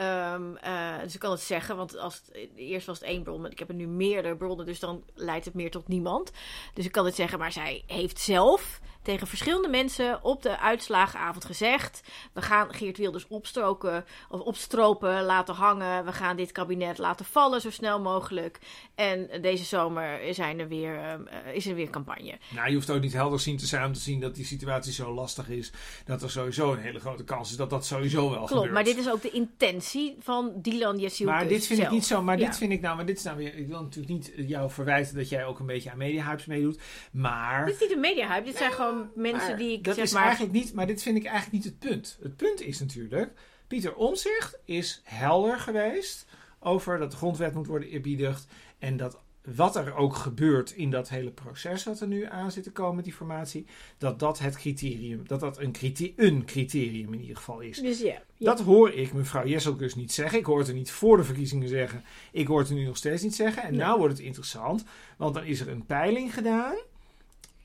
Eh, 0.00 0.98
dus 1.02 1.14
ik 1.14 1.20
kan 1.20 1.30
het 1.30 1.40
zeggen, 1.40 1.76
want 1.76 1.98
als 1.98 2.22
het, 2.32 2.50
eerst 2.56 2.86
was 2.86 2.98
het 2.98 3.08
één 3.08 3.22
bron, 3.22 3.40
maar 3.40 3.50
ik 3.50 3.58
heb 3.58 3.68
er 3.68 3.74
nu 3.74 3.86
meerdere 3.86 4.36
bronnen, 4.36 4.66
dus 4.66 4.80
dan 4.80 5.04
leidt 5.14 5.44
het 5.44 5.54
meer 5.54 5.70
tot 5.70 5.88
niemand. 5.88 6.32
Dus 6.74 6.84
ik 6.84 6.92
kan 6.92 7.04
het 7.04 7.14
zeggen, 7.14 7.38
maar 7.38 7.52
zij 7.52 7.82
heeft 7.86 8.18
zelf 8.18 8.80
tegen 9.10 9.26
verschillende 9.26 9.68
mensen 9.68 10.24
op 10.24 10.42
de 10.42 10.58
uitslagenavond 10.58 11.44
gezegd: 11.44 12.00
we 12.32 12.42
gaan 12.42 12.74
Geert 12.74 12.98
Wilders 12.98 13.26
opstroken 13.28 14.04
of 14.28 14.40
opstropen, 14.40 15.22
laten 15.24 15.54
hangen. 15.54 16.04
We 16.04 16.12
gaan 16.12 16.36
dit 16.36 16.52
kabinet 16.52 16.98
laten 16.98 17.24
vallen 17.24 17.60
zo 17.60 17.70
snel 17.70 18.00
mogelijk. 18.00 18.58
En 18.94 19.28
deze 19.42 19.64
zomer 19.64 20.34
zijn 20.34 20.58
er 20.60 20.68
weer, 20.68 20.96
ehm, 20.98 21.26
eh, 21.26 21.54
is 21.54 21.66
er 21.66 21.74
weer 21.74 21.90
campagne. 21.90 22.38
Nou, 22.54 22.68
je 22.68 22.74
hoeft 22.74 22.90
ook 22.90 23.00
niet 23.00 23.12
helder 23.12 23.40
zien 23.40 23.56
te 23.56 23.66
zijn 23.66 23.84
om 23.84 23.92
te 23.92 24.00
zien 24.00 24.20
dat 24.20 24.34
die 24.34 24.44
situatie 24.44 24.92
zo 24.92 25.14
lastig 25.14 25.48
is, 25.48 25.72
dat 26.04 26.22
er 26.22 26.30
sowieso 26.30 26.72
een 26.72 26.78
hele 26.78 27.00
grote 27.00 27.24
kans 27.24 27.50
is 27.50 27.56
dat 27.56 27.70
dat 27.70 27.86
sowieso 27.86 28.20
wel 28.20 28.36
Klopt, 28.36 28.50
gebeurt. 28.52 28.72
maar 28.72 28.84
dit 28.84 28.96
is 28.98 29.10
ook 29.10 29.22
de 29.22 29.30
intentie 29.30 30.16
van 30.20 30.52
Dylan 30.56 30.98
Jezielkus 30.98 31.36
Maar 31.36 31.48
dit 31.48 31.66
vind 31.66 31.80
ik 31.80 31.90
niet 31.90 32.04
zo. 32.06 32.22
Maar 32.22 32.38
Ja. 32.38 32.46
dit 32.46 32.56
vind 32.56 32.72
ik 32.72 32.80
nou. 32.80 32.96
Maar 32.96 33.06
dit 33.06 33.16
is 33.18 33.22
nou 33.22 33.36
weer. 33.36 33.54
Ik 33.54 33.66
wil 33.68 33.82
natuurlijk 33.82 34.12
niet 34.12 34.32
jou 34.36 34.70
verwijten 34.70 35.14
dat 35.16 35.28
jij 35.28 35.44
ook 35.44 35.58
een 35.58 35.66
beetje 35.66 35.90
aan 35.90 35.98
mediahypes 35.98 36.46
meedoet. 36.46 36.80
Maar. 37.12 37.64
Dit 37.66 37.74
is 37.74 37.80
niet 37.80 37.90
een 37.92 38.00
mediahype, 38.00 38.44
dit 38.44 38.56
zijn 38.56 38.72
gewoon 38.72 38.99
mensen 39.14 39.48
maar 39.48 39.58
die 39.58 39.72
ik 39.72 39.84
dat 39.84 39.94
zeg 39.94 40.04
is 40.04 40.12
maar... 40.12 40.22
eigenlijk 40.22 40.52
niet. 40.52 40.72
Maar 40.74 40.86
dit 40.86 41.02
vind 41.02 41.16
ik 41.16 41.24
eigenlijk 41.24 41.52
niet 41.52 41.64
het 41.64 41.78
punt. 41.78 42.18
Het 42.22 42.36
punt 42.36 42.60
is 42.60 42.80
natuurlijk. 42.80 43.32
Pieter 43.66 43.94
Omzicht 43.94 44.58
is 44.64 45.00
helder 45.04 45.58
geweest 45.58 46.26
over 46.60 46.98
dat 46.98 47.10
de 47.10 47.16
grondwet 47.16 47.54
moet 47.54 47.66
worden 47.66 47.88
eerbiedigd. 47.88 48.46
En 48.78 48.96
dat 48.96 49.18
wat 49.44 49.76
er 49.76 49.94
ook 49.94 50.14
gebeurt 50.14 50.70
in 50.70 50.90
dat 50.90 51.08
hele 51.08 51.30
proces 51.30 51.84
wat 51.84 52.00
er 52.00 52.06
nu 52.06 52.24
aan 52.24 52.52
zit 52.52 52.64
te 52.64 52.72
komen 52.72 52.94
met 52.94 53.04
die 53.04 53.14
formatie. 53.14 53.66
Dat 53.98 54.18
dat 54.18 54.38
het 54.38 54.56
criterium. 54.56 55.22
Dat 55.26 55.40
dat 55.40 55.58
een, 55.58 55.72
criteria, 55.72 56.14
een 56.16 56.44
criterium 56.44 57.12
in 57.12 57.20
ieder 57.20 57.36
geval 57.36 57.60
is. 57.60 57.78
Dus 57.78 58.00
ja, 58.00 58.22
ja. 58.36 58.46
Dat 58.46 58.60
hoor 58.60 58.90
ik 58.92 59.12
mevrouw 59.12 59.46
Jesselkus 59.46 59.94
niet 59.94 60.12
zeggen. 60.12 60.38
Ik 60.38 60.44
hoor 60.44 60.58
het 60.58 60.68
er 60.68 60.74
niet 60.74 60.90
voor 60.90 61.16
de 61.16 61.24
verkiezingen 61.24 61.68
zeggen. 61.68 62.04
Ik 62.32 62.46
hoor 62.46 62.58
het 62.58 62.68
er 62.68 62.74
nu 62.74 62.84
nog 62.84 62.96
steeds 62.96 63.22
niet 63.22 63.34
zeggen. 63.34 63.62
En 63.62 63.70
Nee. 63.70 63.80
nou 63.80 63.98
wordt 63.98 64.16
het 64.16 64.26
interessant. 64.26 64.84
Want 65.16 65.34
dan 65.34 65.44
is 65.44 65.60
er 65.60 65.68
een 65.68 65.86
peiling 65.86 66.34
gedaan. 66.34 66.76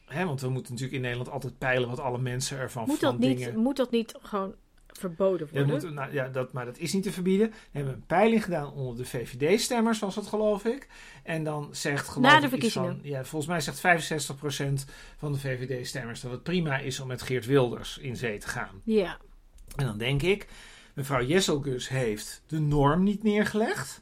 Hè, 0.06 0.26
want 0.26 0.42
we 0.42 0.50
moeten 0.50 0.72
natuurlijk 0.72 0.98
in 0.98 1.04
Nederland 1.04 1.30
altijd 1.32 1.58
peilen 1.58 1.90
wat 1.90 2.00
alle 2.00 2.18
mensen 2.18 2.58
ervan 2.58 2.84
moet, 2.88 3.00
van 3.00 3.12
dat 3.12 3.30
niet, 3.30 3.56
moet 3.56 3.78
dat 3.78 3.92
niet 3.92 4.16
gewoon 4.22 4.56
verboden 4.88 5.48
worden? 5.52 5.68
moet- 5.70 5.94
nou, 5.94 6.14
ja, 6.14 6.28
dat, 6.28 6.54
maar 6.54 6.66
dat 6.66 6.78
is 6.78 6.94
niet 6.94 7.04
te 7.04 7.12
verbieden. 7.12 7.50
We 7.50 7.56
hebben 7.72 7.94
een 7.94 8.06
peiling 8.06 8.44
gedaan 8.44 8.72
onder 8.74 8.96
de 8.98 9.06
VVD-stemmers, 9.06 10.00
was 10.00 10.16
dat 10.16 10.28
geloof 10.28 10.66
ik. 10.66 10.88
En 11.24 11.44
dan 11.44 11.68
zegt 11.72 12.08
geloof 12.08 12.32
Na 12.32 12.40
de 12.40 12.50
verkiezingen. 12.50 13.00
Van, 13.02 13.10
ja, 13.10 13.24
volgens 13.24 13.52
mij 13.52 13.62
zegt 13.62 13.80
65% 13.80 14.86
van 15.18 15.32
de 15.32 15.38
VVD-stemmers 15.40 16.22
dat 16.22 16.32
het 16.32 16.44
prima 16.44 16.78
is 16.78 17.00
om 17.00 17.08
met 17.08 17.22
Geert 17.22 17.46
Wilders 17.46 17.98
in 17.98 18.16
zee 18.16 18.38
te 18.38 18.48
gaan. 18.48 18.82
Ja, 18.84 19.18
En 19.76 19.86
dan 19.86 19.98
denk 19.98 20.22
ik, 20.22 20.48
mevrouw 20.94 21.24
Jesselgus 21.26 21.90
heeft 21.90 22.44
de 22.48 22.60
norm 22.60 23.04
niet 23.04 23.24
neergelegd. 23.24 24.02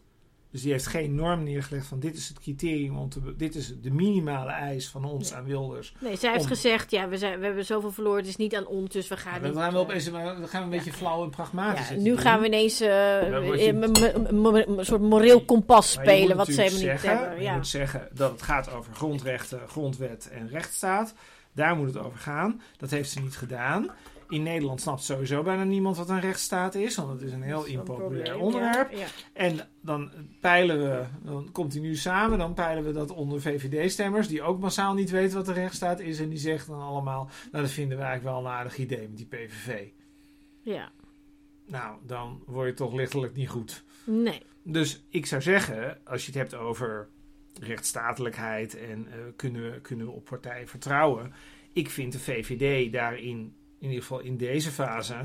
Dus 0.54 0.62
die 0.62 0.72
heeft 0.72 0.88
geen 0.88 1.16
norm 1.16 1.44
neergelegd 1.44 1.88
van 1.88 2.00
dit 2.00 2.16
is 2.16 2.28
het 2.28 2.40
criterium, 2.40 2.98
om 2.98 3.10
te, 3.10 3.20
be- 3.20 3.36
dit 3.36 3.56
is 3.56 3.74
de 3.82 3.92
minimale 3.92 4.52
eis 4.52 4.90
van 4.90 5.06
ons 5.06 5.30
Nee. 5.30 5.40
aan 5.40 5.46
Wilders. 5.46 5.94
nee, 6.00 6.16
zij 6.16 6.30
heeft 6.32 6.42
Om- 6.44 6.48
gezegd, 6.50 6.92
ja, 6.92 7.08
we, 7.10 7.18
zijn, 7.18 7.40
we 7.40 7.46
hebben 7.46 7.66
zoveel 7.66 7.92
verloren, 7.92 8.20
het 8.20 8.28
is 8.28 8.36
niet 8.36 8.56
aan 8.56 8.66
ons, 8.68 8.90
dus 8.92 9.08
we 9.08 9.18
gaan 9.18 9.42
dan 9.42 9.50
niet... 9.50 9.60
gaan 9.60 9.70
we 9.72 9.76
eh, 9.76 9.82
opeens 9.82 10.06
dan 10.12 10.22
gaan 10.48 10.48
we 10.52 10.58
een 10.58 10.70
beetje 10.70 10.94
flauw 10.94 11.24
en 11.24 11.30
pragmatisch 11.30 11.90
ja, 11.90 11.96
nu 11.96 12.04
doen. 12.10 12.18
gaan 12.18 12.40
we 12.40 12.46
ineens 12.46 12.78
je- 12.78 14.66
een 14.68 14.86
soort 14.86 15.02
moreel 15.02 15.46
kompas 15.46 15.92
spelen, 15.92 16.38
wat 16.38 16.46
ze 16.48 16.52
helemaal 16.62 16.72
niet 16.80 16.88
zeggen, 16.90 17.18
hebben. 17.20 17.38
Je 17.38 17.44
Ja. 17.44 17.56
moet 17.56 17.68
zeggen 17.68 18.08
dat 18.14 18.32
het 18.32 18.42
gaat 18.42 18.72
over 18.74 18.94
grondrechten, 18.94 19.60
grondwet 19.68 20.30
en 20.32 20.50
rechtsstaat. 20.50 21.14
Daar 21.56 21.76
moet 21.76 21.88
het 21.94 21.98
over 21.98 22.18
gaan. 22.20 22.62
Dat 22.78 22.90
heeft 22.90 23.10
ze 23.12 23.20
niet 23.20 23.36
gedaan. 23.38 23.90
In 24.34 24.44
Nederland 24.44 24.82
snapt 24.82 25.04
sowieso 25.04 25.44
bijna 25.44 25.64
niemand 25.64 25.98
wat 25.98 26.10
een 26.10 26.20
rechtsstaat 26.20 26.76
is, 26.76 26.96
want 26.96 27.10
het 27.10 27.22
is 27.22 27.32
een 27.32 27.42
heel 27.42 27.66
impopulair 27.66 28.24
probleem, 28.24 28.42
onderwerp. 28.42 28.92
Ja, 28.92 28.98
ja. 28.98 29.06
En 29.34 29.60
dan 29.82 30.12
peilen 30.40 30.80
we, 30.80 31.06
dan 31.24 31.50
komt 31.52 31.74
hij 31.74 31.82
nu 31.82 31.96
samen, 31.96 32.38
dan 32.38 32.54
peilen 32.54 32.84
we 32.84 32.92
dat 32.92 33.12
onder 33.12 33.42
VVD-stemmers, 33.42 34.28
die 34.28 34.42
ook 34.42 34.60
massaal 34.60 34.94
niet 34.94 35.10
weten 35.10 35.38
wat 35.38 35.46
de 35.46 35.54
rechtsstaat 35.54 36.00
is. 36.00 36.20
En 36.20 36.30
die 36.30 36.38
zeggen 36.38 36.72
dan 36.72 36.82
allemaal, 36.82 37.30
nou 37.52 37.64
dat 37.64 37.74
vinden 37.74 37.98
we 37.98 38.04
eigenlijk 38.04 38.36
wel 38.36 38.46
een 38.46 38.58
aardig 38.58 38.78
idee 38.78 39.08
met 39.08 39.18
die 39.18 39.28
PVV. 39.28 39.88
ja. 40.62 40.92
Nou, 41.66 41.98
dan 42.06 42.44
word 42.46 42.68
je 42.68 42.74
toch 42.74 42.94
lichtelijk 42.94 43.36
niet 43.36 43.50
goed. 43.50 43.84
Nee. 44.04 44.42
Dus 44.64 45.04
ik 45.10 45.26
zou 45.26 45.42
zeggen, 45.42 45.98
als 46.06 46.26
je 46.26 46.32
het 46.32 46.40
hebt 46.40 46.56
over 46.56 47.10
rechtsstatelijkheid 47.62 48.78
en 48.78 49.08
eh, 49.08 49.18
kunnen, 49.36 49.72
we, 49.72 49.82
kunnen 49.82 50.06
we 50.06 50.12
op 50.12 50.26
partijen 50.26 50.68
vertrouwen. 50.68 51.34
Ik 51.74 51.90
vind 51.90 52.12
de 52.12 52.20
VVD 52.20 52.92
daarin, 52.92 53.56
in 53.84 53.90
ieder 53.90 54.02
geval 54.02 54.20
in 54.20 54.38
deze 54.38 54.72
fase, 54.72 55.16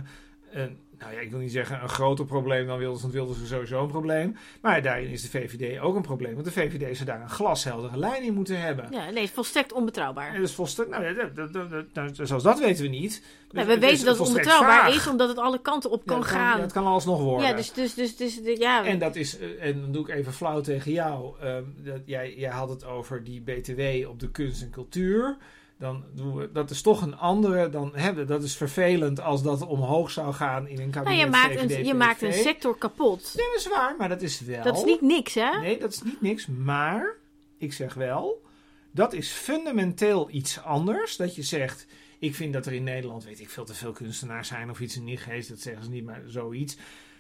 een, 0.51 0.79
nou 0.99 1.13
ja, 1.13 1.21
ik 1.21 1.31
wil 1.31 1.39
niet 1.41 1.53
zeggen 1.53 1.83
een 1.83 1.89
groter 1.89 2.25
probleem 2.25 2.67
dan 2.67 2.79
Wilders, 2.79 3.01
want 3.03 3.15
Wilders 3.15 3.41
is 3.41 3.49
sowieso 3.49 3.83
een 3.83 3.89
probleem. 3.89 4.37
Maar 4.63 4.83
daarin 4.83 5.09
is 5.11 5.23
de 5.23 5.29
VVD 5.29 5.81
ook 5.81 5.97
een 5.97 6.03
probleem, 6.03 6.33
want 6.33 6.45
de 6.45 6.53
VVD 6.53 6.97
zou 6.97 7.09
daar 7.09 7.21
een 7.21 7.29
glasheldere 7.31 7.97
lijn 7.97 8.23
in 8.23 8.35
moeten 8.35 8.61
hebben. 8.61 8.87
Ja, 8.91 9.11
nee, 9.11 9.31
volstrekt 9.31 9.73
onbetrouwbaar. 9.73 10.29
En 10.35 10.41
dat 10.41 10.49
is 10.49 10.55
volstrekt, 10.55 10.91
nou 10.91 11.05
ja, 11.05 11.13
dat, 11.13 11.37
dat, 11.37 11.53
dat, 11.53 11.71
dat- 11.71 12.17
nou, 12.29 12.43
dat 12.43 12.59
weten 12.61 12.83
we 12.83 12.89
niet. 12.91 13.23
Dus 13.51 13.65
we 13.67 13.79
weten 13.79 14.05
dat 14.05 14.19
het 14.19 14.29
onbetrouwbaar 14.29 14.81
vaag. 14.85 14.95
is, 14.95 15.07
omdat 15.09 15.29
het 15.29 15.39
alle 15.39 15.61
kanten 15.61 15.91
op 15.91 16.07
kan 16.07 16.25
gaan. 16.25 16.57
ja, 16.57 16.63
het 16.63 16.73
kan 16.73 16.87
alles 16.87 17.05
nog 17.05 17.21
worden. 17.21 17.49
Ja, 17.49 17.55
dus, 17.57 17.73
dus, 17.73 17.95
dus, 17.95 18.17
dus, 18.17 18.59
ja. 18.59 18.85
En 18.85 18.99
dat 18.99 19.17
is, 19.17 19.39
eh, 19.39 19.47
en 19.67 19.81
dan 19.81 19.93
doe 19.93 20.03
ik 20.09 20.15
even 20.15 20.33
flauw 20.33 20.61
tegen 20.61 20.93
jou. 20.93 21.41
ehm, 21.41 21.63
dat, 21.77 22.01
jij, 22.05 22.35
jij 22.37 22.51
had 22.51 22.69
het 22.69 22.85
over 22.85 23.25
die 23.25 23.41
BTW 23.41 24.09
op 24.09 24.21
de 24.21 24.31
kunst 24.31 24.63
en 24.63 24.71
cultuur. 24.71 25.37
Dan 25.79 26.05
doen 26.15 26.37
we, 26.37 26.53
dat 26.53 26.71
is 26.71 26.83
toch 26.83 27.03
een 27.03 27.17
andere. 27.17 27.69
Dan 27.69 27.91
hebben 27.95 28.27
dat 28.27 28.43
is 28.43 28.57
vervelend 28.57 29.21
als 29.21 29.43
dat 29.43 29.67
omhoog 29.67 30.11
zou 30.11 30.33
gaan 30.33 30.69
in 30.69 30.81
een 30.81 30.91
kabinet. 30.91 31.05
nou, 31.05 31.19
je 31.19 31.27
maakt, 31.27 31.71
een, 31.71 31.85
je 31.85 31.95
maakt 31.95 32.23
een 32.23 32.33
sector 32.33 32.79
kapot. 32.79 33.33
Nee, 33.37 33.47
dat 33.47 33.57
is 33.57 33.69
waar, 33.69 33.95
maar 33.99 34.09
dat 34.09 34.23
is 34.23 34.41
wel. 34.41 34.63
Dat 34.63 34.77
is 34.77 34.85
niet 34.85 35.01
niks, 35.01 35.35
hè? 35.35 35.59
Nee, 35.61 35.79
dat 35.79 35.93
is 35.93 36.03
niet 36.03 36.21
niks. 36.21 36.47
Maar 36.47 37.17
ik 37.59 37.73
zeg 37.73 37.95
wel, 37.95 38.43
dat 38.91 39.13
is 39.13 39.31
fundamenteel 39.31 40.29
iets 40.31 40.61
anders. 40.61 41.17
Dat 41.17 41.35
je 41.35 41.43
zegt, 41.43 41.87
ik 42.19 42.35
vind 42.35 42.53
dat 42.53 42.67
er 42.67 42.73
in 42.73 42.85
Nederland, 42.85 43.25
weet 43.25 43.41
ik 43.41 43.51
veel, 43.51 43.65
te 43.65 43.75
veel 43.75 43.93
kunstenaars 43.93 44.49
zijn 44.49 44.71
of 44.71 44.81
iets 44.81 44.97
in 44.97 45.05
die 45.05 45.17
geest. 45.17 45.49
Dat 45.49 45.61
zeggen 45.61 45.85
ze 45.85 45.91
niet, 45.91 46.05
maar 46.05 46.23
zoiets. 46.27 46.77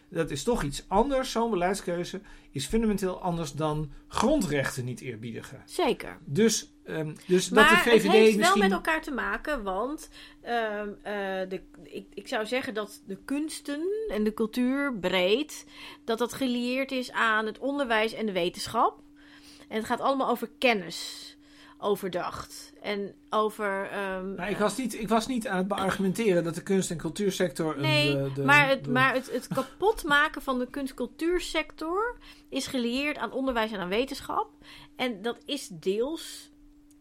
Dat 0.09 0.31
is 0.31 0.43
toch 0.43 0.63
iets 0.63 0.85
anders. 0.89 1.31
Zo'n 1.31 1.51
beleidskeuze 1.51 2.21
is 2.51 2.67
fundamenteel 2.67 3.21
anders 3.21 3.53
dan 3.53 3.91
grondrechten 4.09 4.85
niet 4.85 5.01
eerbiedigen. 5.01 5.63
Zeker. 5.67 6.19
Dus, 6.25 6.73
ehm, 6.89 7.15
dus 7.27 7.49
Maar 7.49 7.69
dat 7.69 7.85
de 7.85 7.91
VVD 7.91 8.03
het 8.03 8.13
heeft 8.13 8.37
misschien... 8.37 8.61
wel 8.61 8.69
met 8.69 8.77
elkaar 8.77 9.03
te 9.03 9.11
maken, 9.11 9.63
want 9.63 10.09
ehm, 10.41 10.89
eh, 11.03 11.13
de, 11.49 11.61
ik, 11.83 12.07
ik 12.15 12.29
zou 12.29 12.47
zeggen 12.47 12.75
dat 12.75 13.03
de 13.07 13.19
kunsten 13.25 13.89
en 14.09 14.25
de 14.25 14.35
cultuur 14.35 14.95
breed, 14.95 15.67
dat 16.05 16.19
dat 16.19 16.33
gelieerd 16.33 16.93
is 16.93 17.13
aan 17.13 17.47
het 17.47 17.59
onderwijs 17.59 18.13
en 18.13 18.27
de 18.27 18.33
wetenschap. 18.33 19.01
En 19.69 19.77
het 19.77 19.87
gaat 19.87 20.01
allemaal 20.01 20.29
over 20.31 20.49
kennis 20.59 21.33
overdacht. 21.81 22.73
En 22.83 23.15
over... 23.31 23.89
ehm, 23.91 24.35
Maar 24.35 24.51
ik 24.51 24.57
was, 24.57 24.77
niet, 24.77 24.95
ik 25.01 25.09
was 25.09 25.27
niet 25.27 25.47
aan 25.49 25.57
het 25.59 25.69
beargumenteren 25.69 26.45
dat 26.45 26.55
de 26.55 26.63
kunst- 26.63 26.91
en 26.91 26.97
cultuursector... 26.97 27.75
Een, 27.75 27.81
Nee, 27.81 28.13
de- 28.13 28.31
de- 28.35 28.43
maar, 28.45 28.69
het, 28.69 28.85
de- 28.85 28.91
maar 28.91 29.13
het, 29.15 29.31
het 29.33 29.47
kapotmaken 29.55 30.43
van 30.43 30.59
de 30.59 30.67
kunst-cultuursector 30.71 32.17
is 32.49 32.67
gelieerd 32.67 33.19
aan 33.19 33.33
onderwijs 33.33 33.73
en 33.73 33.79
aan 33.81 33.89
wetenschap. 33.89 34.49
En 34.97 35.23
dat 35.23 35.39
is 35.45 35.69
deels 35.73 36.48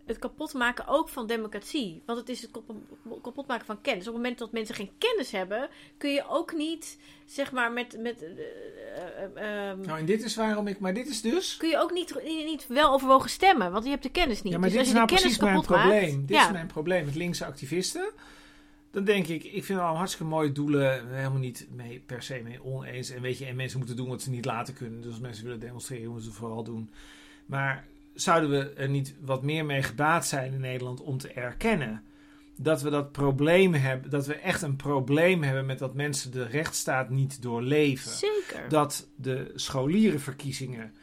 het 0.07 0.19
kapotmaken 0.19 0.87
ook 0.87 1.09
van 1.09 1.27
democratie. 1.27 2.01
Want 2.05 2.19
het 2.19 2.29
is 2.29 2.41
het 2.41 2.51
kap- 2.51 3.21
kapotmaken 3.21 3.65
van 3.65 3.81
kennis. 3.81 4.07
Op 4.07 4.13
het 4.13 4.21
moment 4.21 4.39
dat 4.39 4.51
mensen 4.51 4.75
geen 4.75 4.91
kennis 4.97 5.31
hebben, 5.31 5.69
kun 5.97 6.11
je 6.11 6.23
ook 6.29 6.53
niet, 6.55 6.97
zeg 7.25 7.51
maar, 7.51 7.71
met. 7.71 7.97
met 8.01 8.23
eh, 8.23 8.29
eh, 8.29 9.23
eh, 9.35 9.69
ehm, 9.69 9.79
Nou, 9.81 9.99
en 9.99 10.05
dit 10.05 10.23
is 10.23 10.35
waarom 10.35 10.67
ik... 10.67 10.79
Maar 10.79 10.93
dit 10.93 11.07
is 11.07 11.21
dus... 11.21 11.57
kun 11.57 11.69
je 11.69 11.77
ook 11.79 11.91
niet, 11.91 12.21
niet 12.23 12.67
wel 12.67 12.91
overwogen 12.91 13.29
stemmen, 13.29 13.71
want 13.71 13.83
je 13.83 13.89
hebt 13.89 14.03
de 14.03 14.09
kennis 14.09 14.41
niet. 14.41 14.53
Ja, 14.53 14.59
maar 14.59 14.69
dus 14.69 14.77
dit 14.77 14.87
als 14.87 14.87
is 14.87 14.93
je 14.93 14.99
nou 14.99 15.07
de 15.09 15.15
kennis 15.15 15.37
precies 15.37 15.53
mijn 15.53 15.63
kapot 15.63 15.77
maakt- 15.77 15.99
probleem. 15.99 16.25
Dit 16.25 16.35
ja. 16.35 16.45
is 16.45 16.51
mijn 16.51 16.67
probleem 16.67 17.05
met 17.05 17.15
linkse 17.15 17.45
activisten. 17.45 18.09
Dan 18.91 19.03
denk 19.03 19.27
ik, 19.27 19.43
ik 19.43 19.63
vind 19.63 19.79
allemaal 19.79 19.97
hartstikke 19.97 20.27
mooie 20.31 20.51
doelen. 20.51 21.09
Helemaal 21.15 21.39
niet 21.39 21.67
mee, 21.71 22.03
per 22.05 22.23
se 22.23 22.39
mee 22.43 22.63
oneens. 22.63 23.09
En 23.09 23.21
weet 23.21 23.37
je, 23.37 23.45
en 23.45 23.55
mensen 23.55 23.77
moeten 23.77 23.95
doen 23.95 24.09
wat 24.09 24.21
ze 24.21 24.29
niet 24.29 24.45
laten 24.45 24.73
kunnen. 24.73 25.01
Dus 25.01 25.11
als 25.11 25.19
mensen 25.19 25.43
willen 25.43 25.59
demonstreren, 25.59 26.03
moeten 26.05 26.23
ze 26.23 26.29
het 26.29 26.39
vooral 26.39 26.63
doen. 26.63 26.89
Maar 27.45 27.85
zouden 28.21 28.49
we 28.49 28.73
er 28.73 28.89
niet 28.89 29.15
wat 29.21 29.43
meer 29.43 29.65
mee 29.65 29.83
gebaat 29.83 30.27
zijn 30.27 30.53
in 30.53 30.59
Nederland 30.59 31.01
om 31.01 31.17
te 31.17 31.31
erkennen 31.31 32.03
dat 32.57 32.81
we 32.81 32.89
dat 32.89 33.11
probleem 33.11 33.73
hebben, 33.73 34.09
dat 34.09 34.25
we 34.25 34.35
echt 34.35 34.61
een 34.61 34.75
probleem 34.75 35.43
hebben 35.43 35.65
met 35.65 35.79
dat 35.79 35.93
mensen 35.93 36.31
de 36.31 36.45
rechtsstaat 36.45 37.09
niet 37.09 37.41
doorleven. 37.41 38.11
Zeker. 38.11 38.69
Dat 38.69 39.07
de 39.15 39.51
scholierenverkiezingen. 39.55 40.93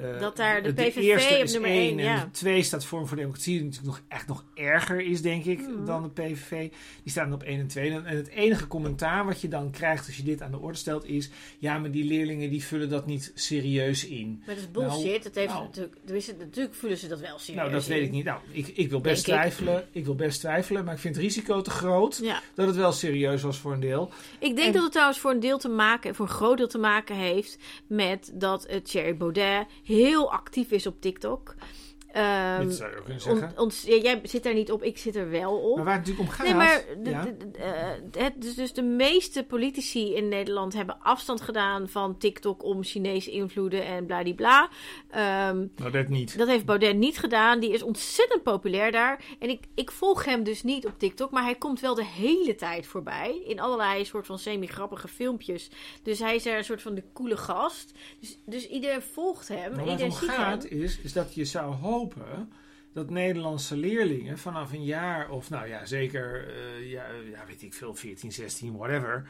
Eh, 0.00 0.20
Dat 0.20 0.36
daar 0.36 0.62
de 0.62 0.72
de 0.72 0.82
PVV 0.82 0.96
eerste 0.96 1.34
op 1.36 1.42
is 1.42 1.52
nummer 1.52 1.70
één 1.70 1.80
één, 1.80 1.98
en 1.98 2.04
ja. 2.04 2.24
de 2.24 2.30
twee 2.30 2.62
staat 2.62 2.84
Vorm 2.84 3.06
voor 3.06 3.16
Democratie, 3.16 3.52
die 3.58 3.64
natuurlijk 3.64 3.86
nog, 3.96 4.02
echt 4.08 4.26
nog 4.26 4.44
erger 4.54 5.00
is, 5.00 5.22
denk 5.22 5.44
ik, 5.44 5.60
Mhm. 5.68 5.84
dan 5.84 6.02
de 6.02 6.08
PVV. 6.08 6.68
Die 7.02 7.12
staan 7.12 7.32
op 7.32 7.42
1 7.42 7.60
en 7.60 7.66
2. 7.66 7.90
En 7.90 8.04
het 8.04 8.28
enige 8.28 8.66
commentaar 8.66 9.24
wat 9.26 9.40
je 9.40 9.48
dan 9.48 9.70
krijgt 9.70 10.06
als 10.06 10.16
je 10.16 10.22
dit 10.22 10.42
aan 10.42 10.50
de 10.50 10.58
orde 10.58 10.78
stelt 10.78 11.04
is... 11.04 11.30
ja, 11.58 11.78
maar 11.78 11.90
die 11.90 12.04
leerlingen 12.04 12.50
die 12.50 12.64
vullen 12.64 12.88
dat 12.88 13.06
niet 13.06 13.32
serieus 13.34 14.06
in. 14.06 14.42
Maar 14.46 14.54
dat 14.54 14.64
is 14.64 14.70
bullshit. 14.70 15.22
dat 15.22 15.34
heeft 15.34 15.52
nou. 15.52 15.64
natuurlijk, 15.64 15.94
tenminste, 16.04 16.34
natuurlijk 16.38 16.74
voelen 16.74 16.98
ze 16.98 17.08
dat 17.08 17.20
wel 17.20 17.38
serieus. 17.38 17.60
nou, 17.60 17.70
dat 17.72 17.86
weet 17.86 18.02
ik 18.02 18.10
niet. 18.10 18.24
Nou, 18.24 18.40
ik, 18.52 18.66
ik 18.68 18.90
wil 18.90 19.00
best 19.00 19.26
Denk 19.26 19.38
twijfelen. 19.38 19.86
Ik. 19.92 20.04
wil 20.04 20.14
best 20.14 20.40
twijfelen, 20.40 20.84
maar 20.84 20.94
ik 20.94 21.00
vind 21.00 21.14
het 21.14 21.24
risico 21.24 21.60
te 21.60 21.70
groot... 21.70 22.18
Ja. 22.22 22.40
dat 22.54 22.66
het 22.66 22.76
wel 22.76 22.92
serieus 22.92 23.42
was 23.42 23.58
voor 23.58 23.72
een 23.72 23.80
deel. 23.80 24.10
Ik 24.38 24.56
denk 24.56 24.66
En- 24.66 24.72
dat 24.72 24.82
het 24.82 24.92
trouwens 24.92 25.18
voor 25.18 25.30
een 25.30 25.40
deel 25.40 25.58
te 25.58 25.68
maken, 25.68 26.14
voor 26.14 26.26
een 26.26 26.32
groot 26.32 26.56
deel 26.56 26.68
te 26.68 26.78
maken 26.78 27.16
heeft 27.16 27.58
met 27.86 28.30
dat 28.34 28.70
uh, 28.70 28.76
Thierry 28.76 29.16
Baudet 29.16 29.66
heel 29.90 30.32
actief 30.32 30.70
is 30.70 30.86
op 30.86 31.00
TikTok. 31.00 31.54
Ehm, 32.12 32.70
zou 32.70 32.90
je 32.90 32.96
ook 32.96 33.04
kunnen 33.04 33.22
zeggen. 33.22 33.52
on- 33.56 33.58
ons- 33.64 33.82
ja, 33.82 33.96
jij 33.96 34.20
zit 34.22 34.42
daar 34.42 34.54
niet 34.54 34.72
op, 34.72 34.82
ik 34.82 34.98
zit 34.98 35.16
er 35.16 35.30
wel 35.30 35.56
op. 35.58 35.76
maar 35.76 35.84
waar 35.84 35.96
het 35.98 36.06
natuurlijk 36.06 36.28
om 36.30 36.34
gaat... 36.36 36.46
Nee, 36.46 36.56
maar 36.56 36.84
de, 37.02 37.10
ja. 37.10 37.22
de- 37.24 37.36
de- 37.50 37.58
eh, 37.58 38.22
het, 38.24 38.42
dus, 38.42 38.54
dus 38.54 38.72
de 38.72 38.82
meeste 38.82 39.44
politici 39.44 40.14
in 40.14 40.28
Nederland 40.28 40.72
hebben 40.74 40.96
afstand 41.02 41.40
gedaan 41.40 41.88
van 41.88 42.18
TikTok 42.18 42.64
om 42.64 42.84
Chinese 42.84 43.30
invloeden 43.30 43.84
en 43.84 44.06
bladibla. 44.06 44.68
Ehm 45.10 45.66
Nou, 45.76 45.90
dat 45.90 46.08
niet. 46.08 46.38
dat 46.38 46.48
heeft 46.48 46.64
Baudet 46.64 46.96
niet 46.96 47.18
gedaan. 47.18 47.60
Die 47.60 47.72
is 47.72 47.82
ontzettend 47.82 48.42
populair 48.42 48.92
daar. 48.92 49.24
En 49.38 49.48
ik, 49.48 49.60
ik 49.74 49.90
volg 49.90 50.24
hem 50.24 50.42
dus 50.44 50.62
niet 50.62 50.86
op 50.86 50.98
TikTok. 50.98 51.30
Maar 51.30 51.42
hij 51.42 51.54
komt 51.54 51.80
wel 51.80 51.94
de 51.94 52.04
hele 52.04 52.54
tijd 52.54 52.86
voorbij. 52.86 53.40
In 53.46 53.60
allerlei 53.60 54.04
soort 54.04 54.26
van 54.26 54.38
semi-grappige 54.38 55.08
filmpjes. 55.08 55.70
Dus 56.02 56.18
hij 56.18 56.34
is 56.34 56.46
er 56.46 56.56
een 56.58 56.64
soort 56.64 56.82
van 56.82 56.94
de 56.94 57.02
coole 57.12 57.36
gast. 57.36 57.92
Dus, 58.20 58.38
dus 58.46 58.68
iedereen 58.68 59.02
volgt 59.02 59.48
hem. 59.48 59.58
Maar 59.58 59.68
en 59.70 59.74
waar 59.76 59.80
het 59.84 59.90
iedereen 60.00 60.12
om 60.12 60.28
gaat 60.28 60.62
hem. 60.62 60.80
is, 60.82 60.98
is 61.02 61.12
dat 61.12 61.34
je 61.34 61.44
zou 61.44 61.74
hopen 61.74 61.98
dat 62.92 63.10
Nederlandse 63.10 63.76
leerlingen 63.76 64.38
vanaf 64.38 64.72
een 64.72 64.84
jaar 64.84 65.30
of 65.30 65.50
nou 65.50 65.68
ja, 65.68 65.86
zeker, 65.86 66.48
eh, 66.48 66.90
ja, 66.90 67.04
ja, 67.30 67.46
weet 67.46 67.62
ik 67.62 67.74
veel, 67.74 67.94
14, 67.94 68.32
16, 68.32 68.76
whatever, 68.76 69.28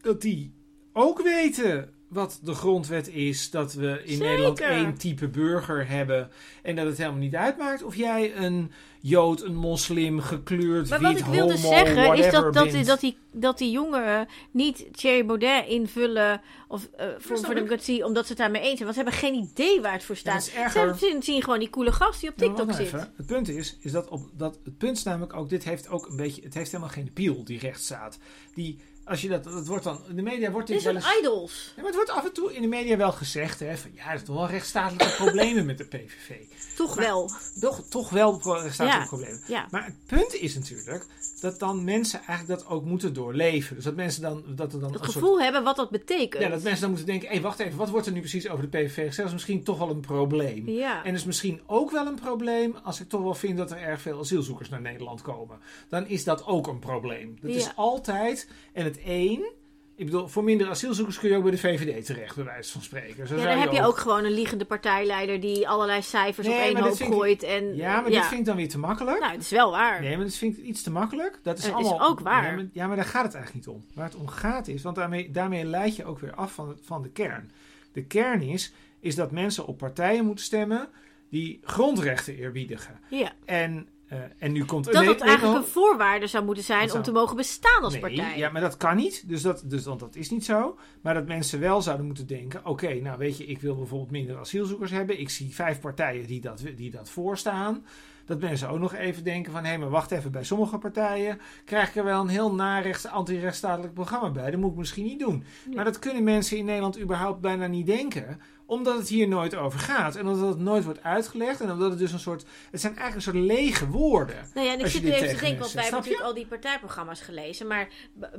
dat 0.00 0.20
die 0.20 0.52
ook 0.92 1.22
weten 1.22 1.92
wat 2.08 2.40
de 2.42 2.54
grondwet 2.54 3.08
is, 3.08 3.50
dat 3.50 3.72
we 3.72 4.02
in 4.04 4.16
Zeker. 4.16 4.26
Nederland 4.26 4.60
één 4.60 4.94
type 4.94 5.28
burger 5.28 5.88
hebben 5.88 6.30
en 6.62 6.76
dat 6.76 6.86
het 6.86 6.98
helemaal 6.98 7.18
niet 7.18 7.36
uitmaakt 7.36 7.82
of 7.82 7.96
jij 7.96 8.36
een 8.36 8.70
Jood, 9.00 9.42
een 9.42 9.56
moslim, 9.56 10.20
gekleurd, 10.20 10.88
Maar 10.88 11.00
wit, 11.00 11.08
wat 11.08 11.18
ik 11.18 11.24
wilde 11.24 11.60
homo, 11.60 11.68
zeggen 11.68 12.14
is 12.14 12.32
dat, 12.32 12.54
dat, 12.54 12.70
die, 12.70 12.84
dat, 12.84 13.00
die, 13.00 13.16
dat 13.32 13.58
die 13.58 13.70
jongeren 13.70 14.28
niet 14.50 14.86
Thierry 14.92 15.26
Baudet 15.26 15.66
invullen 15.66 16.40
of 16.68 16.88
eh 16.96 17.06
voor, 17.18 17.36
ik. 17.36 17.46
democratie 17.46 18.04
omdat 18.04 18.22
ze 18.22 18.28
het 18.28 18.40
daarmee 18.40 18.62
eens 18.62 18.78
zijn. 18.78 18.84
Want 18.84 18.94
ze 18.94 19.02
hebben 19.02 19.20
geen 19.20 19.34
idee 19.34 19.80
waar 19.80 19.92
het 19.92 20.04
voor 20.04 20.16
staat. 20.16 20.44
Ze 20.44 20.94
zien, 20.96 21.22
zien 21.22 21.42
gewoon 21.42 21.58
die 21.58 21.70
coole 21.70 21.92
gast 21.92 22.20
die 22.20 22.30
op 22.30 22.36
maar 22.36 22.46
TikTok 22.46 22.72
zit. 22.72 22.86
even. 22.86 23.12
Het 23.16 23.26
punt 23.26 23.48
is, 23.48 23.76
is 23.80 23.92
dat, 23.92 24.08
op, 24.08 24.30
dat 24.36 24.58
het 24.64 24.78
punt 24.78 24.96
is 24.96 25.02
namelijk 25.02 25.34
ook, 25.34 25.48
dit 25.48 25.64
heeft 25.64 25.88
ook 25.88 26.06
een 26.06 26.16
beetje, 26.16 26.42
het 26.42 26.54
heeft 26.54 26.70
helemaal 26.70 26.92
geen 26.92 27.12
piel, 27.12 27.44
die 27.44 27.58
rechtsstaat. 27.58 28.18
Die, 28.54 28.78
als 29.08 29.20
je 29.20 29.28
dat, 29.28 29.44
dat 29.44 29.66
wordt 29.66 29.84
dan, 29.84 30.00
in 30.08 30.16
de 30.16 30.22
media 30.22 30.50
wordt 30.50 30.66
Dit 30.68 30.82
wel 30.82 30.94
een 30.94 31.02
eens... 31.02 31.18
idols. 31.18 31.64
Ja, 31.66 31.82
maar 31.82 31.84
het 31.84 31.94
wordt 31.94 32.10
af 32.10 32.24
en 32.24 32.32
toe 32.32 32.54
in 32.54 32.62
de 32.62 32.68
media 32.68 32.96
wel 32.96 33.12
gezegd, 33.12 33.60
hè, 33.60 33.76
van 33.76 33.90
ja, 33.94 34.02
er 34.02 34.12
zijn 34.12 34.24
toch 34.24 34.36
wel 34.36 34.48
rechtsstatelijke 34.48 35.14
problemen 35.24 35.66
met 35.66 35.78
de 35.78 35.84
PVV. 35.84 36.36
Toch 36.76 36.96
Maar- 36.96 37.04
wel. 37.04 37.30
Toch, 37.60 37.82
toch 37.88 38.10
wel 38.10 38.30
rechtsstatelijke 38.42 39.00
Ja. 39.00 39.06
problemen. 39.06 39.40
Ja. 39.46 39.66
Maar 39.70 39.84
het 39.84 40.06
punt 40.06 40.34
is 40.34 40.54
natuurlijk 40.54 41.06
dat 41.40 41.58
dan 41.58 41.84
mensen 41.84 42.20
eigenlijk 42.26 42.60
dat 42.60 42.70
ook 42.70 42.84
moeten 42.84 43.12
doorleven. 43.12 43.74
Dus 43.74 43.84
dat 43.84 43.96
mensen 43.96 44.22
dan, 44.22 44.44
dat 44.46 44.72
er 44.72 44.80
dan 44.80 44.92
Het 44.92 44.98
een 44.98 45.04
soort 45.04 45.18
gevoel 45.18 45.40
hebben 45.40 45.64
wat 45.64 45.76
dat 45.76 45.90
betekent. 45.90 46.42
ja, 46.42 46.48
dat 46.48 46.62
mensen 46.62 46.80
dan 46.80 46.90
moeten 46.90 47.06
denken: 47.06 47.28
hé, 47.28 47.34
hey, 47.34 47.42
wacht 47.42 47.58
even, 47.58 47.78
wat 47.78 47.90
wordt 47.90 48.06
er 48.06 48.12
nu 48.12 48.20
precies 48.20 48.48
over 48.48 48.70
de 48.70 48.78
PVV 48.78 48.94
gezegd? 48.94 49.16
Dat 49.16 49.26
is 49.26 49.32
misschien 49.32 49.62
toch 49.62 49.78
wel 49.78 49.90
een 49.90 50.00
probleem. 50.00 50.68
Ja. 50.68 51.04
En 51.04 51.14
is 51.14 51.24
misschien 51.24 51.60
ook 51.66 51.90
wel 51.90 52.06
een 52.06 52.20
probleem 52.20 52.76
als 52.82 53.00
ik 53.00 53.08
toch 53.08 53.22
wel 53.22 53.34
vind 53.34 53.56
dat 53.56 53.70
er 53.70 53.78
erg 53.78 54.00
veel 54.00 54.18
asielzoekers 54.18 54.68
naar 54.68 54.80
Nederland 54.80 55.22
komen. 55.22 55.58
Dan 55.88 56.06
is 56.06 56.24
dat 56.24 56.46
ook 56.46 56.66
een 56.66 56.78
probleem. 56.78 57.38
Dat 57.40 57.50
is 57.50 57.70
altijd, 57.76 58.48
en 58.72 58.84
het 58.84 59.00
een 59.04 59.56
ik 59.98 60.04
bedoel, 60.04 60.28
voor 60.28 60.44
minder 60.44 60.68
asielzoekers 60.68 61.18
kun 61.18 61.28
je 61.28 61.36
ook 61.36 61.42
bij 61.42 61.50
de 61.50 61.58
VVD 61.58 62.06
terecht, 62.06 62.34
bij 62.36 62.44
wijze 62.44 62.72
van 62.72 62.82
spreken. 62.82 63.26
Zo 63.26 63.36
Ja, 63.36 63.44
dan 63.48 63.58
heb 63.58 63.72
je 63.72 63.82
ook 63.84 63.96
gewoon 63.98 64.24
een 64.24 64.32
liegende 64.32 64.64
partijleider 64.64 65.40
die 65.40 65.68
allerlei 65.68 66.02
cijfers 66.02 66.46
Nee, 66.46 66.56
op 66.70 66.76
één 66.76 66.84
hoop 66.84 66.98
ik- 66.98 67.06
gooit. 67.06 67.42
En, 67.42 67.76
Ja, 67.76 68.00
maar 68.00 68.10
dit 68.10 68.24
vind 68.26 68.40
ik 68.40 68.46
dan 68.46 68.56
weer 68.56 68.68
te 68.68 68.78
makkelijk. 68.78 69.18
Nou, 69.20 69.32
het 69.32 69.40
is 69.40 69.50
wel 69.50 69.70
waar. 69.70 70.00
Nee, 70.00 70.16
maar 70.16 70.24
dat 70.24 70.34
vind 70.34 70.58
ik 70.58 70.64
iets 70.64 70.82
te 70.82 70.90
makkelijk. 70.90 71.38
Dat 71.42 71.58
is 71.58 71.64
Het 71.66 71.78
is 71.78 71.86
allemaal, 71.86 72.08
ook 72.08 72.20
waar. 72.20 72.44
Ja 72.44 72.54
maar, 72.54 72.66
ja, 72.72 72.86
maar 72.86 72.96
daar 72.96 73.04
gaat 73.04 73.24
het 73.24 73.34
eigenlijk 73.34 73.66
niet 73.66 73.74
om. 73.76 73.84
Waar 73.94 74.04
het 74.04 74.16
om 74.16 74.26
gaat 74.28 74.68
is, 74.68 74.82
want 74.82 74.96
daarmee, 74.96 75.30
daarmee 75.30 75.64
leid 75.64 75.96
je 75.96 76.04
ook 76.04 76.18
weer 76.18 76.34
af 76.34 76.52
van, 76.52 76.78
van 76.82 77.02
de 77.02 77.10
kern. 77.10 77.50
De 77.92 78.04
kern 78.04 78.42
is, 78.42 78.72
is 79.00 79.14
dat 79.14 79.30
mensen 79.30 79.66
op 79.66 79.78
partijen 79.78 80.24
moeten 80.24 80.44
stemmen 80.44 80.88
die 81.30 81.60
grondrechten 81.62 82.36
eerbiedigen. 82.36 83.00
Ja. 83.10 83.32
En, 83.44 83.88
eh, 84.08 84.18
en 84.38 84.52
nu 84.52 84.64
komt... 84.64 84.84
Dat 84.84 84.94
nee, 84.94 85.04
dat 85.04 85.18
nee, 85.18 85.28
eigenlijk 85.28 85.58
een 85.58 85.70
voorwaarde 85.70 86.26
zou 86.26 86.44
moeten 86.44 86.64
zijn 86.64 86.92
om 86.92 87.02
te 87.02 87.12
mogen 87.12 87.36
bestaan 87.36 87.82
als 87.82 87.92
Nee, 87.92 88.00
partij. 88.00 88.38
Ja, 88.38 88.50
maar 88.50 88.60
dat 88.60 88.76
kan 88.76 88.96
niet. 88.96 89.28
Dus 89.28 89.42
dat, 89.42 89.62
dus, 89.66 89.84
want 89.84 90.00
dat 90.00 90.16
is 90.16 90.30
niet 90.30 90.44
zo. 90.44 90.78
Maar 91.00 91.14
dat 91.14 91.26
mensen 91.26 91.60
wel 91.60 91.82
zouden 91.82 92.06
moeten 92.06 92.26
denken: 92.26 92.66
oké, 92.66 92.94
nou 92.94 93.18
weet 93.18 93.36
je, 93.36 93.46
ik 93.46 93.60
wil 93.60 93.76
bijvoorbeeld 93.76 94.10
minder 94.10 94.38
asielzoekers 94.38 94.90
hebben. 94.90 95.20
Ik 95.20 95.30
zie 95.30 95.54
vijf 95.54 95.80
partijen 95.80 96.26
die 96.26 96.40
dat, 96.40 96.64
die 96.76 96.90
dat 96.90 97.10
voorstaan. 97.10 97.84
Dat 98.24 98.40
mensen 98.40 98.68
ook 98.68 98.78
nog 98.78 98.94
even 98.94 99.24
denken: 99.24 99.52
van 99.52 99.64
hé, 99.64 99.76
maar 99.76 99.90
wacht 99.90 100.10
even, 100.10 100.30
bij 100.30 100.44
sommige 100.44 100.78
partijen 100.78 101.40
krijg 101.64 101.88
ik 101.88 101.96
er 101.96 102.04
wel 102.04 102.20
een 102.20 102.28
heel 102.28 102.54
narechts, 102.54 103.06
anti-rechtsstatelijk 103.06 103.94
programma 103.94 104.30
bij. 104.30 104.50
Dat 104.50 104.60
moet 104.60 104.70
ik 104.70 104.78
misschien 104.78 105.04
niet 105.04 105.18
doen. 105.18 105.44
Maar 105.74 105.84
dat 105.84 105.98
kunnen 105.98 106.24
mensen 106.24 106.56
in 106.56 106.64
Nederland 106.64 107.00
überhaupt 107.00 107.40
bijna 107.40 107.66
niet 107.66 107.86
denken 107.86 108.40
omdat 108.68 108.98
het 108.98 109.08
hier 109.08 109.28
nooit 109.28 109.54
over 109.54 109.78
gaat. 109.78 110.16
En 110.16 110.28
omdat 110.28 110.48
het 110.48 110.58
nooit 110.58 110.84
wordt 110.84 111.02
uitgelegd. 111.02 111.60
En 111.60 111.70
omdat 111.70 111.90
het 111.90 111.98
dus 111.98 112.12
een 112.12 112.18
soort. 112.18 112.44
Het 112.70 112.80
zijn 112.80 112.96
eigenlijk 112.96 113.26
een 113.26 113.32
soort 113.32 113.46
lege 113.46 113.88
woorden. 113.88 114.50
Nou 114.54 114.66
ja, 114.66 114.72
en 114.72 114.80
ik 114.80 114.86
zit 114.86 115.02
nu 115.02 115.12
even 115.12 115.28
te 115.28 115.40
denken, 115.40 115.58
want 115.58 115.72
wij 115.72 115.82
hebben 115.82 116.00
natuurlijk 116.00 116.26
al 116.26 116.34
die 116.34 116.46
partijprogramma's 116.46 117.20
gelezen. 117.20 117.66
Maar 117.66 117.88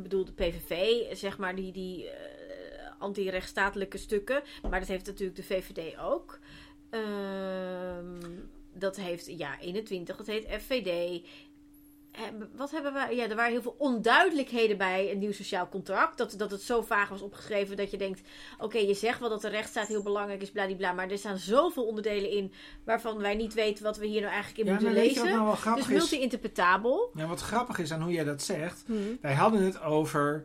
bedoel, 0.02 0.26
de 0.26 0.34
PVV, 0.34 0.82
zeg 1.18 1.38
maar, 1.38 1.56
die, 1.56 1.72
die 1.72 2.10
eh, 2.10 2.16
anti-rechtsstatelijke 3.00 3.98
stukken. 3.98 4.44
Maar 4.70 4.80
dat 4.80 4.88
heeft 4.88 5.06
natuurlijk 5.06 5.36
de 5.36 5.44
VVD 5.44 5.98
ook. 6.00 6.40
Ehm, 6.90 8.40
dat 8.74 8.96
heeft, 8.96 9.26
ja, 9.38 9.60
21, 9.60 10.16
dat 10.16 10.28
heet 10.28 10.48
FVD. 10.62 11.22
Wat 12.56 12.72
hebben 12.72 12.94
wij? 12.94 13.16
Ja, 13.16 13.30
er 13.30 13.36
waren 13.36 13.52
heel 13.52 13.62
veel 13.62 13.76
onduidelijkheden 13.78 14.78
bij 14.78 15.12
een 15.12 15.20
nieuw 15.20 15.32
sociaal 15.32 15.70
contract. 15.70 16.18
Dat, 16.18 16.34
dat 16.38 16.52
het 16.52 16.62
zo 16.62 16.82
vaag 16.82 17.10
was 17.10 17.22
opgeschreven 17.22 17.78
dat 17.78 17.92
je 17.92 17.98
denkt: 17.98 18.22
oké, 18.58 18.78
je 18.78 18.94
zegt 18.94 19.20
wel 19.20 19.30
dat 19.30 19.42
de 19.42 19.50
rechtsstaat 19.50 19.88
heel 19.88 20.04
belangrijk 20.04 20.42
is, 20.42 20.52
bladibla. 20.52 20.92
Maar 20.92 21.10
er 21.10 21.18
staan 21.18 21.38
zoveel 21.38 21.86
onderdelen 21.86 22.30
in 22.32 22.54
waarvan 22.86 23.18
wij 23.18 23.36
niet 23.36 23.54
weten 23.54 23.84
wat 23.84 23.98
we 23.98 24.06
hier 24.06 24.22
nou 24.22 24.34
eigenlijk 24.34 24.60
in 24.60 24.66
Ja, 24.66 24.72
moeten 24.72 24.90
je 24.90 24.96
wat 24.96 25.06
lezen. 25.06 25.26
nou 25.26 25.42
wel 25.44 25.52
Dus 25.52 25.60
grappig 25.62 25.90
is? 25.90 25.98
multi-interpretabel. 25.98 27.12
Ja, 27.16 27.28
wat 27.28 27.40
grappig 27.42 27.80
is 27.80 27.92
aan 27.94 28.02
hoe 28.02 28.12
jij 28.12 28.24
dat 28.24 28.42
zegt. 28.42 28.84
Hm. 28.86 28.94
Wij 29.22 29.34
hadden 29.34 29.62
het 29.64 29.82
over 29.82 30.44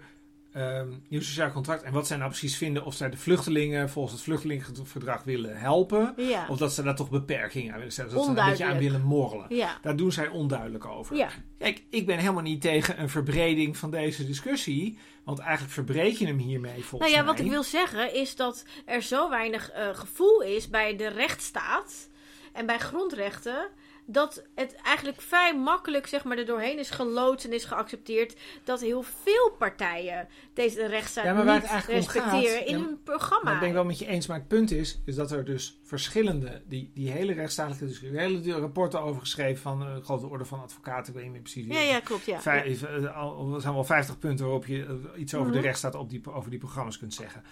ehm 0.54 0.88
nieuw 1.08 1.20
sociaal 1.20 1.50
contract. 1.50 1.82
En 1.82 1.92
wat 1.92 2.06
zij 2.06 2.16
nou 2.16 2.28
precies 2.30 2.56
vinden 2.56 2.84
of 2.84 2.94
zij 2.94 3.10
de 3.10 3.16
vluchtelingen 3.16 3.90
volgens 3.90 4.14
het 4.14 4.22
vluchtelingenverdrag 4.22 5.22
willen 5.22 5.56
helpen. 5.58 6.14
Ja. 6.16 6.46
Of 6.48 6.58
dat 6.58 6.72
ze 6.72 6.82
daar 6.82 6.96
toch 6.96 7.10
beperkingen 7.10 7.72
aan 7.72 7.78
willen 7.78 7.92
stellen. 7.92 8.14
Dat 8.14 8.24
ze 8.24 8.30
er 8.30 8.38
een 8.38 8.48
beetje 8.48 8.64
aan 8.64 8.78
willen 8.78 9.02
morrelen. 9.02 9.46
Ja. 9.48 9.78
Daar 9.82 9.96
doen 9.96 10.12
zij 10.12 10.28
onduidelijk 10.28 10.84
over. 10.84 11.16
Ja. 11.16 11.28
Kijk, 11.58 11.82
ik 11.90 12.06
ben 12.06 12.18
helemaal 12.18 12.42
niet 12.42 12.60
tegen 12.60 13.00
een 13.00 13.08
verbreding 13.08 13.76
van 13.76 13.90
deze 13.90 14.26
discussie. 14.26 14.98
Want 15.24 15.38
eigenlijk 15.38 15.72
verbreed 15.72 16.18
je 16.18 16.26
hem 16.26 16.38
hiermee 16.38 16.84
volgens 16.84 17.10
Nou 17.10 17.22
ja, 17.22 17.24
wat 17.26 17.36
mij. 17.36 17.44
ik 17.44 17.50
wil 17.50 17.62
zeggen 17.62 18.14
is 18.14 18.36
dat 18.36 18.64
er 18.84 19.02
zo 19.02 19.30
weinig 19.30 19.70
eh, 19.70 19.88
gevoel 19.94 20.42
is 20.42 20.68
bij 20.68 20.96
de 20.96 21.08
rechtsstaat 21.08 22.08
en 22.52 22.66
bij 22.66 22.78
grondrechten. 22.78 23.68
Dat 24.06 24.42
het 24.54 24.74
eigenlijk 24.74 25.20
vrij 25.20 25.56
makkelijk 25.56 26.06
zeg 26.06 26.24
maar, 26.24 26.38
er 26.38 26.46
doorheen 26.46 26.78
is 26.78 26.90
geloodst 26.90 27.46
en 27.46 27.52
is 27.52 27.64
geaccepteerd 27.64 28.36
dat 28.64 28.80
heel 28.80 29.02
veel 29.02 29.50
partijen 29.58 30.28
deze 30.54 30.86
rechtsstaat 30.86 31.24
Ja, 31.24 31.32
maar 31.34 31.44
waar 31.44 31.54
niet 31.54 31.62
het 31.62 31.70
eigenlijk 31.72 32.02
om 32.02 32.08
gaat- 32.08 32.22
respecteren 32.24 32.66
in 32.66 32.78
Ja, 32.78 32.84
hun 32.84 33.02
programma. 33.02 33.50
Dat 33.50 33.58
ben 33.60 33.68
ik 33.68 33.74
wel 33.74 33.84
met 33.84 33.98
je 33.98 34.06
eens. 34.06 34.26
Maar 34.26 34.36
het 34.38 34.48
punt 34.48 34.70
is, 34.70 35.00
is 35.04 35.14
dat 35.14 35.30
er 35.30 35.44
dus 35.44 35.78
verschillende, 35.82 36.62
die, 36.66 36.90
die 36.94 37.10
hele 37.10 37.32
rechtsstatelijke 37.32 37.86
discussie, 37.86 38.18
hele 38.18 38.52
rapporten 38.60 39.00
over 39.00 39.20
geschreven 39.20 39.62
van 39.62 39.82
uh, 39.82 39.96
grote 40.04 40.26
orde 40.26 40.44
van 40.44 40.60
advocaten, 40.62 41.06
ik 41.08 41.14
weet 41.14 41.22
niet 41.24 41.32
meer 41.32 41.42
precies. 41.42 41.66
ja, 41.66 41.80
ja, 41.80 42.00
klopt. 42.00 42.24
Ja. 42.24 42.40
Vijf, 42.40 42.82
eh, 42.82 43.16
al- 43.16 43.54
er 43.54 43.60
zijn 43.60 43.74
wel 43.74 43.84
50 43.84 44.18
punten 44.18 44.44
waarop 44.44 44.66
je 44.66 44.84
eh, 44.84 45.20
iets 45.20 45.34
over 45.34 45.46
Mhm. 45.46 45.56
de 45.56 45.62
rechtsstaat 45.62 45.94
op 45.94 46.10
die, 46.10 46.22
over 46.32 46.50
die 46.50 46.58
programma's 46.58 46.98
kunt 46.98 47.14
zeggen. 47.14 47.42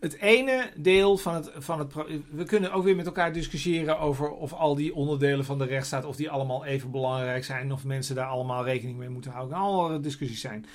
Het 0.00 0.16
ene 0.18 0.70
deel 0.76 1.16
van 1.16 1.34
het, 1.34 1.50
van 1.54 1.78
het. 1.78 1.92
We 2.30 2.44
kunnen 2.44 2.72
ook 2.72 2.84
weer 2.84 2.96
met 2.96 3.06
elkaar 3.06 3.32
discussiëren 3.32 3.98
over 3.98 4.30
of 4.30 4.52
al 4.52 4.74
die 4.74 4.94
onderdelen 4.94 5.44
van 5.44 5.58
de 5.58 5.64
rechtsstaat. 5.64 6.04
of 6.04 6.16
die 6.16 6.30
allemaal 6.30 6.64
even 6.64 6.90
belangrijk 6.90 7.44
zijn. 7.44 7.72
of 7.72 7.84
mensen 7.84 8.14
daar 8.14 8.26
allemaal 8.26 8.64
rekening 8.64 8.98
mee 8.98 9.08
moeten 9.08 9.30
houden. 9.30 9.56
Allemaal 9.56 10.00
discussies 10.00 10.40
zijn. 10.40 10.66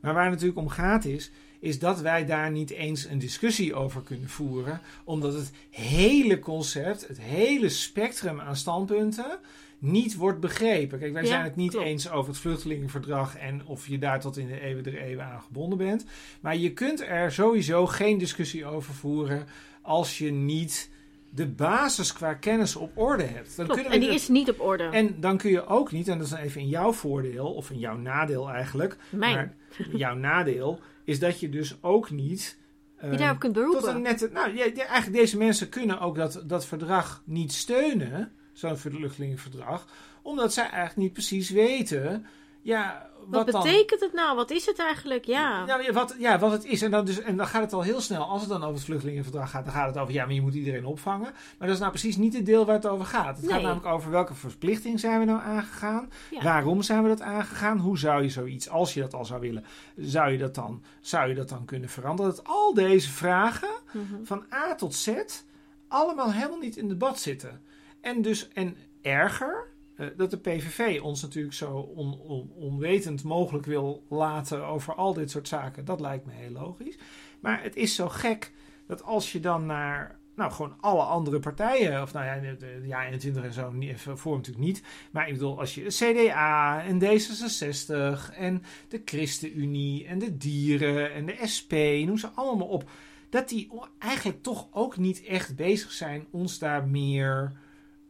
Maar 0.00 0.14
waar 0.14 0.22
het 0.22 0.32
natuurlijk 0.32 0.58
om 0.58 0.68
gaat 0.68 1.04
is. 1.04 1.30
is 1.60 1.78
dat 1.78 2.00
wij 2.00 2.26
daar 2.26 2.50
niet 2.50 2.70
eens 2.70 3.04
een 3.04 3.18
discussie 3.18 3.74
over 3.74 4.02
kunnen 4.02 4.28
voeren. 4.28 4.80
omdat 5.04 5.34
het 5.34 5.52
hele 5.70 6.38
concept, 6.38 7.08
het 7.08 7.20
hele 7.20 7.68
spectrum 7.68 8.40
aan 8.40 8.56
standpunten 8.56 9.38
niet 9.82 10.16
wordt 10.16 10.40
begrepen. 10.40 10.98
Kijk, 10.98 11.12
wij 11.12 11.22
Ja, 11.22 11.28
zijn 11.28 11.44
het 11.44 11.56
niet 11.56 11.70
klopt. 11.70 11.86
eens 11.86 12.10
over 12.10 12.30
het 12.30 12.40
vluchtelingenverdrag 12.40 13.36
en 13.36 13.66
of 13.66 13.86
je 13.88 13.98
daar 13.98 14.20
tot 14.20 14.36
in 14.36 14.46
de 14.46 14.60
eeuwen 14.60 14.82
der 14.84 14.96
eeuwen 15.02 15.24
aan 15.24 15.40
gebonden 15.42 15.78
bent. 15.78 16.04
Maar 16.40 16.56
je 16.56 16.72
kunt 16.72 17.00
er 17.00 17.32
sowieso 17.32 17.86
geen 17.86 18.18
discussie 18.18 18.66
over 18.66 18.94
voeren 18.94 19.46
als 19.82 20.18
je 20.18 20.30
niet 20.30 20.90
de 21.30 21.46
basis 21.46 22.12
qua 22.12 22.34
kennis 22.34 22.76
op 22.76 22.90
orde 22.98 23.22
hebt. 23.22 23.56
Dan 23.56 23.66
Klopt. 23.66 23.86
En 23.86 24.00
die 24.00 24.14
is 24.14 24.28
niet 24.28 24.50
op 24.50 24.60
orde. 24.60 24.84
en 24.84 25.20
dan 25.20 25.36
kun 25.36 25.50
je 25.50 25.66
ook 25.66 25.92
niet, 25.92 26.08
en 26.08 26.18
dat 26.18 26.26
is 26.26 26.32
even 26.32 26.60
in 26.60 26.68
jouw 26.68 26.92
voordeel, 26.92 27.52
of 27.54 27.70
in 27.70 27.78
jouw 27.78 27.96
nadeel 27.96 28.50
eigenlijk. 28.50 28.96
Mijn. 29.10 29.34
Maar 29.34 29.54
jouw 29.96 30.14
nadeel 30.14 30.80
is 31.04 31.18
dat 31.18 31.40
je 31.40 31.48
dus 31.48 31.76
ook 31.82 32.10
niet. 32.10 32.58
die 33.00 33.08
ehm, 33.10 33.18
daarop 33.18 33.38
kunt 33.38 33.54
tot 33.54 33.64
beroepen. 33.64 33.94
een 33.94 34.02
nette, 34.02 34.30
nou, 34.32 34.56
ja, 34.56 34.62
eigenlijk 34.72 35.12
deze 35.12 35.36
mensen 35.36 35.68
kunnen 35.68 36.00
ook 36.00 36.16
dat, 36.16 36.42
dat 36.46 36.66
verdrag 36.66 37.22
niet 37.24 37.52
steunen, 37.52 38.32
zo'n 38.52 38.76
vluchtelingenverdrag, 38.76 39.86
omdat 40.22 40.52
zij 40.52 40.64
eigenlijk 40.64 40.96
niet 40.96 41.12
precies 41.12 41.50
weten, 41.50 42.26
ja, 42.62 43.10
wat, 43.26 43.44
Wat 43.44 43.52
dan... 43.52 43.62
betekent 43.62 44.00
het 44.00 44.12
nou? 44.12 44.36
Wat 44.36 44.50
is 44.50 44.66
het 44.66 44.78
eigenlijk? 44.78 45.24
Ja. 45.24 45.64
Nou, 45.64 45.82
ja, 45.82 45.92
wat, 45.92 46.14
ja, 46.18 46.38
wat 46.38 46.52
het 46.52 46.64
is. 46.64 46.82
En 46.82 46.90
dan, 46.90 47.04
dus, 47.04 47.20
en 47.20 47.36
dan 47.36 47.46
gaat 47.46 47.62
het 47.62 47.72
al 47.72 47.82
heel 47.82 48.00
snel. 48.00 48.24
Als 48.24 48.40
het 48.40 48.50
dan 48.50 48.62
over 48.62 48.74
het 48.74 48.84
vluchtelingenverdrag 48.84 49.50
gaat, 49.50 49.64
dan 49.64 49.74
gaat 49.74 49.86
het 49.86 49.98
over... 49.98 50.14
ja, 50.14 50.24
maar 50.24 50.34
je 50.34 50.40
moet 50.40 50.54
iedereen 50.54 50.84
opvangen. 50.86 51.32
Maar 51.58 51.66
dat 51.68 51.70
is 51.70 51.78
nou 51.78 51.90
precies 51.90 52.16
niet 52.16 52.34
het 52.34 52.46
deel 52.46 52.64
waar 52.64 52.74
het 52.74 52.86
over 52.86 53.06
gaat. 53.06 53.36
Het 53.36 53.50
gaat 53.50 53.62
namelijk 53.62 53.86
over 53.86 54.10
welke 54.10 54.34
verplichting 54.34 55.00
zijn 55.00 55.18
we 55.18 55.24
nou 55.24 55.40
aangegaan. 55.40 56.10
Ja. 56.30 56.42
Waarom 56.42 56.82
zijn 56.82 57.02
we 57.02 57.08
dat 57.08 57.20
aangegaan? 57.20 57.78
Hoe 57.78 57.98
zou 57.98 58.22
je 58.22 58.28
zoiets, 58.28 58.68
als 58.68 58.94
je 58.94 59.00
dat 59.00 59.14
al 59.14 59.24
zou 59.24 59.40
willen... 59.40 59.64
zou 59.96 60.30
je 60.32 60.38
dat 60.38 60.54
dan, 60.54 60.82
zou 61.00 61.28
je 61.28 61.34
dat 61.34 61.48
dan 61.48 61.64
kunnen 61.64 61.88
veranderen? 61.88 62.30
Dat 62.34 62.46
al 62.46 62.74
deze 62.74 63.10
vragen 63.10 63.68
Mhm. 63.92 64.24
van 64.24 64.44
A 64.52 64.74
tot 64.74 64.94
Z... 64.94 65.08
allemaal 65.88 66.32
helemaal 66.32 66.58
niet 66.58 66.76
in 66.76 66.88
debat 66.88 67.20
zitten. 67.20 67.60
En 68.02 68.22
dus, 68.22 68.48
en 68.48 68.76
erger... 69.02 69.70
eh, 69.96 70.06
dat 70.16 70.30
de 70.30 70.38
PVV 70.38 71.00
ons 71.02 71.22
natuurlijk 71.22 71.54
zo 71.54 71.70
on- 71.78 72.18
on- 72.20 72.50
onwetend 72.54 73.22
mogelijk 73.24 73.66
wil 73.66 74.04
laten 74.08 74.66
over 74.66 74.94
al 74.94 75.14
dit 75.14 75.30
soort 75.30 75.48
zaken, 75.48 75.84
dat 75.84 76.00
lijkt 76.00 76.26
me 76.26 76.32
heel 76.32 76.50
logisch. 76.50 76.98
Maar 77.40 77.62
het 77.62 77.76
is 77.76 77.94
zo 77.94 78.08
gek 78.08 78.52
dat 78.86 79.02
als 79.02 79.32
je 79.32 79.40
dan 79.40 79.66
naar 79.66 80.20
nou, 80.36 80.52
gewoon 80.52 80.76
alle 80.80 81.02
andere 81.02 81.38
partijen, 81.38 82.02
of 82.02 82.12
nou 82.12 82.26
ja, 82.26 82.54
de, 82.58 82.80
ja 82.84 83.04
21 83.06 83.44
en 83.44 83.52
zo, 83.52 83.70
niet- 83.72 84.00
voor 84.00 84.36
natuurlijk 84.36 84.64
niet. 84.64 84.82
Maar 85.10 85.26
ik 85.28 85.32
bedoel, 85.32 85.58
als 85.58 85.74
je 85.74 85.86
CDA 85.86 86.82
en 86.84 87.00
D66 87.00 88.34
en 88.36 88.62
de 88.88 89.02
ChristenUnie 89.04 90.06
en 90.06 90.18
de 90.18 90.36
Dieren 90.36 91.12
en 91.12 91.26
de 91.26 91.38
SP, 91.54 91.72
noem 92.06 92.18
ze 92.18 92.28
allemaal 92.34 92.66
op, 92.68 92.90
dat 93.28 93.48
die 93.48 93.70
eigenlijk 93.98 94.42
toch 94.42 94.68
ook 94.70 94.96
niet 94.96 95.24
echt 95.24 95.56
bezig 95.56 95.92
zijn 95.92 96.26
ons 96.30 96.58
daar 96.58 96.86
meer, 96.88 97.52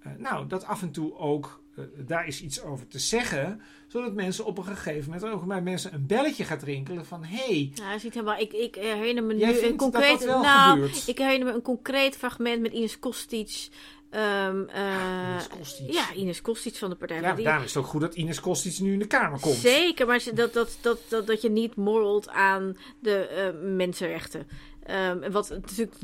eh, 0.02 0.12
nou, 0.18 0.46
dat 0.46 0.64
af 0.64 0.82
en 0.82 0.90
toe 0.90 1.16
ook 1.16 1.60
eh, 1.76 1.84
daar 2.06 2.26
is 2.26 2.42
iets 2.42 2.62
over 2.62 2.88
te 2.88 2.98
zeggen, 2.98 3.60
zodat 3.88 4.12
mensen 4.14 4.44
op 4.44 4.58
een 4.58 4.64
gegeven 4.64 5.10
moment 5.12 5.32
ook 5.32 5.46
bij 5.46 5.62
mensen 5.62 5.94
een 5.94 6.06
belletje 6.06 6.44
gaat 6.44 6.62
rinkelen 6.62 7.06
van 7.06 7.24
hey, 7.24 7.70
Ja, 7.74 7.92
niet 8.02 8.14
helemaal. 8.14 8.38
Ik, 8.38 8.52
ik 8.52 8.74
herinner 8.74 9.24
me 9.24 9.34
nu 9.34 9.42
een 9.44 9.60
dat 9.62 9.76
concreet. 9.76 10.20
dat 10.26 10.42
nou, 10.42 10.72
gebeurt? 10.72 11.08
ik 11.08 11.18
herinner 11.18 11.48
me 11.48 11.54
een 11.54 11.62
concreet 11.62 12.16
fragment 12.16 12.60
met 12.62 12.72
Ines 12.72 12.98
Kostic. 12.98 13.68
ehm, 14.10 14.62
eh, 14.68 15.28
Ines 15.32 15.48
Kostic. 15.48 15.92
Ja, 15.92 16.12
Ines 16.14 16.42
Kostic 16.42 16.74
van 16.76 16.90
de 16.90 16.96
Partij 16.96 17.20
ja, 17.20 17.34
die- 17.34 17.44
daarom 17.44 17.64
is 17.64 17.74
het 17.74 17.82
ook 17.84 17.88
goed 17.90 18.00
dat 18.00 18.14
Ines 18.14 18.40
Kostic 18.40 18.78
nu 18.78 18.92
in 18.92 18.98
de 18.98 19.06
Kamer 19.06 19.40
komt. 19.40 19.54
Zeker, 19.56 20.06
maar 20.06 20.22
dat, 20.34 20.52
dat, 20.52 20.78
dat, 20.80 20.98
dat, 21.08 21.26
dat 21.26 21.42
je 21.42 21.50
niet 21.50 21.76
morrelt 21.76 22.28
aan 22.28 22.76
de 23.00 23.16
eh, 23.26 23.60
mensenrechten. 23.76 24.46
Ehm, 24.82 25.30
wat 25.30 25.48
natuurlijk 25.50 25.94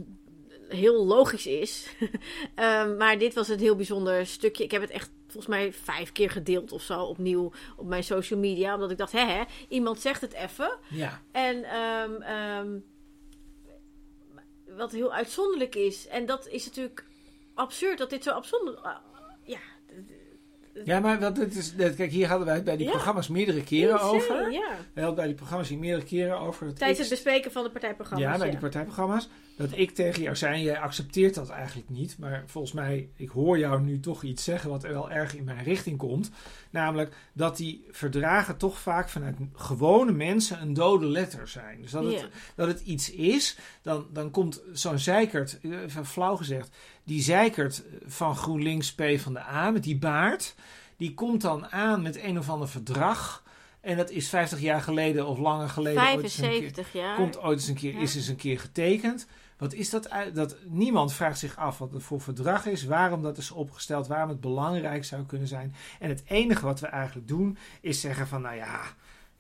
heel 0.68 1.06
logisch 1.06 1.46
is. 1.46 1.86
Ehm, 2.54 2.96
maar 2.96 3.18
dit 3.18 3.34
was 3.34 3.48
een 3.48 3.58
heel 3.58 3.76
bijzonder 3.76 4.26
stukje. 4.26 4.64
Ik 4.64 4.70
heb 4.70 4.80
het 4.80 4.90
echt 4.90 5.10
volgens 5.26 5.46
mij 5.46 5.72
vijf 5.72 6.12
keer 6.12 6.30
gedeeld 6.30 6.72
of 6.72 6.82
zo 6.82 7.02
opnieuw 7.02 7.52
op 7.76 7.86
mijn 7.86 8.04
social 8.04 8.40
media. 8.40 8.74
Omdat 8.74 8.90
ik 8.90 8.98
dacht, 8.98 9.12
hè, 9.12 9.24
hè 9.26 9.42
iemand 9.68 10.00
zegt 10.00 10.20
het 10.20 10.32
even. 10.32 10.78
Ja, 10.88 11.22
En 11.32 11.64
ehm, 11.64 12.22
ehm, 12.22 12.78
wat 14.76 14.92
heel 14.92 15.12
uitzonderlijk 15.12 15.74
is. 15.74 16.06
En 16.08 16.26
dat 16.26 16.48
is 16.48 16.64
natuurlijk 16.66 17.04
absurd 17.54 17.98
dat 17.98 18.10
dit 18.10 18.22
zo 18.22 18.30
absonder. 18.30 18.76
ah, 18.76 18.96
ja, 19.42 19.58
Ja, 20.84 21.00
maar 21.00 21.20
wat 21.20 21.36
het 21.36 21.56
is, 21.56 21.76
dat- 21.76 21.94
kijk, 21.94 22.10
hier 22.10 22.28
hadden 22.28 22.46
wij 22.46 22.54
het 22.56 22.64
bij 22.64 22.76
die 22.76 22.86
Ja. 22.86 22.92
programma's 22.92 23.28
meerdere 23.28 23.64
keren 23.64 24.00
over. 24.00 24.50
Ja. 24.52 24.76
We 24.92 25.00
hadden 25.00 25.14
bij 25.16 25.26
die 25.26 25.34
programma's 25.34 25.68
hier 25.68 25.78
meerdere 25.78 26.04
keren 26.06 26.38
over. 26.38 26.74
Tijdens 26.74 26.98
het 26.98 27.08
bespreken 27.08 27.52
van 27.52 27.62
de 27.64 27.70
partijprogramma's. 27.70 28.32
Ja, 28.32 28.38
bij 28.38 28.50
die 28.50 28.58
partijprogramma's. 28.58 29.28
Dat 29.58 29.72
ik 29.78 29.90
tegen 29.90 30.22
jou 30.22 30.36
zei, 30.36 30.62
jij 30.62 30.78
accepteert 30.78 31.34
dat 31.34 31.48
eigenlijk 31.48 31.88
niet. 31.88 32.18
Maar 32.18 32.42
volgens 32.46 32.72
mij, 32.72 33.08
ik 33.16 33.28
hoor 33.28 33.58
jou 33.58 33.80
nu 33.80 34.00
toch 34.00 34.22
iets 34.22 34.44
zeggen 34.44 34.70
wat 34.70 34.84
er 34.84 34.92
wel 34.92 35.10
erg 35.10 35.36
in 35.36 35.44
mijn 35.44 35.62
richting 35.64 35.98
komt. 35.98 36.30
Namelijk 36.70 37.16
dat 37.32 37.56
die 37.56 37.84
verdragen 37.90 38.56
toch 38.56 38.78
vaak 38.78 39.08
vanuit 39.08 39.36
gewone 39.54 40.12
mensen 40.12 40.60
een 40.62 40.74
dode 40.74 41.06
letter 41.06 41.48
zijn. 41.48 41.82
Dus 41.82 41.90
dat 41.90 42.04
het, 42.04 42.28
dat 42.54 42.68
het 42.68 42.80
iets 42.80 43.10
is, 43.10 43.58
dan, 43.82 44.06
dan 44.12 44.30
komt 44.30 44.62
zo'n 44.72 44.98
zeikert, 44.98 45.58
eh, 45.62 45.82
even 45.82 46.06
flauw 46.06 46.36
gezegd, 46.36 46.76
die 47.04 47.22
zeikert 47.22 47.82
van 48.06 48.36
GroenLinks 48.36 48.94
P 48.94 49.02
van 49.16 49.32
de 49.32 49.40
A 49.40 49.70
met 49.70 49.82
die 49.82 49.98
baard. 49.98 50.54
Die 50.96 51.14
komt 51.14 51.40
dan 51.40 51.66
aan 51.70 52.02
met 52.02 52.22
een 52.22 52.38
of 52.38 52.48
ander 52.50 52.68
verdrag. 52.68 53.42
En 53.80 53.96
dat 53.96 54.10
is 54.10 54.28
50 54.28 54.60
jaar 54.60 54.80
geleden 54.82 55.26
of 55.26 55.38
langer 55.38 55.68
geleden. 55.68 56.02
ooit 56.02 56.22
eens 56.22 56.38
een 56.38 56.42
keer- 56.42 56.50
75 56.50 56.92
jaar. 56.92 57.16
komt 57.16 57.38
ooit 57.40 57.58
eens 57.58 57.68
een 57.68 57.74
keer, 57.74 57.92
Ja. 57.94 58.00
is 58.00 58.14
eens 58.16 58.28
een 58.28 58.36
keer 58.36 58.60
getekend. 58.60 59.26
Wat 59.58 59.72
is 59.72 59.90
dat? 59.90 60.08
dat? 60.34 60.56
Niemand 60.66 61.12
vraagt 61.12 61.38
zich 61.38 61.56
af 61.56 61.78
wat 61.78 61.92
het 61.92 62.02
voor 62.02 62.20
verdrag 62.20 62.66
is, 62.66 62.84
waarom 62.84 63.22
dat 63.22 63.38
is 63.38 63.50
opgesteld, 63.50 64.06
waarom 64.06 64.28
het 64.28 64.40
belangrijk 64.40 65.04
zou 65.04 65.24
kunnen 65.24 65.48
zijn. 65.48 65.74
En 65.98 66.08
het 66.08 66.22
enige 66.26 66.64
wat 66.64 66.80
we 66.80 66.86
eigenlijk 66.86 67.28
doen, 67.28 67.58
is 67.80 68.00
zeggen 68.00 68.26
van, 68.26 68.42
nou 68.42 68.56
ja, 68.56 68.80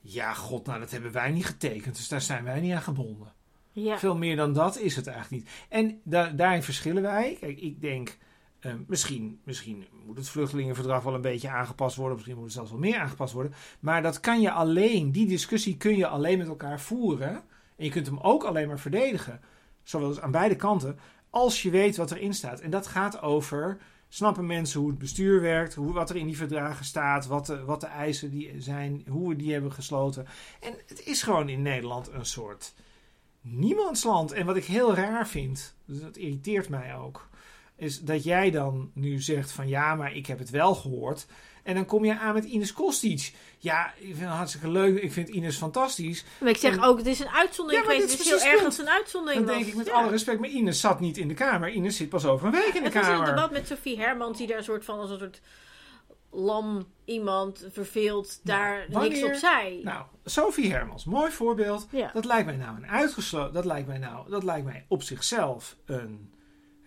ja, 0.00 0.32
god, 0.34 0.66
nou 0.66 0.80
dat 0.80 0.90
hebben 0.90 1.12
wij 1.12 1.30
niet 1.30 1.46
getekend, 1.46 1.96
dus 1.96 2.08
daar 2.08 2.20
zijn 2.20 2.44
wij 2.44 2.60
niet 2.60 2.72
aan 2.72 2.82
gebonden. 2.82 3.32
Ja. 3.72 3.98
Veel 3.98 4.16
meer 4.16 4.36
dan 4.36 4.52
dat 4.52 4.78
is 4.78 4.96
het 4.96 5.06
eigenlijk 5.06 5.42
niet. 5.44 5.52
En 5.68 6.00
da- 6.02 6.30
daarin 6.30 6.62
verschillen 6.62 7.02
wij. 7.02 7.36
Kijk, 7.40 7.60
ik 7.60 7.80
denk, 7.80 8.16
eh, 8.60 8.72
misschien, 8.86 9.40
misschien 9.44 9.86
moet 10.06 10.16
het 10.16 10.28
vluchtelingenverdrag 10.28 11.02
wel 11.02 11.14
een 11.14 11.20
beetje 11.20 11.48
aangepast 11.48 11.96
worden. 11.96 12.14
Misschien 12.14 12.36
moet 12.36 12.44
het 12.44 12.54
zelfs 12.54 12.70
wel 12.70 12.80
meer 12.80 12.98
aangepast 12.98 13.32
worden. 13.32 13.54
Maar 13.80 14.02
dat 14.02 14.20
kan 14.20 14.40
je 14.40 14.50
alleen, 14.50 15.12
die 15.12 15.26
discussie 15.26 15.76
kun 15.76 15.96
je 15.96 16.06
alleen 16.06 16.38
met 16.38 16.48
elkaar 16.48 16.80
voeren. 16.80 17.32
En 17.76 17.84
je 17.84 17.90
kunt 17.90 18.06
hem 18.06 18.18
ook 18.18 18.44
alleen 18.44 18.68
maar 18.68 18.80
verdedigen. 18.80 19.40
Zowel 19.88 20.20
aan 20.20 20.30
beide 20.30 20.56
kanten. 20.56 20.98
Als 21.30 21.62
je 21.62 21.70
weet 21.70 21.96
wat 21.96 22.10
erin 22.10 22.34
staat. 22.34 22.60
En 22.60 22.70
dat 22.70 22.86
gaat 22.86 23.22
over. 23.22 23.78
Snappen 24.08 24.46
mensen 24.46 24.80
hoe 24.80 24.88
het 24.88 24.98
bestuur 24.98 25.40
werkt, 25.40 25.74
hoe, 25.74 25.92
wat 25.92 26.10
er 26.10 26.16
in 26.16 26.26
die 26.26 26.36
verdragen 26.36 26.84
staat, 26.84 27.26
wat 27.26 27.46
de, 27.46 27.64
wat 27.64 27.80
de 27.80 27.86
eisen 27.86 28.30
die 28.30 28.54
zijn, 28.58 29.04
hoe 29.08 29.28
we 29.28 29.36
die 29.36 29.52
hebben 29.52 29.72
gesloten. 29.72 30.26
En 30.60 30.74
het 30.86 31.06
is 31.06 31.22
gewoon 31.22 31.48
in 31.48 31.62
Nederland 31.62 32.08
een 32.12 32.26
soort 32.26 32.74
niemandsland. 33.40 34.32
En 34.32 34.46
wat 34.46 34.56
ik 34.56 34.64
heel 34.64 34.94
raar 34.94 35.28
vind, 35.28 35.74
dus 35.84 36.00
dat 36.00 36.16
irriteert 36.16 36.68
mij 36.68 36.96
ook, 36.96 37.28
is 37.76 38.00
dat 38.00 38.24
jij 38.24 38.50
dan 38.50 38.90
nu 38.94 39.20
zegt 39.20 39.50
van 39.50 39.68
ja, 39.68 39.94
maar 39.94 40.14
ik 40.14 40.26
heb 40.26 40.38
het 40.38 40.50
wel 40.50 40.74
gehoord. 40.74 41.26
En 41.68 41.74
dan 41.74 41.84
kom 41.86 42.04
je 42.04 42.18
aan 42.18 42.34
met 42.34 42.44
Ines 42.44 42.72
Kostic. 42.72 43.32
Ja, 43.58 43.86
ik 43.98 44.06
vind 44.06 44.18
het 44.20 44.28
hartstikke 44.28 44.68
leuk. 44.70 45.02
Ik 45.02 45.12
vind 45.12 45.28
Ines 45.28 45.56
fantastisch. 45.56 46.24
Maar 46.40 46.50
ik 46.50 46.56
zeg 46.56 46.72
En- 46.72 46.82
ook, 46.82 46.98
het 46.98 47.06
is 47.06 47.20
een 47.20 47.28
uitzondering 47.28 47.82
Ja, 47.82 47.88
maar 47.88 48.00
geweest. 48.00 48.18
Het 48.18 48.26
is 48.34 48.42
heel 48.42 48.52
erg 48.52 48.64
als 48.64 48.78
een 48.78 48.88
uitzondering 48.88 49.44
Dan 49.44 49.54
was. 49.54 49.58
denk 49.64 49.72
ik 49.72 49.78
met 49.78 49.86
Ja. 49.86 49.92
alle 49.92 50.10
respect, 50.10 50.40
maar 50.40 50.48
Ines 50.48 50.80
zat 50.80 51.00
niet 51.00 51.16
in 51.16 51.28
de 51.28 51.34
Kamer. 51.34 51.70
Ines 51.70 51.96
zit 51.96 52.08
pas 52.08 52.24
over 52.26 52.46
een 52.46 52.52
week 52.52 52.64
in 52.66 52.72
de 52.72 52.78
Het 52.80 52.94
was 52.94 53.02
in 53.06 53.08
Kamer. 53.10 53.28
een 53.28 53.34
debat 53.34 53.50
met 53.50 53.66
Sophie 53.66 53.98
Hermans, 53.98 54.38
die 54.38 54.46
daar 54.46 54.58
een 54.58 54.64
soort 54.64 54.84
van 54.84 54.98
als 54.98 55.10
een 55.10 55.18
soort 55.18 55.40
lam 56.30 56.86
iemand 57.04 57.66
verveeld 57.72 58.40
daar 58.42 58.76
Nou, 58.78 58.92
wanneer- 58.92 59.10
niks 59.10 59.24
op 59.24 59.34
zei. 59.34 59.82
Nou, 59.82 60.02
Sophie 60.24 60.70
Hermans, 60.72 61.04
mooi 61.04 61.30
voorbeeld. 61.32 61.86
ja. 61.90 62.10
Dat 62.12 62.24
lijkt 62.24 62.46
mij 62.46 62.56
nou 62.56 62.76
een 62.76 62.86
uitgesloten. 62.86 63.52
Dat 63.54 63.64
lijkt 63.64 63.86
mij 63.88 63.98
nou, 63.98 64.30
dat 64.30 64.42
lijkt 64.42 64.64
mij 64.66 64.84
op 64.88 65.02
zichzelf 65.02 65.76
een 65.86 66.32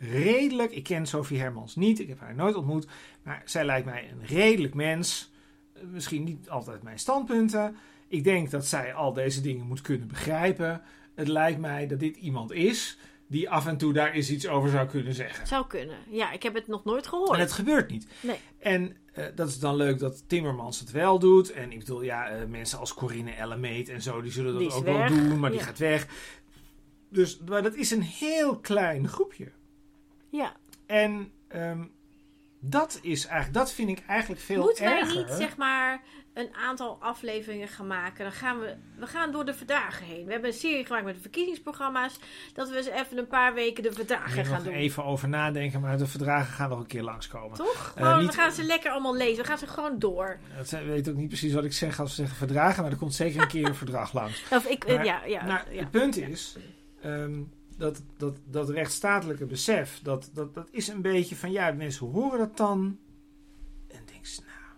redelijk. 0.01 0.71
Ik 0.71 0.83
ken 0.83 1.05
Sophie 1.05 1.39
Hermans 1.39 1.75
niet, 1.75 1.99
ik 1.99 2.07
heb 2.07 2.19
haar 2.19 2.35
nooit 2.35 2.55
ontmoet. 2.55 2.87
Maar 3.23 3.41
zij 3.45 3.65
lijkt 3.65 3.85
mij 3.85 4.09
een 4.11 4.25
redelijk 4.25 4.73
mens. 4.73 5.31
Misschien 5.91 6.23
niet 6.23 6.49
altijd 6.49 6.83
mijn 6.83 6.99
standpunten. 6.99 7.75
Ik 8.07 8.23
denk 8.23 8.51
dat 8.51 8.65
zij 8.65 8.93
al 8.93 9.13
deze 9.13 9.41
dingen 9.41 9.65
moet 9.67 9.81
kunnen 9.81 10.07
begrijpen. 10.07 10.81
Het 11.15 11.27
lijkt 11.27 11.59
mij 11.59 11.87
dat 11.87 11.99
dit 11.99 12.15
iemand 12.15 12.51
is 12.51 12.97
die 13.27 13.49
af 13.49 13.67
en 13.67 13.77
toe 13.77 13.93
daar 13.93 14.11
eens 14.11 14.29
iets 14.31 14.47
over 14.47 14.69
zou 14.69 14.87
kunnen 14.87 15.13
zeggen. 15.13 15.47
Zou 15.47 15.67
kunnen. 15.67 15.97
Ja, 16.09 16.31
ik 16.31 16.43
heb 16.43 16.53
het 16.53 16.67
nog 16.67 16.83
nooit 16.83 17.07
gehoord. 17.07 17.31
En 17.33 17.39
het 17.39 17.51
gebeurt 17.51 17.89
niet. 17.91 18.07
Nee. 18.21 18.37
En 18.59 18.95
eh, 19.13 19.25
dat 19.35 19.47
is 19.47 19.59
dan 19.59 19.75
leuk 19.75 19.99
dat 19.99 20.23
Timmermans 20.27 20.79
het 20.79 20.91
wel 20.91 21.19
doet. 21.19 21.51
En 21.51 21.71
ik 21.71 21.79
bedoel, 21.79 22.01
ja, 22.01 22.27
eh, 22.29 22.45
mensen 22.45 22.79
als 22.79 22.93
Corinne 22.93 23.31
Ellemeet 23.31 23.89
en 23.89 24.01
zo, 24.01 24.21
die 24.21 24.31
zullen 24.31 24.51
dat 24.53 24.61
Die 24.61 24.71
ook 24.71 24.83
weg. 24.85 25.09
wel 25.09 25.17
doen, 25.17 25.39
maar 25.39 25.51
die 25.51 25.59
gaat 25.59 25.77
weg. 25.77 26.07
Dus, 27.09 27.39
maar 27.47 27.63
dat 27.63 27.75
is 27.75 27.91
een 27.91 28.01
heel 28.01 28.59
klein 28.59 29.07
groepje. 29.07 29.51
Ja. 30.31 30.53
En 30.85 31.31
ehm, 31.47 31.83
dat 32.59 32.99
is 33.01 33.25
eigenlijk, 33.25 33.53
dat 33.53 33.71
vind 33.73 33.89
ik 33.89 34.03
eigenlijk 34.07 34.41
veel 34.41 34.61
Moeten 34.63 34.83
wij 34.83 34.99
erger. 34.99 35.15
niet 35.17 35.29
zeg 35.29 35.57
maar 35.57 36.01
een 36.33 36.53
aantal 36.55 36.97
afleveringen 37.01 37.67
gaan 37.67 37.87
maken? 37.87 38.23
Dan 38.23 38.33
gaan 38.33 38.59
we, 38.59 38.75
we 38.97 39.07
gaan 39.07 39.31
door 39.31 39.45
de 39.45 39.53
verdragen 39.53 40.05
heen. 40.05 40.25
We 40.25 40.31
hebben 40.31 40.49
een 40.49 40.55
serie 40.55 40.85
gemaakt 40.85 41.05
met 41.05 41.15
de 41.15 41.21
verkiezingsprogramma's. 41.21 42.19
Dat 42.53 42.69
we 42.69 42.77
eens 42.77 42.87
even 42.87 43.17
een 43.17 43.27
paar 43.27 43.53
weken 43.53 43.83
de 43.83 43.91
verdragen 43.91 44.45
gaan 44.45 44.53
nog 44.55 44.63
doen. 44.63 44.73
even 44.73 45.03
over 45.03 45.29
nadenken, 45.29 45.81
maar 45.81 45.97
de 45.97 46.07
verdragen 46.07 46.53
gaan 46.53 46.69
nog 46.69 46.79
een 46.79 46.85
keer 46.87 47.03
langskomen. 47.03 47.57
Toch? 47.57 47.93
Eh, 47.95 48.17
niet- 48.17 48.27
We 48.27 48.33
gaan 48.33 48.51
ze 48.51 48.63
lekker 48.63 48.91
allemaal 48.91 49.15
lezen. 49.15 49.41
We 49.41 49.47
gaan 49.49 49.57
ze 49.57 49.67
gewoon 49.67 49.99
door. 49.99 50.39
Dat 50.57 50.67
zijn- 50.69 50.85
weet 50.87 51.09
ook 51.09 51.15
niet 51.15 51.27
precies 51.27 51.53
wat 51.53 51.63
ik 51.63 51.73
zeg 51.73 51.99
als 51.99 52.09
we 52.09 52.15
zeggen 52.15 52.35
verdragen, 52.37 52.83
maar 52.83 52.91
er 52.91 52.97
komt 52.97 53.13
zeker 53.13 53.41
een 53.41 53.47
keer 53.47 53.65
een 53.67 53.75
verdrag 53.75 54.13
langs. 54.13 54.43
Of 54.49 54.65
ik, 54.65 54.83
eh, 54.83 54.95
Maar- 54.95 55.05
ja, 55.05 55.25
ja, 55.25 55.45
ja. 55.71 55.79
Het 55.79 55.91
punt 55.91 56.17
is 56.17 56.55
ehm, 57.01 57.41
dat, 57.77 58.01
dat, 58.17 58.35
dat 58.45 58.69
rechtsstatelijke 58.69 59.45
besef, 59.45 59.99
dat, 60.03 60.29
dat, 60.33 60.53
dat 60.53 60.67
is 60.71 60.87
een 60.87 61.01
beetje 61.01 61.35
van 61.35 61.51
ja, 61.51 61.71
mensen 61.71 62.07
horen 62.07 62.39
dat 62.39 62.57
dan. 62.57 62.99
En 63.87 64.01
denk 64.05 64.25
ze, 64.25 64.41
nou, 64.41 64.75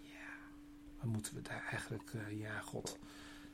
ja, 0.00 0.58
wat 1.00 1.12
moeten 1.12 1.34
we 1.34 1.40
daar 1.42 1.66
eigenlijk, 1.70 2.10
eh, 2.14 2.40
ja, 2.40 2.60
god. 2.60 2.98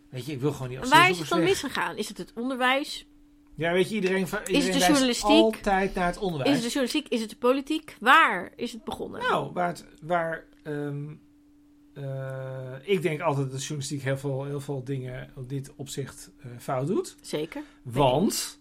Weet 0.09 0.27
je, 0.27 0.33
ik 0.33 0.41
wil 0.41 0.53
gewoon 0.53 0.83
En 0.83 0.89
waar 0.89 1.11
is 1.11 1.19
het 1.19 1.29
dan 1.29 1.43
misgegaan? 1.43 1.97
Is 1.97 2.09
het 2.09 2.19
het 2.19 2.33
onderwijs? 2.35 3.07
Ja, 3.55 3.73
weet 3.73 3.89
je, 3.89 3.95
iedereen, 3.95 4.27
iedereen 4.27 4.63
de 4.63 4.71
wijst 4.71 4.87
journalistiek? 4.87 5.29
altijd 5.31 5.95
naar 5.95 6.07
het 6.07 6.17
Is 6.17 6.23
onderwijs. 6.23 6.53
het 6.53 6.63
de 6.63 6.67
journalistiek? 6.69 7.09
Is 7.09 7.21
het 7.21 7.31
de 7.31 7.37
politiek? 7.37 7.97
Waar 8.01 8.53
is 8.57 8.73
het 8.73 8.85
begonnen? 8.85 9.21
Nou, 9.21 9.53
waar, 9.53 9.69
het, 9.69 9.85
waar 10.03 10.45
ehm, 10.63 11.15
eh, 11.97 12.73
ik 12.83 13.03
denk 13.03 13.21
altijd 13.21 13.45
dat 13.45 13.55
de 13.55 13.59
journalistiek 13.61 14.03
heel 14.03 14.19
veel, 14.19 14.45
heel 14.45 14.61
veel 14.61 14.85
dingen 14.85 15.31
op 15.37 15.49
dit 15.49 15.73
opzicht 15.77 16.31
eh, 16.41 16.51
fout 16.59 16.87
doet. 16.87 17.17
Zeker. 17.21 17.63
Want, 17.83 18.59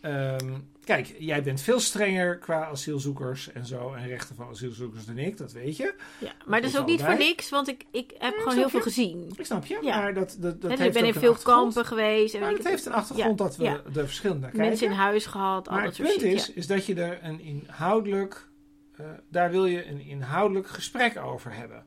ehm, 0.00 0.54
kijk, 0.84 1.14
jij 1.18 1.42
bent 1.42 1.60
veel 1.60 1.80
strenger 1.80 2.38
qua 2.38 2.66
asielzoekers 2.66 3.52
en 3.52 3.66
zo 3.66 3.92
en 3.92 4.06
rechten 4.08 4.36
van 4.36 4.48
asielzoekers 4.48 5.04
dan 5.06 5.18
ik, 5.18 5.36
dat 5.36 5.52
weet 5.52 5.76
je. 5.76 5.94
Ja, 6.18 6.32
maar 6.46 6.60
dat 6.60 6.68
is 6.70 6.74
is 6.74 6.80
ook 6.80 6.86
niet 6.86 7.02
voor 7.02 7.16
niks, 7.16 7.48
want 7.48 7.68
ik, 7.68 7.84
ik 7.90 8.10
heb 8.18 8.34
Ja, 8.34 8.38
gewoon 8.38 8.56
heel 8.56 8.68
veel 8.68 8.80
gezien. 8.80 9.32
Ik 9.36 9.44
snap 9.46 9.64
je, 9.66 9.78
Ja. 9.82 10.00
maar 10.00 10.14
dat, 10.14 10.36
dat, 10.40 10.60
dat 10.60 10.70
En 10.70 10.78
heeft 10.78 10.96
ik 10.96 11.02
ben 11.02 11.12
in 11.14 11.20
veel 11.20 11.34
kampen 11.34 11.84
geweest. 11.84 12.34
En 12.34 12.40
Maar 12.40 12.50
dat 12.50 12.60
ik 12.60 12.66
heeft 12.66 12.86
een 12.86 12.92
achtergrond 12.92 13.38
Ja, 13.38 13.44
dat 13.44 13.56
we 13.56 13.64
ja. 13.64 13.80
er 13.94 14.06
verschillend 14.06 14.40
naar 14.40 14.50
kijken. 14.50 14.68
Mensen 14.68 14.86
in 14.86 14.92
huis 14.92 15.26
gehad, 15.26 15.68
al 15.68 15.74
maar 15.74 15.84
dat 15.84 15.96
het 15.96 16.06
soort 16.06 16.18
punt 16.18 16.32
shit. 16.32 16.40
is, 16.40 16.46
ja. 16.46 16.52
is 16.54 16.66
dat 16.66 16.86
je 16.86 16.94
er 16.94 17.18
een 17.22 17.40
inhoudelijk, 17.40 18.48
eh, 18.96 19.06
daar 19.28 19.50
wil 19.50 19.66
je 19.66 19.86
een 19.86 20.00
inhoudelijk 20.00 20.68
gesprek 20.68 21.16
over 21.18 21.54
hebben. 21.54 21.84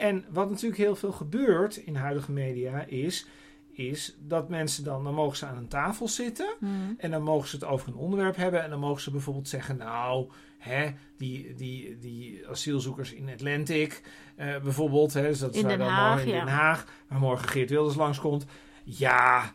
En 0.00 0.24
wat 0.30 0.50
natuurlijk 0.50 0.80
heel 0.80 0.96
veel 0.96 1.12
gebeurt 1.12 1.76
in 1.76 1.94
huidige 1.94 2.32
media 2.32 2.84
is, 2.84 3.26
is 3.72 4.16
dat 4.20 4.48
mensen 4.48 4.84
dan, 4.84 5.04
dan 5.04 5.14
mogen 5.14 5.36
ze 5.36 5.46
aan 5.46 5.56
een 5.56 5.68
tafel 5.68 6.08
zitten 6.08 6.54
Hmm. 6.58 6.94
en 6.98 7.10
dan 7.10 7.22
mogen 7.22 7.48
ze 7.48 7.54
het 7.54 7.64
over 7.64 7.88
een 7.88 7.94
onderwerp 7.94 8.36
hebben. 8.36 8.62
En 8.62 8.70
dan 8.70 8.78
mogen 8.78 9.02
ze 9.02 9.10
bijvoorbeeld 9.10 9.48
zeggen: 9.48 9.76
Nou, 9.76 10.30
hè, 10.58 10.90
die, 11.16 11.54
die, 11.54 11.98
die 11.98 12.48
asielzoekers 12.48 13.12
in 13.12 13.28
Atlantic, 13.28 14.02
eh, 14.36 14.58
bijvoorbeeld. 14.58 15.12
Hè, 15.12 15.22
dus 15.22 15.38
dat 15.38 15.54
is 15.54 15.60
In 15.60 15.66
waar 15.66 15.76
Den 15.76 15.86
dan 15.86 15.94
Haag, 15.94 16.10
morgen 16.14 16.28
in 16.32 16.38
ja. 16.38 16.44
Den 16.44 16.54
Haag, 16.54 16.86
waar 17.08 17.18
morgen 17.18 17.48
Geert 17.48 17.70
Wilders 17.70 17.96
langskomt. 17.96 18.44
Ja. 18.84 19.52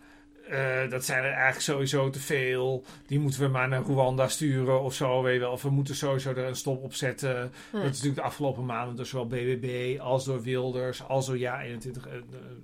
Eh, 0.49 0.89
dat 0.89 1.05
zijn 1.05 1.23
er 1.23 1.31
eigenlijk 1.31 1.61
sowieso 1.61 2.09
te 2.09 2.19
veel. 2.19 2.83
Die 3.07 3.19
moeten 3.19 3.41
we 3.41 3.47
maar 3.47 3.67
naar 3.67 3.81
Rwanda 3.81 4.27
sturen 4.27 4.81
of 4.81 4.93
zo. 4.93 5.21
Weet 5.21 5.33
je 5.33 5.39
wel. 5.39 5.51
Of 5.51 5.61
we 5.61 5.69
moeten 5.69 5.95
sowieso 5.95 6.29
er 6.29 6.37
een 6.37 6.55
stop 6.55 6.83
op 6.83 6.93
zetten. 6.93 7.29
Ja. 7.29 7.49
Dat 7.71 7.81
is 7.81 7.87
natuurlijk 7.89 8.15
de 8.15 8.21
afgelopen 8.21 8.65
maanden 8.65 8.95
door 8.95 9.05
zowel 9.05 9.27
BBB 9.27 9.99
als 9.99 10.25
door 10.25 10.41
Wilders 10.41 11.03
als 11.03 11.25
door 11.25 11.37
Ja21 11.37 11.41
eh, 11.41 11.47
eh, 11.47 12.21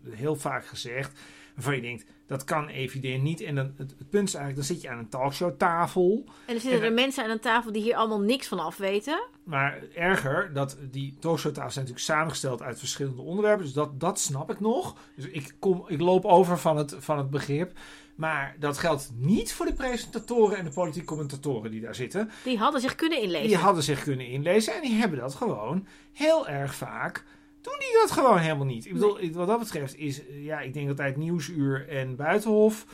heel 0.10 0.36
vaak 0.36 0.66
gezegd. 0.66 1.20
Waarvan 1.56 1.76
je 1.76 1.82
denkt, 1.82 2.06
dat 2.26 2.44
kan 2.44 2.68
evident 2.68 3.24
niet. 3.24 3.42
En 3.42 3.56
dan, 3.56 3.74
het, 3.78 3.94
het 3.98 4.10
punt 4.10 4.28
is 4.28 4.34
eigenlijk, 4.34 4.68
dan 4.68 4.76
zit 4.76 4.82
je 4.82 4.90
aan 4.90 4.98
een 4.98 5.10
talkshowtafel. 5.10 6.24
En 6.46 6.56
er 6.56 6.62
zitten 6.62 6.80
En- 6.80 6.86
er 6.86 6.94
mensen 6.94 7.24
aan 7.24 7.30
een 7.30 7.40
tafel 7.40 7.72
die 7.72 7.82
hier 7.82 7.96
allemaal 7.96 8.22
niks 8.22 8.48
van 8.48 8.60
af 8.60 8.78
weten. 8.78 9.24
Maar 9.44 9.80
erger, 9.96 10.54
dat 10.54 10.78
die 10.92 11.16
talkshowtafels 11.20 11.74
zijn 11.74 11.86
natuurlijk 11.86 12.14
samengesteld 12.14 12.62
uit 12.62 12.80
verschillende 12.80 13.22
onderwerpen. 13.22 13.66
Dus 13.66 13.74
dat, 13.74 14.00
dat 14.00 14.20
snap 14.20 14.52
ik 14.52 14.60
nog. 14.60 14.96
Dus 15.16 15.26
ik, 15.26 15.56
kom, 15.60 15.84
ik 15.88 16.02
loop 16.02 16.26
over 16.26 16.58
van 16.58 16.78
het, 16.78 16.96
van 17.00 17.18
het 17.18 17.30
begrip. 17.30 17.72
Maar 18.16 18.56
dat 18.60 18.78
geldt 18.78 19.12
niet 19.16 19.54
voor 19.54 19.66
de 19.66 19.74
presentatoren 19.74 20.58
en 20.58 20.66
de 20.66 20.72
politieke 20.72 21.08
commentatoren 21.08 21.72
die 21.72 21.82
daar 21.82 21.96
zitten. 21.96 22.30
Die 22.44 22.58
hadden 22.58 22.82
zich 22.82 22.96
kunnen 22.96 23.22
inlezen. 23.22 23.48
Die 23.48 23.58
hadden 23.58 23.84
zich 23.84 24.04
kunnen 24.04 24.28
inlezen 24.28 24.74
en 24.74 24.82
die 24.82 24.94
hebben 24.94 25.20
dat 25.20 25.36
gewoon 25.36 25.88
heel 26.14 26.48
erg 26.48 26.76
vaak. 26.76 27.24
Doen 27.62 27.76
die 27.80 27.94
dat 28.02 28.12
gewoon 28.12 28.38
helemaal 28.38 28.66
niet. 28.66 28.86
Ik 28.86 28.94
bedoel, 28.94 29.32
wat 29.32 29.48
dat 29.48 29.60
betreft 29.60 29.98
is, 29.98 30.28
eh, 30.28 30.46
ja, 30.46 30.60
ik 30.60 30.74
denk 30.74 30.88
uit 31.00 31.18
Nieuwsuur 31.18 31.90
en 31.90 32.16
Buitenhof 32.16 32.86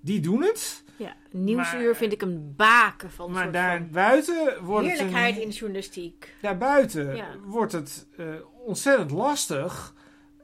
die 0.00 0.20
doen 0.20 0.42
het. 0.42 0.84
Ja, 0.96 1.14
Nieuwsuur 1.30 1.84
Maar- 1.84 1.96
vind 1.96 2.12
ik 2.12 2.22
een 2.22 2.54
baken 2.56 3.10
van 3.10 3.30
Maar 3.30 3.42
soort 3.42 3.52
daar 3.52 3.76
van 3.78 3.90
buiten 3.90 4.64
wordt 4.64 4.86
het 4.86 4.94
heerlijkheid 4.98 5.36
in 5.36 5.48
journalistiek. 5.48 6.34
daarbuiten 6.40 7.16
Ja. 7.16 7.26
wordt 7.44 7.72
het 7.72 8.06
eh, 8.16 8.26
ontzettend 8.64 9.10
lastig. 9.10 9.94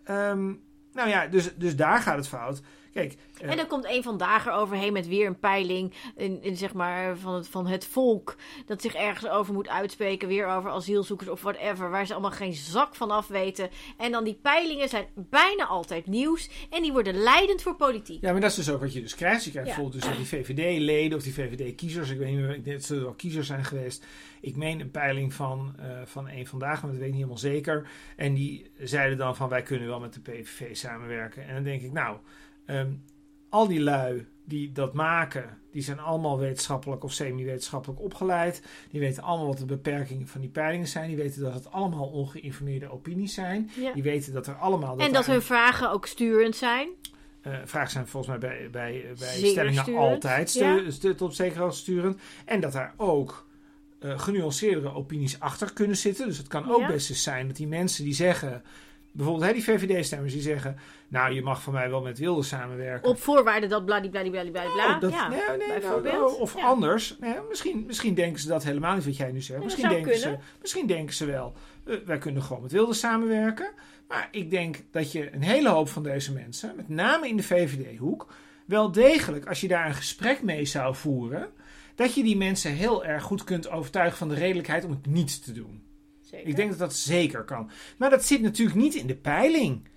Ehm, 0.04 0.44
nou 0.92 1.08
ja, 1.08 1.26
dus, 1.26 1.54
dus 1.56 1.76
daar 1.76 1.98
gaat 2.00 2.16
het 2.16 2.28
fout. 2.28 2.60
Kijk, 2.92 3.16
eh, 3.40 3.50
En 3.50 3.56
dan 3.56 3.66
komt 3.66 3.84
een 3.88 4.02
vandaag 4.02 4.46
er 4.46 4.52
overheen 4.52 4.92
met 4.92 5.08
weer 5.08 5.26
een 5.26 5.38
peiling 5.38 5.94
in, 6.16 6.42
in, 6.42 6.56
zeg 6.56 6.74
maar, 6.74 7.16
van, 7.16 7.34
het, 7.34 7.48
van 7.48 7.66
het 7.66 7.84
volk. 7.86 8.36
Dat 8.66 8.82
zich 8.82 8.94
ergens 8.94 9.30
over 9.30 9.54
moet 9.54 9.68
uitspreken. 9.68 10.28
Weer 10.28 10.46
over 10.46 10.70
asielzoekers 10.70 11.28
of 11.30 11.42
whatever. 11.42 11.90
Waar 11.90 12.06
ze 12.06 12.12
allemaal 12.12 12.30
geen 12.30 12.54
zak 12.54 12.94
van 12.94 13.10
af 13.10 13.26
weten. 13.26 13.70
En 13.96 14.12
dan 14.12 14.24
die 14.24 14.38
peilingen 14.42 14.88
zijn 14.88 15.06
bijna 15.14 15.66
altijd 15.66 16.06
nieuws. 16.06 16.50
En 16.70 16.82
die 16.82 16.92
worden 16.92 17.14
leidend 17.14 17.62
voor 17.62 17.74
politiek. 17.76 18.22
Ja, 18.22 18.32
maar 18.32 18.40
dat 18.40 18.50
is 18.50 18.56
dus 18.56 18.70
ook 18.70 18.80
wat 18.80 18.92
je 18.92 19.00
dus 19.00 19.14
krijgt. 19.14 19.44
Je 19.44 19.50
krijgt 19.50 19.68
Ja. 19.68 19.74
bijvoorbeeld 19.74 20.04
dus 20.04 20.16
die 20.16 20.26
VVD-leden 20.26 21.16
of 21.18 21.24
die 21.24 21.34
VVD-kiezers. 21.34 22.10
Ik 22.10 22.18
weet 22.18 22.28
niet 22.28 22.38
meer, 22.38 22.54
ik 22.54 22.64
denk 22.64 22.76
dat 22.76 22.86
ze 22.86 23.00
wel 23.00 23.12
kiezers 23.14 23.46
zijn 23.46 23.64
geweest. 23.64 24.06
Ik 24.40 24.56
meen 24.56 24.80
een 24.80 24.90
peiling 24.90 25.34
van, 25.34 25.74
eh 25.78 25.86
van 26.04 26.28
één 26.28 26.46
vandaag, 26.46 26.82
maar 26.82 26.90
dat 26.90 27.00
weet 27.00 27.08
ik 27.08 27.14
niet 27.14 27.24
helemaal 27.24 27.38
zeker. 27.38 27.88
En 28.16 28.34
die 28.34 28.70
zeiden 28.78 29.18
dan 29.18 29.36
van 29.36 29.48
wij 29.48 29.62
kunnen 29.62 29.88
wel 29.88 30.00
met 30.00 30.14
de 30.14 30.20
PVV 30.20 30.76
samenwerken. 30.76 31.46
En 31.46 31.54
dan 31.54 31.62
denk 31.62 31.82
ik, 31.82 31.92
nou, 31.92 32.16
ehm, 32.68 32.92
al 33.48 33.66
die 33.68 33.80
lui 33.80 34.26
die 34.44 34.72
dat 34.72 34.92
maken, 34.92 35.58
die 35.70 35.82
zijn 35.82 35.98
allemaal 35.98 36.38
wetenschappelijk 36.38 37.04
of 37.04 37.12
semi-wetenschappelijk 37.12 38.00
opgeleid. 38.00 38.62
Die 38.90 39.00
weten 39.00 39.22
allemaal 39.22 39.46
wat 39.46 39.58
de 39.58 39.64
beperkingen 39.64 40.26
van 40.28 40.40
die 40.40 40.50
peilingen 40.50 40.86
zijn. 40.88 41.08
Die 41.08 41.16
weten 41.16 41.42
dat 41.42 41.54
het 41.54 41.70
allemaal 41.72 42.06
ongeïnformeerde 42.08 42.90
opinies 42.90 43.34
zijn. 43.34 43.70
Ja. 43.80 43.92
Die 43.92 44.02
weten 44.02 44.32
dat 44.32 44.46
er 44.46 44.54
allemaal... 44.54 44.98
En 44.98 45.12
dat 45.12 45.26
hun 45.26 45.42
vragen 45.42 45.90
ook 45.90 46.06
sturend 46.06 46.56
zijn. 46.56 46.88
eh, 47.40 47.56
vragen 47.64 47.90
zijn 47.90 48.06
volgens 48.06 48.38
mij 48.38 48.50
bij, 48.50 48.68
bij, 48.70 49.04
bij 49.18 49.28
stellingen 49.28 49.82
sturend, 49.82 50.04
altijd 50.24 50.50
stu 50.50 50.64
ja. 50.64 50.90
stu- 50.90 51.14
tot 51.14 51.34
zeker 51.34 51.60
hoogte 51.60 51.78
sturend. 51.78 52.20
En 52.44 52.60
dat 52.60 52.72
daar 52.72 52.94
ook 52.96 53.46
eh 53.98 54.18
genuanceerdere 54.20 54.94
opinies 54.94 55.40
achter 55.40 55.72
kunnen 55.72 55.96
zitten. 55.96 56.26
Dus 56.26 56.38
het 56.38 56.48
kan 56.48 56.70
ook 56.70 56.80
Ja. 56.80 56.86
best 56.86 57.10
eens 57.10 57.22
zijn 57.22 57.46
dat 57.46 57.56
die 57.56 57.66
mensen 57.66 58.04
die 58.04 58.14
zeggen... 58.14 58.62
Bijvoorbeeld 59.12 59.46
hè, 59.46 59.52
die 59.52 59.64
VVD-stemmers 59.64 60.32
die 60.32 60.42
zeggen... 60.42 60.76
Nou, 61.08 61.32
je 61.32 61.42
mag 61.42 61.62
van 61.62 61.72
mij 61.72 61.90
wel 61.90 62.02
met 62.02 62.18
Wilde 62.18 62.42
samenwerken. 62.42 63.08
Op 63.10 63.18
voorwaarde 63.20 63.66
dat 63.66 63.84
bladibladibladibladibla. 63.84 64.94
Oh, 64.94 65.00
dat, 65.00 65.10
ja, 65.10 65.28
nee, 65.28 65.40
nee, 65.68 65.80
nou, 66.02 66.38
of 66.38 66.56
Ja. 66.56 66.62
anders. 66.64 67.16
Nee, 67.20 67.34
misschien, 67.48 67.84
misschien 67.86 68.14
denken 68.14 68.40
ze 68.40 68.48
dat 68.48 68.64
helemaal 68.64 68.94
niet 68.94 69.04
wat 69.04 69.16
jij 69.16 69.32
nu 69.32 69.40
zegt. 69.40 69.58
Ja, 69.58 69.64
misschien, 69.64 69.88
denken 69.88 70.18
ze, 70.18 70.36
misschien 70.60 70.86
denken 70.86 71.14
ze 71.14 71.24
wel, 71.24 71.52
eh, 71.84 71.96
wij 72.04 72.18
kunnen 72.18 72.42
gewoon 72.42 72.62
met 72.62 72.72
Wilde 72.72 72.94
samenwerken. 72.94 73.70
Maar 74.08 74.28
ik 74.30 74.50
denk 74.50 74.76
dat 74.90 75.12
je 75.12 75.34
een 75.34 75.42
hele 75.42 75.68
hoop 75.68 75.88
van 75.88 76.02
deze 76.02 76.32
mensen, 76.32 76.72
met 76.76 76.88
name 76.88 77.28
in 77.28 77.36
de 77.36 77.42
VVD-hoek, 77.42 78.32
wel 78.66 78.92
degelijk, 78.92 79.46
als 79.46 79.60
je 79.60 79.68
daar 79.68 79.86
een 79.86 79.94
gesprek 79.94 80.42
mee 80.42 80.64
zou 80.64 80.94
voeren, 80.94 81.48
dat 81.94 82.14
je 82.14 82.22
die 82.22 82.36
mensen 82.36 82.72
heel 82.72 83.04
erg 83.04 83.22
goed 83.22 83.44
kunt 83.44 83.70
overtuigen 83.70 84.18
van 84.18 84.28
de 84.28 84.34
redelijkheid 84.34 84.84
om 84.84 84.90
het 84.90 85.06
niet 85.06 85.44
te 85.44 85.52
doen. 85.52 85.82
Zeker. 86.30 86.48
Ik 86.48 86.56
denk 86.56 86.70
dat 86.70 86.78
dat 86.78 86.94
zeker 86.94 87.44
kan. 87.44 87.70
Maar 87.98 88.10
dat 88.10 88.24
zit 88.24 88.40
natuurlijk 88.40 88.78
niet 88.78 88.94
in 88.94 89.06
de 89.06 89.16
peiling. 89.16 89.88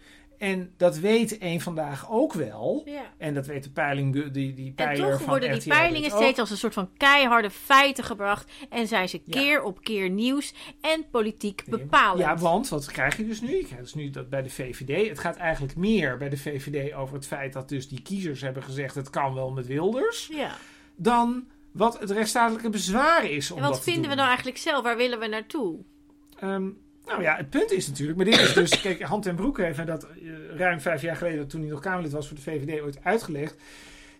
En 0.41 0.73
dat 0.77 0.97
weet 0.97 1.37
één 1.37 1.61
vandaag 1.61 2.11
ook 2.11 2.33
wel. 2.33 2.81
Ja. 2.85 3.13
En 3.17 3.33
dat 3.33 3.45
weet 3.45 3.63
de 3.63 3.69
peiling, 3.69 4.31
die, 4.31 4.53
die 4.53 4.67
En 4.67 4.73
peiler 4.73 5.09
toch 5.09 5.19
van 5.19 5.29
worden 5.29 5.59
die 5.59 5.67
peilingen 5.67 6.11
steeds 6.11 6.39
als 6.39 6.49
een 6.49 6.57
soort 6.57 6.73
van 6.73 6.89
keiharde 6.97 7.49
feiten 7.49 8.03
gebracht. 8.03 8.51
En 8.69 8.87
zijn 8.87 9.09
ze 9.09 9.21
Ja. 9.23 9.39
keer 9.39 9.63
op 9.63 9.83
keer 9.83 10.09
nieuws 10.09 10.53
en 10.81 11.05
politiek 11.11 11.63
bepalend. 11.65 12.19
Ja, 12.19 12.37
want 12.37 12.69
wat 12.69 12.91
krijg 12.91 13.17
je 13.17 13.27
dus 13.27 13.41
nu? 13.41 13.55
Je 13.55 13.65
krijgt 13.65 13.83
dus 13.83 13.93
nu 13.93 14.09
dat 14.09 14.29
bij 14.29 14.41
de 14.41 14.49
VVD. 14.49 15.09
Het 15.09 15.19
gaat 15.19 15.35
eigenlijk 15.35 15.75
meer 15.75 16.17
bij 16.17 16.29
de 16.29 16.37
VVD 16.37 16.93
over 16.93 17.15
het 17.15 17.27
feit 17.27 17.53
dat 17.53 17.69
dus 17.69 17.87
die 17.87 18.01
kiezers 18.01 18.41
hebben 18.41 18.63
gezegd: 18.63 18.95
het 18.95 19.09
kan 19.09 19.33
wel 19.33 19.51
met 19.51 19.67
Wilders. 19.67 20.29
Ja. 20.31 20.55
Dan 20.95 21.47
wat 21.71 21.99
het 21.99 22.11
rechtsstatelijke 22.11 22.69
bezwaar 22.69 23.29
is. 23.29 23.51
Om 23.51 23.57
En 23.57 23.63
wat 23.63 23.73
dat 23.73 23.83
vinden 23.83 24.09
we 24.09 24.15
nou 24.15 24.27
eigenlijk 24.27 24.57
zelf? 24.57 24.83
Waar 24.83 24.97
willen 24.97 25.19
we 25.19 25.27
naartoe? 25.27 25.79
Ehm, 26.41 26.69
nou 27.05 27.21
ja, 27.21 27.35
het 27.35 27.49
punt 27.49 27.71
is 27.71 27.87
natuurlijk, 27.87 28.17
maar 28.17 28.25
dit 28.25 28.39
is 28.39 28.53
dus, 28.53 28.81
kijk, 28.81 29.01
Hand 29.01 29.25
en 29.25 29.35
Broek 29.35 29.57
heeft 29.57 29.85
dat 29.85 30.03
eh, 30.03 30.55
ruim 30.55 30.79
vijf 30.79 31.01
jaar 31.01 31.15
geleden, 31.15 31.47
toen 31.47 31.61
hij 31.61 31.69
nog 31.69 31.79
Kamerlid 31.79 32.11
was 32.11 32.27
voor 32.27 32.35
de 32.35 32.43
VVD, 32.43 32.81
ooit 32.81 33.03
uitgelegd. 33.03 33.55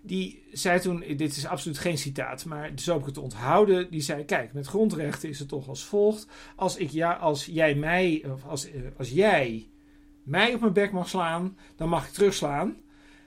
Die 0.02 0.44
zei 0.52 0.80
toen, 0.80 1.04
dit 1.18 1.36
is 1.38 1.46
absoluut 1.46 1.78
geen 1.78 1.98
citaat, 1.98 2.46
maar 2.46 2.72
zo 2.76 2.92
heb 2.92 3.02
ik 3.02 3.08
het 3.08 3.18
onthouden. 3.18 3.92
Die 3.92 4.02
zei, 4.02 4.26
kijk, 4.26 4.54
met 4.54 4.68
grondrechten 4.68 5.30
is 5.30 5.40
het 5.40 5.48
toch 5.48 5.68
als 5.68 5.86
volgt. 5.86 6.28
Als, 6.56 6.78
ik 6.78 6.90
ja, 6.90 7.14
als 7.14 7.46
jij 7.46 7.76
mij, 7.76 8.26
of 8.32 8.46
als, 8.46 8.72
eh, 8.72 8.82
als 8.98 9.10
jij 9.10 9.68
mij 10.24 10.54
op 10.54 10.60
mijn 10.60 10.74
bek 10.74 10.92
mag 10.92 11.10
slaan, 11.10 11.58
dan 11.76 11.90
mag 11.90 12.08
ik 12.08 12.14
terugslaan. 12.14 12.76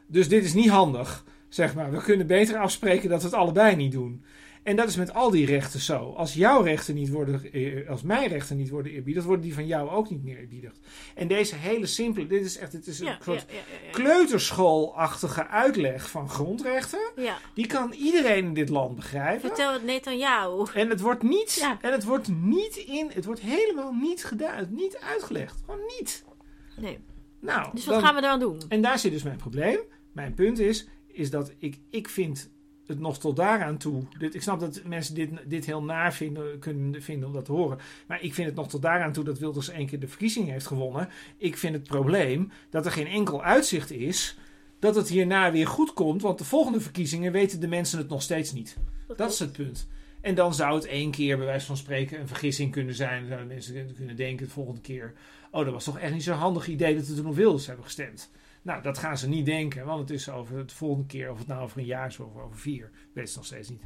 Dus 0.07 0.29
dit 0.29 0.45
is 0.45 0.55
niet 0.55 0.69
handig, 0.69 1.25
zeg 1.49 1.75
maar. 1.75 1.91
We 1.91 2.03
kunnen 2.03 2.27
beter 2.27 2.57
afspreken 2.57 3.09
dat 3.09 3.21
we 3.21 3.27
het 3.27 3.37
allebei 3.37 3.77
niet 3.77 3.93
doen. 3.93 4.23
En 4.65 4.77
dat 4.77 4.89
is 4.89 4.97
met 4.97 5.15
al 5.15 5.31
die 5.31 5.47
rechten 5.47 5.81
zo. 5.81 6.13
Als 6.17 6.35
jouw 6.35 6.63
rechten 6.63 6.95
niet 6.95 7.09
worden, 7.11 7.53
eh, 7.53 7.89
als 7.89 8.03
mijn 8.03 8.29
rechten 8.29 8.57
niet 8.57 8.71
worden 8.71 8.93
eerbiedigd, 8.93 9.27
worden 9.27 9.45
die 9.45 9.55
van 9.55 9.67
jou 9.67 9.89
ook 9.91 10.11
niet 10.11 10.23
meer 10.25 10.39
eerbiedigd. 10.39 10.79
En 11.15 11.29
deze 11.29 11.55
hele 11.57 11.87
simpele, 11.87 12.27
dit 12.27 12.45
is 12.45 12.57
echt, 12.57 12.73
dit 12.73 12.87
is 12.87 12.99
een 13.01 13.07
Ja, 13.07 13.19
soort 13.23 13.45
ja, 13.49 13.55
ja, 13.55 13.87
ja. 13.87 13.91
kleuterschoolachtige 13.93 15.47
uitleg 15.49 16.11
van 16.11 16.29
grondrechten. 16.29 16.99
Die 17.55 17.67
kan 17.67 17.93
iedereen 17.93 18.45
in 18.45 18.55
dit 18.55 18.69
land 18.69 18.95
begrijpen. 18.97 19.41
Vertel 19.49 19.73
het 19.73 19.85
net 19.85 20.07
aan 20.07 20.19
jou. 20.19 20.69
En 20.75 20.89
het 20.89 21.01
wordt 21.01 21.23
niet, 21.23 21.69
en 21.83 21.93
het 21.93 22.05
wordt 22.05 22.29
niet 22.29 22.77
in, 22.77 23.11
het 23.13 23.25
wordt 23.25 23.41
helemaal 23.41 23.93
niet 23.93 24.25
gedaan, 24.25 24.67
niet 24.71 24.97
uitgelegd. 24.99 25.63
Gewoon 25.65 25.81
niet. 25.99 26.25
Nee. 26.77 26.99
Nou, 27.41 27.69
Dus 27.75 27.85
wat 27.85 27.95
dan- 27.95 28.05
gaan 28.05 28.15
we 28.15 28.21
dan 28.21 28.41
doen? 28.41 28.61
en 28.69 28.83
daar 28.83 28.99
zit 28.99 29.13
dus 29.13 29.23
mijn 29.23 29.37
probleem. 29.37 29.79
Mijn 30.13 30.35
punt 30.35 30.59
is, 30.59 30.89
is 31.07 31.31
dat 31.31 31.53
ik, 31.59 31.79
ik 31.91 32.09
vind 32.09 32.51
het 32.87 33.01
nog 33.01 33.19
tot 33.19 33.37
daaraan 33.37 33.77
toe. 33.77 34.03
Dit, 34.19 34.35
ik 34.35 34.43
snap 34.43 34.61
dat 34.61 34.83
mensen 34.85 35.15
dit, 35.15 35.31
dit 35.47 35.65
heel 35.65 35.83
naar 35.83 36.15
vinden, 36.15 36.59
kunnen 36.59 37.03
vinden 37.03 37.29
om 37.29 37.35
dat 37.35 37.45
te 37.45 37.53
horen. 37.53 37.79
Maar 38.07 38.23
ik 38.23 38.35
vind 38.35 38.47
het 38.47 38.57
nog 38.57 38.69
tot 38.69 38.83
daaraan 38.83 39.13
toe 39.13 39.25
dat 39.25 39.39
Wilders 39.39 39.69
één 39.69 39.87
keer 39.87 40.01
de 40.01 40.09
verkiezing 40.09 40.49
heeft 40.49 40.67
gewonnen. 40.67 41.09
Ik 41.37 41.57
vind 41.57 41.75
het 41.75 41.85
probleem 41.85 42.51
dat 42.71 42.87
er 42.87 42.93
geen 42.93 43.07
enkel 43.07 43.43
uitzicht 43.43 43.91
is 43.91 44.37
dat 44.79 44.95
het 44.95 45.09
hierna 45.09 45.53
weer 45.53 45.67
goed 45.67 45.93
komt. 45.93 46.23
Want 46.23 46.39
de 46.39 46.45
volgende 46.45 46.81
verkiezingen 46.81 47.33
weten 47.33 47.61
de 47.61 47.69
mensen 47.69 47.99
het 47.99 48.09
nog 48.09 48.23
steeds 48.23 48.53
niet. 48.53 48.77
Dat 49.17 49.33
is 49.33 49.39
het 49.39 49.53
punt. 49.53 49.89
En 50.21 50.35
dan 50.35 50.55
zou 50.55 50.75
het 50.75 50.87
één 50.87 51.11
keer, 51.11 51.37
bij 51.37 51.47
wijze 51.47 51.67
van 51.67 51.77
spreken, 51.77 52.21
een 52.21 52.29
vergissing 52.29 52.73
kunnen 52.73 52.95
zijn. 52.95 53.19
Dan 53.19 53.29
zouden 53.29 53.49
mensen 53.49 53.95
kunnen 53.95 54.17
denken 54.17 54.47
de 54.47 54.53
volgende 54.53 54.81
keer... 54.81 55.13
oh, 55.51 55.65
dat 55.65 55.73
was 55.73 55.85
toch 55.85 55.99
echt 55.99 56.13
niet 56.13 56.23
zo'n 56.23 56.35
handig 56.35 56.69
idee 56.69 56.97
dat 56.97 57.07
we 57.07 57.15
toen 57.15 57.27
op 57.27 57.35
Wilders 57.35 57.67
hebben 57.67 57.85
gestemd. 57.85 58.31
Nou, 58.65 58.83
dat 58.83 58.99
gaan 58.99 59.19
ze 59.19 59.29
niet 59.29 59.47
denken, 59.47 59.85
want 59.85 60.01
het 60.01 60.11
is 60.11 60.31
over 60.31 60.57
het 60.57 60.73
volgende 60.73 61.07
keer... 61.07 61.31
of 61.31 61.39
het 61.39 61.47
nou 61.47 61.63
over 61.63 61.79
een 61.79 61.85
jaar 61.85 62.07
is 62.07 62.19
of 62.19 62.37
over 62.37 62.59
vier. 62.59 62.91
Weet 63.13 63.31
ze 63.31 63.37
nog 63.37 63.47
steeds 63.47 63.69
niet. 63.69 63.83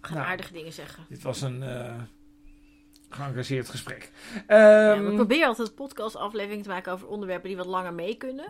We 0.00 0.10
gaan 0.10 0.16
Nou. 0.16 0.28
aardige 0.28 0.52
dingen 0.52 0.72
zeggen. 0.72 1.04
Dit 1.08 1.22
was 1.22 1.40
een 1.40 1.62
eh 1.62 1.94
geëngageerd 3.08 3.68
gesprek. 3.68 4.10
Ja, 4.48 4.92
Ehm, 4.94 5.04
we 5.04 5.14
proberen 5.14 5.46
altijd 5.46 5.74
podcastafleveringen 5.74 6.62
te 6.62 6.68
maken 6.68 6.92
over 6.92 7.08
onderwerpen 7.08 7.48
die 7.48 7.56
wat 7.56 7.66
langer 7.66 7.94
mee 7.94 8.14
kunnen. 8.14 8.44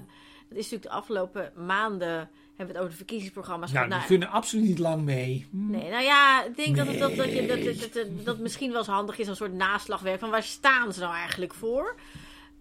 Dat 0.49 0.59
is 0.59 0.70
natuurlijk 0.70 0.83
de 0.83 0.91
afgelopen 0.91 1.53
maanden 1.57 2.31
hebben 2.57 2.66
we 2.66 2.72
het 2.72 2.77
over 2.77 2.91
de 2.91 2.97
verkiezingsprogramma's 2.97 3.72
nou, 3.72 3.89
die 3.89 4.05
kunnen 4.07 4.29
absoluut 4.29 4.64
niet 4.64 4.79
lang 4.79 5.03
mee. 5.03 5.47
Hm. 5.51 5.70
Nee, 5.70 5.91
nou 5.91 6.03
ja, 6.03 6.45
ik 6.45 6.57
denk 6.57 6.77
dat, 6.77 6.87
het, 6.87 6.99
dat, 6.99 7.16
dat, 7.16 7.33
je, 7.33 7.47
dat, 7.47 7.64
dat, 7.64 7.81
dat, 7.81 7.93
dat, 7.93 8.25
dat 8.25 8.39
misschien 8.39 8.68
wel 8.70 8.79
eens 8.79 8.87
handig 8.87 9.18
is, 9.18 9.27
een 9.27 9.37
soort 9.37 9.53
naslagwerk 9.53 10.20
van 10.20 10.31
waar 10.31 10.43
staan 10.43 10.93
ze 10.93 11.01
nou 11.01 11.14
eigenlijk 11.14 11.55
voor? 11.55 11.95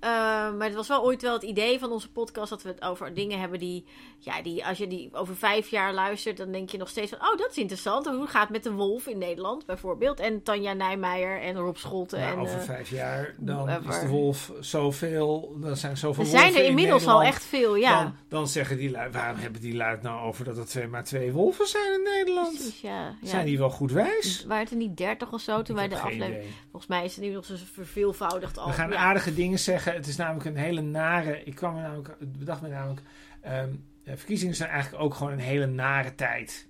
Eh, 0.04 0.10
maar 0.58 0.68
het 0.68 0.76
was 0.76 0.88
wel 0.88 1.04
ooit 1.04 1.22
wel 1.22 1.34
het 1.34 1.44
idee 1.44 1.80
van 1.80 1.92
onze 1.92 2.12
podcast 2.12 2.50
dat 2.50 2.62
we 2.62 2.70
het 2.70 2.82
over 2.82 3.14
dingen 3.14 3.40
hebben 3.40 3.60
die, 3.60 3.86
ja, 4.20 4.42
die 4.42 4.66
als 4.66 4.78
je 4.78 4.88
die 4.88 5.10
over 5.14 5.36
vijf 5.36 5.70
jaar 5.70 5.94
luistert, 5.94 6.38
dan 6.38 6.52
denk 6.52 6.70
je 6.70 6.78
nog 6.78 6.90
steeds 6.90 7.10
van, 7.10 7.20
oh, 7.20 7.38
dat 7.38 7.50
is 7.50 7.58
interessant. 7.58 8.06
Hoe 8.06 8.28
gaat 8.28 8.42
het 8.42 8.52
met 8.52 8.64
de 8.64 8.72
wolf 8.72 9.08
in 9.08 9.18
Nederland 9.18 9.66
bijvoorbeeld? 9.66 10.20
En 10.20 10.44
Tanja 10.44 10.74
Nijmeijer 10.74 11.42
en 11.42 11.56
Rob 11.56 11.76
Scholten. 11.76 12.20
Nou, 12.20 12.32
en, 12.32 12.40
over 12.40 12.60
eh, 12.60 12.64
vijf 12.64 12.90
jaar, 12.90 13.34
dan 13.38 13.70
is 13.70 14.00
de 14.00 14.08
wolf 14.08 14.52
zoveel. 14.60 15.58
Er 15.64 15.78
zijn 15.78 15.98
zoveel 15.98 16.24
er 16.24 16.30
zijn 16.30 16.54
er 16.54 16.62
in 16.62 16.68
inmiddels 16.68 17.08
al 17.08 17.24
echt 17.24 17.44
veel, 17.44 17.76
ja. 17.76 18.04
Dan, 18.04 18.16
dan 18.28 18.48
zeggen 18.48 18.78
die 18.78 18.92
lui, 18.92 19.12
waarom 19.12 19.40
hebben 19.40 19.62
die 19.62 19.76
lui 19.76 19.92
het 19.92 20.02
nou 20.02 20.28
over 20.28 20.46
dat 20.46 20.58
er 20.58 20.66
twee, 20.66 20.88
maar 20.88 21.04
twee 21.04 21.32
wolven 21.32 21.68
zijn 21.68 21.94
in 21.94 22.04
Nederland? 22.04 22.56
Precies, 22.56 22.82
ja. 22.82 23.16
ja. 23.22 23.28
Zijn 23.28 23.46
die 23.46 23.58
wel 23.58 23.70
goed 23.70 23.92
wijs? 23.92 24.46
Waren 24.46 24.64
het 24.64 24.72
er 24.72 24.78
niet 24.78 24.98
dertig 24.98 25.32
of 25.32 25.42
zo 25.42 25.62
toen 25.62 25.76
wij 25.76 25.88
de 25.88 26.00
aflevering... 26.00 26.36
idee. 26.36 26.54
Volgens 26.72 26.92
mij 26.92 27.06
is 27.06 27.16
het 27.16 27.26
nu 27.26 27.32
nog 27.32 27.46
zo 27.46 27.56
verveelvoudigd 27.74 28.58
al. 28.58 28.68
We 28.68 28.74
gaan 28.74 28.90
ja. 28.90 28.96
aardige 28.96 29.34
dingen 29.34 29.60
zeggen. 29.60 29.93
Het 29.94 30.08
is 30.08 30.16
namelijk 30.16 30.46
een 30.46 30.56
hele 30.56 30.82
nare. 30.82 31.44
Ik 31.44 31.56
kwam 31.56 31.76
er 31.76 31.82
namelijk, 31.82 32.16
het 32.20 32.40
bedacht 32.40 32.62
me 32.62 32.68
namelijk. 32.68 33.02
ehm, 33.42 33.70
eh, 34.04 34.14
verkiezingen 34.16 34.56
zijn 34.56 34.70
eigenlijk 34.70 35.04
ook 35.04 35.14
gewoon 35.14 35.32
een 35.32 35.40
hele 35.40 35.66
nare 35.66 36.16
tijd. 36.16 36.68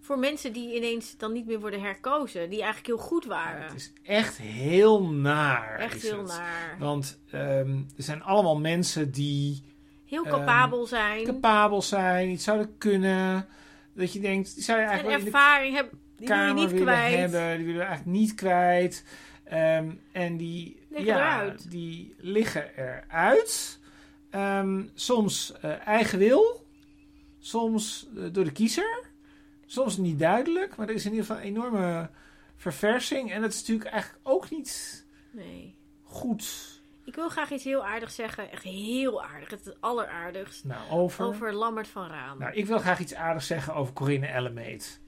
Voor 0.00 0.18
mensen 0.18 0.52
die 0.52 0.76
ineens 0.76 1.16
dan 1.16 1.32
niet 1.32 1.46
meer 1.46 1.60
worden 1.60 1.80
herkozen, 1.80 2.50
die 2.50 2.58
eigenlijk 2.62 2.86
heel 2.86 3.06
goed 3.06 3.24
waren. 3.24 3.62
Het 3.62 3.74
is 3.74 3.92
echt 4.02 4.38
heel 4.38 5.10
naar. 5.12 5.78
Echt 5.78 6.02
heel 6.02 6.18
het. 6.18 6.26
naar. 6.26 6.76
Want 6.78 7.18
ehm, 7.30 7.76
er 7.96 8.02
zijn 8.02 8.22
allemaal 8.22 8.58
mensen 8.58 9.10
die 9.10 9.62
Heel 10.06 10.24
ehm, 10.24 10.34
capabel 10.34 10.86
zijn. 10.86 11.24
capabel 11.24 11.82
zijn, 11.82 12.28
iets 12.28 12.44
zouden 12.44 12.78
kunnen. 12.78 13.46
Dat 13.92 14.12
je 14.12 14.20
denkt, 14.20 14.54
die 14.54 14.64
zou 14.64 14.78
je 14.78 14.84
en 14.84 14.90
eigenlijk 14.90 15.20
de 15.20 15.26
ervaring 15.26 15.74
hebben. 15.74 15.98
Die 16.16 16.28
wil 16.28 16.46
je 16.46 16.52
niet 16.52 16.82
kwijt. 16.82 17.18
hebben. 17.18 17.56
Die 17.56 17.66
willen 17.66 17.80
we 17.80 17.86
eigenlijk 17.86 18.18
niet 18.18 18.34
kwijt. 18.34 19.04
En 20.12 20.36
die, 20.36 20.85
Liggen 20.96 21.16
ja, 21.16 21.42
eruit. 21.42 21.70
die 21.70 22.14
liggen 22.18 22.76
eruit. 22.76 23.78
Ehm, 24.30 24.82
soms 24.94 25.52
eh, 25.60 25.86
eigen 25.86 26.18
wil. 26.18 26.64
soms 27.38 28.06
eh, 28.16 28.22
door 28.32 28.44
de 28.44 28.52
kiezer. 28.52 29.04
Soms 29.66 29.96
niet 29.96 30.18
duidelijk, 30.18 30.76
maar 30.76 30.88
er 30.88 30.94
is 30.94 31.04
in 31.04 31.10
ieder 31.10 31.26
geval 31.26 31.40
een 31.42 31.48
enorme 31.48 32.10
verversing. 32.56 33.32
En 33.32 33.40
dat 33.40 33.52
is 33.52 33.60
natuurlijk 33.60 33.90
eigenlijk 33.90 34.20
ook 34.28 34.50
niet 34.50 35.04
Nee. 35.30 35.74
goed. 36.02 36.74
Ik 37.04 37.14
wil 37.14 37.28
graag 37.28 37.50
iets 37.50 37.64
heel 37.64 37.86
aardigs 37.86 38.14
zeggen. 38.14 38.50
Echt 38.50 38.62
heel 38.62 39.24
aardig. 39.24 39.50
Het 39.50 39.76
alleraardigst. 39.80 40.64
Nou, 40.64 40.90
over. 40.90 41.24
Over 41.24 41.52
Lammert 41.54 41.88
van 41.88 42.06
Raan. 42.08 42.38
Nou, 42.38 42.52
ik 42.52 42.66
wil 42.66 42.78
graag 42.78 42.98
iets 43.00 43.14
aardigs 43.14 43.46
zeggen 43.46 43.74
over 43.74 43.92
Corinne 43.92 44.26
Ellemeet. 44.26 45.00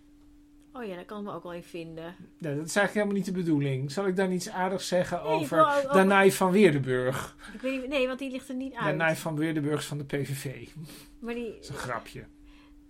Oh 0.72 0.84
ja, 0.84 0.94
daar 0.94 1.04
kan 1.04 1.18
ik 1.18 1.24
me 1.24 1.32
ook 1.32 1.42
wel 1.42 1.52
in 1.52 1.62
vinden. 1.62 2.14
Nee, 2.38 2.56
dat 2.56 2.66
is 2.66 2.76
eigenlijk 2.76 2.92
helemaal 2.92 3.14
niet 3.14 3.24
de 3.24 3.32
bedoeling. 3.32 3.92
Zal 3.92 4.06
ik 4.06 4.16
dan 4.16 4.32
iets 4.32 4.48
aardigs 4.50 4.88
zeggen 4.88 5.20
Nee, 5.22 5.32
over 5.32 5.86
Danai 5.92 6.32
van 6.32 6.50
Weerdenburg? 6.50 7.36
Ik 7.54 7.60
weet 7.60 7.80
niet, 7.80 7.90
nee, 7.90 8.06
want 8.06 8.18
die 8.18 8.30
ligt 8.30 8.48
er 8.48 8.54
niet 8.54 8.74
uit. 8.74 8.84
Danai 8.84 9.16
van 9.16 9.36
Weerdenburg 9.36 9.78
is 9.78 9.86
van 9.86 9.98
de 9.98 10.04
PVV. 10.04 10.68
Maar 11.18 11.34
die, 11.34 11.50
Dat 11.52 11.62
is 11.62 11.68
een 11.68 11.74
grapje. 11.74 12.24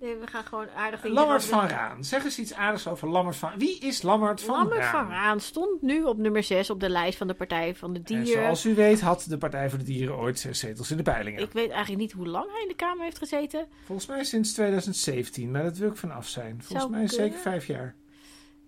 Nee, 0.00 0.16
we 0.16 0.26
gaan 0.26 0.44
gewoon 0.44 0.70
aardig 0.70 1.00
dingen 1.00 1.16
Lammert 1.16 1.44
van 1.44 1.66
Raan. 1.68 2.04
Zeg 2.04 2.24
eens 2.24 2.38
iets 2.38 2.54
aardigs 2.54 2.86
over 2.86 3.08
Lammert 3.08 3.36
van... 3.36 3.52
Wie 3.56 3.78
is 3.78 4.02
Lammert 4.02 4.40
van 4.40 4.56
Lammert 4.56 4.80
Raan? 4.80 4.90
van 4.90 5.14
Raan 5.14 5.40
stond 5.40 5.82
nu 5.82 6.04
op 6.04 6.18
nummer 6.18 6.42
6 6.42 6.70
op 6.70 6.80
de 6.80 6.88
lijst 6.88 7.18
van 7.18 7.26
de 7.26 7.34
Partij 7.34 7.74
van 7.74 7.92
de 7.92 7.98
En 7.98 8.04
Dieren. 8.04 8.42
zoals 8.42 8.64
u 8.64 8.74
weet 8.74 9.00
had 9.00 9.24
de 9.28 9.38
Partij 9.38 9.68
voor 9.70 9.78
de 9.78 9.84
Dieren 9.84 10.16
ooit 10.16 10.38
zes 10.38 10.58
zetels 10.58 10.90
in 10.90 10.96
de 10.96 11.02
peilingen. 11.02 11.42
Ik 11.42 11.52
weet 11.52 11.70
eigenlijk 11.70 12.00
niet 12.00 12.12
hoe 12.12 12.26
lang 12.26 12.50
hij 12.52 12.62
in 12.62 12.68
de 12.68 12.74
Kamer 12.74 13.04
heeft 13.04 13.18
gezeten. 13.18 13.66
Volgens 13.84 14.08
mij 14.08 14.24
sinds 14.24 14.52
2017, 14.52 15.50
maar 15.50 15.62
dat 15.62 15.76
wil 15.76 15.90
ik 15.90 15.96
vanaf 15.96 16.28
zijn. 16.28 16.62
Volgens 16.62 16.78
Zou 16.78 16.90
mij 16.90 17.08
zeker 17.08 17.38
vijf 17.38 17.66
jaar. 17.66 17.94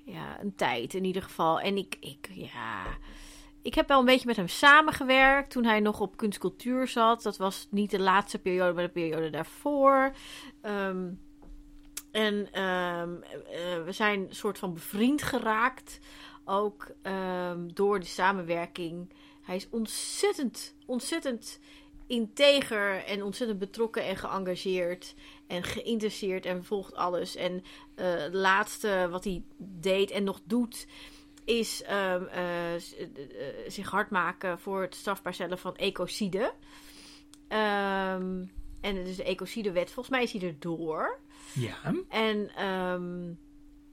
Ja, 0.05 0.41
een 0.41 0.55
tijd 0.55 0.95
in 0.95 1.05
ieder 1.05 1.23
geval. 1.23 1.61
En 1.61 1.77
ik, 1.77 1.97
ik, 2.01 2.29
ja... 2.33 2.83
Ik 3.63 3.75
heb 3.75 3.89
wel 3.89 3.99
een 3.99 4.05
beetje 4.05 4.27
met 4.27 4.37
hem 4.37 4.49
samengewerkt 4.49 5.51
toen 5.51 5.65
hij 5.65 5.81
nog 5.81 6.01
op 6.01 6.17
kunstcultuur 6.17 6.89
zat. 6.89 7.23
Dat 7.23 7.37
was 7.37 7.67
niet 7.71 7.91
de 7.91 8.01
laatste 8.01 8.39
periode, 8.39 8.73
maar 8.73 8.85
de 8.85 8.91
periode 8.91 9.31
daarvoor. 9.31 10.13
Ehm, 10.61 11.09
en 12.11 12.53
ehm, 12.53 13.15
eh, 13.23 13.85
we 13.85 13.93
zijn 13.93 14.21
een 14.21 14.35
soort 14.35 14.59
van 14.59 14.75
bevriend 14.75 15.23
geraakt. 15.23 15.99
Ook 16.45 16.91
ehm, 17.03 17.69
door 17.75 18.01
de 18.01 18.07
samenwerking. 18.07 19.13
Hij 19.43 19.57
is 19.57 19.69
ontzettend, 19.71 20.75
ontzettend 20.87 21.61
integer 22.07 23.05
en 23.05 23.23
ontzettend 23.23 23.59
betrokken 23.59 24.05
en 24.05 24.17
geëngageerd 24.17 25.15
en 25.47 25.63
geïnteresseerd 25.63 26.47
en 26.47 26.65
volgt 26.65 26.95
alles. 26.95 27.37
En 27.37 27.63
eh, 27.95 28.15
het 28.15 28.35
laatste 28.35 29.09
wat 29.11 29.25
hij 29.25 29.43
deed 29.57 30.11
en 30.11 30.25
nog 30.25 30.41
doet, 30.45 30.87
is 31.51 31.83
ehm, 31.83 32.25
eh, 32.25 32.75
eh, 32.75 32.81
eh, 32.99 33.71
zich 33.71 33.91
hard 33.91 34.11
maken 34.11 34.59
voor 34.59 34.81
het 34.81 34.95
strafbaar 34.95 35.35
stellen 35.35 35.59
van 35.59 35.77
ecocide. 35.77 36.53
Ehm, 37.49 38.45
en 38.81 39.05
dus 39.05 39.17
de 39.17 39.25
ecocidewet, 39.25 39.91
volgens 39.91 40.09
mij 40.09 40.23
is 40.23 40.33
hij 40.33 40.43
erdoor. 40.43 41.21
Ja. 41.55 41.77
En 42.09 42.51
ehm, 42.55 43.33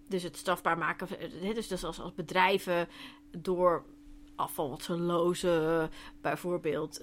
dus 0.07 0.23
het 0.23 0.37
strafbaar 0.37 0.77
maken, 0.77 1.07
dus, 1.53 1.67
dus 1.67 1.83
als, 1.83 1.99
als 1.99 2.13
bedrijven 2.13 2.87
door 3.37 3.85
afval 4.35 4.69
wat 4.69 4.83
ze 4.83 4.97
lozen, 4.97 5.89
bijvoorbeeld 6.21 7.01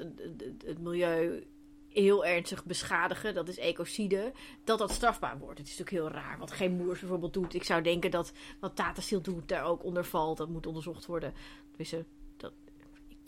het 0.65 0.79
milieu 0.79 1.47
heel 1.95 2.25
ernstig 2.25 2.65
beschadigen, 2.65 3.35
dat 3.35 3.49
is 3.49 3.59
ecocide, 3.59 4.33
dat 4.65 4.79
dat 4.79 4.91
strafbaar 4.91 5.39
wordt. 5.39 5.59
Het 5.59 5.69
is 5.69 5.79
natuurlijk 5.79 6.13
heel 6.13 6.21
raar, 6.23 6.39
wat 6.39 6.53
geen 6.53 6.73
moers 6.73 7.01
bijvoorbeeld 7.01 7.33
doet. 7.33 7.55
Ik 7.55 7.65
zou 7.65 7.83
denken 7.83 8.11
dat 8.11 8.33
wat 8.61 8.77
Tata 8.77 9.01
Steel 9.01 9.21
doet 9.21 9.49
daar 9.49 9.65
ook 9.65 9.85
onder 9.85 10.05
valt, 10.05 10.37
dat 10.37 10.49
moet 10.49 10.67
onderzocht 10.67 11.07
worden. 11.07 11.35
Dus, 11.77 11.95
dat, 12.37 12.53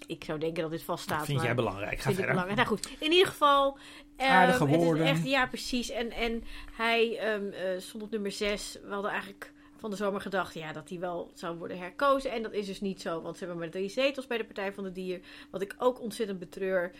ik, 0.07 0.25
zou 0.25 0.39
denken 0.39 0.63
dat 0.63 0.71
dit 0.71 0.83
vaststaat. 0.83 1.19
Dat 1.19 1.27
vind 1.27 1.43
jij 1.43 1.55
belangrijk. 1.55 1.97
Ga 1.97 2.03
vind 2.03 2.09
ik 2.09 2.15
verder. 2.15 2.31
belangrijk. 2.31 2.69
Nou 2.69 2.69
goed, 2.69 3.01
in 3.01 3.13
ieder 3.13 3.27
geval. 3.27 3.79
ehm, 4.17 4.31
Aardige 4.31 4.67
woorden. 4.67 5.07
echt, 5.07 5.25
ja, 5.25 5.47
precies. 5.47 5.91
En, 5.91 6.11
en 6.11 6.45
hij 6.73 7.19
ehm, 7.19 7.51
eh, 7.51 7.81
stond 7.81 8.03
op 8.03 8.11
nummer 8.11 8.33
6. 8.33 8.79
We 8.83 8.93
hadden 8.93 9.11
eigenlijk 9.11 9.53
van 9.77 9.91
de 9.91 9.97
zomer 9.97 10.21
gedacht 10.21 10.55
ja, 10.55 10.73
dat 10.73 10.89
hij 10.89 10.99
wel 10.99 11.31
zou 11.35 11.57
worden 11.57 11.79
herkozen. 11.79 12.31
En 12.31 12.43
dat 12.43 12.53
is 12.53 12.67
dus 12.67 12.81
niet 12.81 13.01
zo, 13.01 13.23
want 13.23 13.37
ze 13.39 13.45
hebben 13.45 13.63
maar 13.63 13.71
drie 13.71 13.89
zetels 13.89 14.27
bij 14.27 14.39
de 14.39 14.45
Partij 14.45 14.73
van 14.73 14.85
de 14.85 14.93
Dier. 14.93 15.21
Wat 15.51 15.63
ik 15.63 15.75
ook 15.79 16.01
ontzettend 16.01 16.39
betreur. 16.39 16.93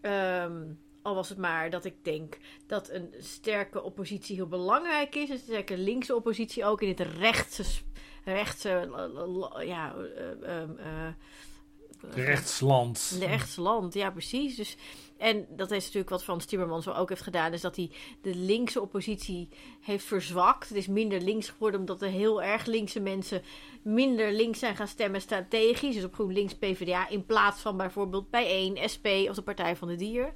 Ehm, 0.00 0.62
al 1.04 1.14
was 1.14 1.28
het 1.28 1.38
maar 1.38 1.70
dat 1.70 1.84
ik 1.84 1.94
denk 2.02 2.36
dat 2.66 2.90
een 2.90 3.14
sterke 3.18 3.82
oppositie 3.82 4.36
heel 4.36 4.46
belangrijk 4.46 5.14
is. 5.14 5.28
Een 5.28 5.38
sterke 5.38 5.78
linkse 5.78 6.14
oppositie 6.14 6.64
ook 6.64 6.82
in 6.82 6.88
het 6.88 7.00
rechtse, 7.00 7.64
rechtse 8.24 8.90
ja, 9.64 9.94
Rechtsland. 12.10 13.16
de 13.18 13.24
echte 13.24 13.60
land, 13.60 13.94
ja 13.94 14.10
precies. 14.10 14.56
Dus, 14.56 14.76
en 15.16 15.46
dat 15.50 15.70
is 15.70 15.84
natuurlijk 15.84 16.10
wat 16.10 16.24
Frans 16.24 16.44
Timmermans 16.44 16.88
ook 16.88 17.08
heeft 17.08 17.22
gedaan, 17.22 17.52
is 17.52 17.60
dat 17.60 17.76
hij 17.76 17.90
de 18.22 18.34
linkse 18.34 18.80
oppositie 18.80 19.48
heeft 19.80 20.04
verzwakt. 20.04 20.68
Het 20.68 20.78
is 20.78 20.86
minder 20.86 21.20
links 21.20 21.48
geworden 21.48 21.80
omdat 21.80 22.00
de 22.00 22.08
heel 22.08 22.42
erg 22.42 22.66
linkse 22.66 23.00
mensen 23.00 23.42
minder 23.82 24.32
links 24.32 24.58
zijn 24.58 24.76
gaan 24.76 24.88
stemmen 24.88 25.20
strategisch. 25.20 25.94
Dus 25.94 26.04
op 26.04 26.14
GroenLinks 26.14 26.54
PvdA 26.54 27.08
in 27.08 27.26
plaats 27.26 27.60
van 27.60 27.76
bijvoorbeeld 27.76 28.30
Bijeen, 28.30 28.88
SP 28.92 29.06
of 29.28 29.34
de 29.34 29.42
Partij 29.42 29.76
van 29.76 29.88
de 29.88 29.96
Dier. 29.96 30.32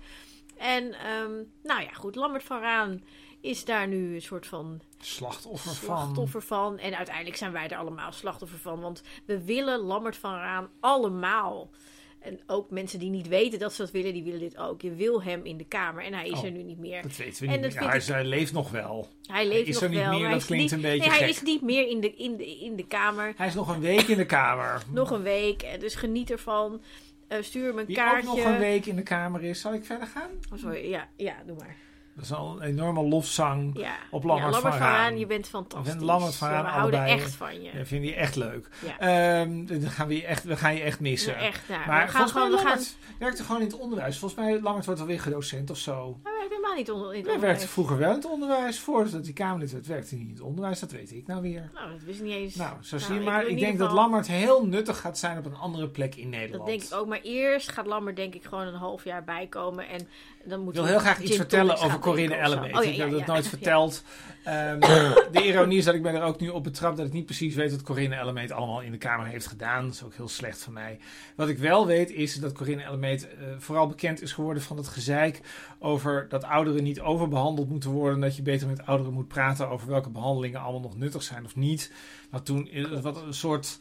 En 0.58 0.92
ehm, 0.92 1.32
nou 1.62 1.82
ja, 1.82 1.92
goed, 1.94 2.14
Lambert 2.16 2.44
van 2.44 2.60
Raan 2.60 3.02
is 3.40 3.64
daar 3.64 3.88
nu 3.88 4.14
een 4.14 4.22
soort 4.22 4.46
van 4.46 4.80
Slachtoffer 4.98 5.74
van. 5.74 5.74
slachtoffer 5.74 6.42
van. 6.42 6.78
En 6.78 6.96
uiteindelijk 6.96 7.36
zijn 7.36 7.52
wij 7.52 7.68
er 7.68 7.76
allemaal 7.78 8.12
slachtoffer 8.12 8.58
van. 8.58 8.80
Want 8.80 9.02
we 9.24 9.44
willen 9.44 9.78
Lammert 9.80 10.16
van 10.16 10.34
Raan 10.34 10.68
allemaal. 10.80 11.70
En 12.18 12.40
ook 12.46 12.70
mensen 12.70 12.98
die 12.98 13.10
niet 13.10 13.28
weten 13.28 13.58
dat 13.58 13.72
ze 13.72 13.82
dat 13.82 13.90
willen, 13.90 14.12
die 14.12 14.22
willen 14.22 14.38
dit 14.40 14.56
ook. 14.56 14.82
Je 14.82 14.94
wil 14.94 15.22
hem 15.22 15.44
in 15.44 15.56
de 15.56 15.64
Kamer 15.64 16.04
en 16.04 16.12
hij 16.14 16.28
is 16.28 16.38
Oh. 16.38 16.44
er 16.44 16.50
nu 16.50 16.62
niet 16.62 16.78
meer. 16.78 17.02
Dat 17.02 17.16
weten 17.16 17.46
we 17.46 17.52
En 17.52 17.60
niet 17.60 17.74
dat 17.74 17.84
Hij, 17.84 17.96
ik- 17.98 18.04
hij 18.04 18.24
leeft 18.24 18.52
nog 18.52 18.70
wel. 18.70 19.08
Hij 19.22 19.48
leeft 19.48 19.68
is 19.68 19.74
nog 19.74 19.82
er 19.82 19.88
niet 19.88 19.98
wel. 19.98 20.08
meer, 20.10 20.18
dat 20.20 20.28
hij 20.28 20.36
is 20.36 20.44
klinkt 20.44 20.62
niet- 20.64 20.72
een 20.72 20.80
beetje 20.90 21.10
nee, 21.10 21.18
Hij 21.18 21.28
is 21.28 21.42
niet 21.42 21.62
meer 21.62 21.88
in 21.88 22.00
de, 22.00 22.14
in 22.14 22.36
de, 22.36 22.46
in 22.58 22.76
de 22.76 22.86
Kamer. 22.86 23.32
Hij 23.36 23.46
is 23.46 23.54
nog 23.54 23.68
een 23.68 23.80
week 23.80 24.08
in 24.08 24.16
de 24.16 24.26
Kamer. 24.26 24.82
Nog 24.92 25.10
een 25.10 25.22
week. 25.22 25.62
eh, 25.62 25.80
Dus 25.80 25.94
geniet 25.94 26.30
ervan. 26.30 26.80
Eh, 27.28 27.42
stuur 27.42 27.78
een 27.78 27.86
Wie 27.86 27.96
kaartje. 27.96 28.28
ook 28.30 28.36
nog 28.36 28.44
een 28.44 28.58
week 28.58 28.86
in 28.86 28.96
de 28.96 29.02
Kamer 29.02 29.42
is. 29.44 29.60
Zal 29.60 29.74
ik 29.74 29.84
verder 29.84 30.06
gaan? 30.06 30.30
Oh, 30.52 30.58
sorry. 30.58 30.88
Ja, 30.90 31.08
ja, 31.16 31.34
doe 31.46 31.56
maar. 31.56 31.76
Dat 32.18 32.26
is 32.26 32.32
al 32.32 32.56
een 32.56 32.62
enorme 32.68 33.02
lofzang. 33.02 33.70
Ja, 33.78 33.96
Op 34.10 34.24
Lammert 34.24 34.54
ja, 34.54 34.60
van 34.60 34.70
van 34.70 34.80
Raan. 34.80 35.18
Je 35.18 35.26
bent 35.26 35.48
fantastisch. 35.48 35.92
Ik 35.92 35.98
vind 35.98 36.10
Lammert 36.10 36.34
van 36.34 36.48
Ja, 36.48 36.54
Raan 36.54 36.64
we 36.64 36.70
houden 36.70 37.00
allebei- 37.00 37.20
echt 37.20 37.34
van 37.34 37.62
je. 37.62 37.70
Dat 37.76 37.86
vind 37.88 38.04
je 38.04 38.14
echt 38.14 38.36
leuk. 38.36 38.68
Ja. 38.86 38.98
Ehm, 39.40 39.64
dan 39.66 39.80
gaan 39.90 40.08
we, 40.08 40.16
je 40.16 40.24
echt, 40.24 40.44
we 40.44 40.56
gaan 40.56 40.74
je 40.74 40.80
echt 40.80 41.00
missen. 41.00 41.32
Ja, 41.32 41.38
echt. 41.38 41.66
Ja. 41.68 41.86
Maar 41.86 42.04
we 42.06 42.10
gaan 42.12 42.20
mij 42.20 42.30
gewoon. 42.30 42.50
We 42.50 42.56
gaan. 42.56 42.64
Lammert 42.66 42.96
werkte 43.18 43.42
gewoon 43.44 43.60
in 43.60 43.66
het 43.66 43.78
onderwijs. 43.78 44.18
Volgens 44.18 44.40
mij 44.40 44.60
Lammert 44.60 44.84
wordt 44.86 45.00
alweer 45.00 45.20
gedocent 45.20 45.70
of 45.70 45.78
zo. 45.78 46.18
Hij 46.22 46.32
werkt 46.32 46.50
helemaal 46.50 46.74
niet 46.74 46.90
onder. 46.90 47.10
in 47.10 47.16
het 47.16 47.24
Hij 47.26 47.34
onderwijs. 47.34 47.56
werkte 47.58 47.68
vroeger 47.72 47.98
wel 47.98 48.08
in 48.10 48.14
het 48.16 48.30
onderwijs. 48.30 48.78
Voordat 48.80 49.24
hij 49.24 49.32
Kamerlid 49.32 49.72
werd, 49.72 49.86
werkte 49.86 50.08
hij 50.08 50.18
niet 50.18 50.28
in 50.28 50.34
het 50.34 50.44
onderwijs. 50.44 50.80
Dat 50.80 50.90
weet 50.90 51.12
ik 51.12 51.26
nou 51.26 51.42
weer. 51.42 51.70
Nou, 51.74 51.90
dat 51.90 52.02
wist 52.02 52.18
ik 52.18 52.24
niet 52.24 52.34
eens. 52.34 52.54
Nou, 52.54 52.72
zo 52.80 52.96
Nou, 52.96 53.08
zie 53.08 53.18
je 53.18 53.24
maar. 53.24 53.46
Ik 53.46 53.58
denk 53.58 53.78
dat 53.78 53.92
Lammert 53.92 54.26
heel 54.26 54.66
nuttig 54.66 55.00
gaat 55.00 55.18
zijn 55.18 55.38
op 55.38 55.44
een 55.44 55.56
andere 55.56 55.88
plek 55.88 56.14
in 56.14 56.28
Nederland. 56.28 56.56
Dat 56.58 56.66
denk 56.78 56.82
ik 56.90 56.98
ook. 56.98 57.06
Maar 57.06 57.20
eerst 57.22 57.72
gaat 57.72 57.86
Lammer 57.86 58.14
denk 58.14 58.34
ik 58.34 58.44
gewoon 58.44 58.66
een 58.66 58.74
half 58.74 59.04
jaar 59.04 59.24
bijkomen. 59.24 59.88
En 59.88 60.08
dan 60.44 60.60
moet 60.60 60.68
Ik 60.68 60.80
wil 60.80 60.88
heel 60.88 60.98
graag 60.98 61.20
iets 61.20 61.36
vertellen 61.36 61.78
over 61.78 61.98
Corinne 61.98 62.34
Ellemeet. 62.34 62.76
Oh, 62.76 62.84
ja, 62.84 62.90
ik 62.90 62.96
heb 62.96 63.10
dat 63.10 63.26
nooit 63.26 63.48
verteld. 63.48 64.02
Ehm, 64.44 64.80
de 65.32 65.42
ironie 65.44 65.78
is 65.78 65.84
dat 65.84 65.94
ik 65.94 66.02
ben 66.02 66.14
er 66.14 66.22
ook 66.22 66.40
nu 66.40 66.48
op 66.48 66.64
betrapt 66.64 66.96
dat 66.96 67.06
ik 67.06 67.12
niet 67.12 67.24
precies 67.24 67.54
weet 67.54 67.70
wat 67.70 67.82
Corinne 67.82 68.14
Ellemeet 68.14 68.52
allemaal 68.52 68.80
in 68.80 68.90
de 68.90 68.98
Kamer 68.98 69.26
heeft 69.26 69.46
gedaan. 69.46 69.84
Dat 69.84 69.94
is 69.94 70.02
ook 70.02 70.14
heel 70.14 70.28
slecht 70.28 70.62
van 70.62 70.72
mij. 70.72 70.98
Wat 71.36 71.48
ik 71.48 71.58
wel 71.58 71.86
weet 71.86 72.10
is 72.10 72.34
dat 72.34 72.52
Corinne 72.52 72.82
Ellemeet 72.82 73.28
eh, 73.28 73.46
vooral 73.58 73.86
bekend 73.86 74.22
is 74.22 74.32
geworden 74.32 74.62
van 74.62 74.76
het 74.76 74.88
gezeik 74.88 75.40
over 75.78 76.26
dat 76.28 76.44
ouderen 76.44 76.82
niet 76.82 77.00
overbehandeld 77.00 77.68
moeten 77.68 77.90
worden. 77.90 78.20
Dat 78.20 78.36
je 78.36 78.42
beter 78.42 78.68
met 78.68 78.86
ouderen 78.86 79.12
moet 79.12 79.28
praten 79.28 79.68
over 79.68 79.88
welke 79.88 80.10
behandelingen 80.10 80.60
allemaal 80.60 80.80
nog 80.80 80.96
nuttig 80.96 81.22
zijn 81.22 81.44
of 81.44 81.56
niet. 81.56 81.92
Wat 82.30 82.44
toen 82.44 82.68
wat 83.02 83.22
een 83.22 83.34
soort 83.34 83.78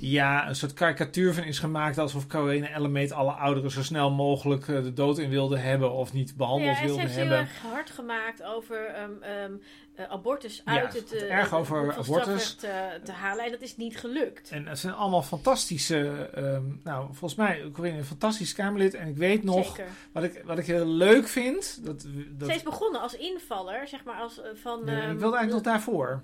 ja, 0.00 0.48
een 0.48 0.56
soort 0.56 0.72
karikatuur 0.74 1.34
van 1.34 1.44
is 1.44 1.58
gemaakt 1.58 1.98
alsof 1.98 2.26
Corinne 2.26 2.68
Ellemeet 2.68 3.12
alle 3.12 3.32
ouderen 3.32 3.70
zo 3.70 3.82
snel 3.82 4.10
mogelijk 4.10 4.68
eh, 4.68 4.82
de 4.82 4.92
dood 4.92 5.18
in 5.18 5.30
wilde 5.30 5.58
hebben 5.58 5.92
of 5.92 6.12
niet 6.12 6.36
behandeld 6.36 6.70
Ja, 6.70 6.80
ze 6.80 6.84
wilde 6.84 7.00
heeft 7.00 7.14
heel 7.14 7.20
hebben. 7.26 7.38
erg 7.38 7.58
hard 7.62 7.90
gemaakt 7.90 8.42
over 8.42 8.86
ehm, 8.86 9.22
ehm, 9.22 9.52
eh, 9.94 10.10
abortus 10.10 10.62
Ja, 10.64 10.80
uit 10.80 10.94
het, 10.94 11.10
het 11.10 11.22
eh, 11.22 11.34
erg 11.34 11.54
over 11.54 11.84
Hof 11.84 11.94
van 11.94 12.04
abortus. 12.04 12.56
Eh, 12.60 12.70
te 13.04 13.12
halen. 13.12 13.44
En 13.44 13.50
dat 13.50 13.60
is 13.60 13.76
niet 13.76 13.98
gelukt. 13.98 14.50
En 14.50 14.66
het 14.66 14.78
zijn 14.78 14.94
allemaal 14.94 15.22
fantastische, 15.22 16.30
ehm, 16.34 16.62
nou 16.84 17.06
volgens 17.06 17.34
mij 17.34 17.70
Corinne 17.72 17.98
een 17.98 18.04
fantastisch 18.04 18.54
Kamerlid. 18.54 18.94
En 18.94 19.08
ik 19.08 19.16
weet 19.16 19.44
nog, 19.44 19.66
Zeker. 19.66 19.90
wat 20.12 20.22
ik, 20.22 20.42
wat 20.44 20.58
ik 20.58 20.66
heel 20.66 20.86
leuk 20.86 21.28
vind, 21.28 21.84
dat, 21.84 22.06
dat 22.30 22.48
Ze 22.48 22.54
is 22.54 22.62
begonnen 22.62 23.00
als 23.00 23.16
invaller, 23.16 23.88
zeg 23.88 24.04
maar, 24.04 24.20
als 24.20 24.40
eh, 24.40 24.48
van... 24.54 24.84
Nee, 24.84 24.96
ik 24.96 25.18
wilde 25.18 25.36
eigenlijk 25.36 25.50
nog 25.50 25.62
daarvoor. 25.74 26.22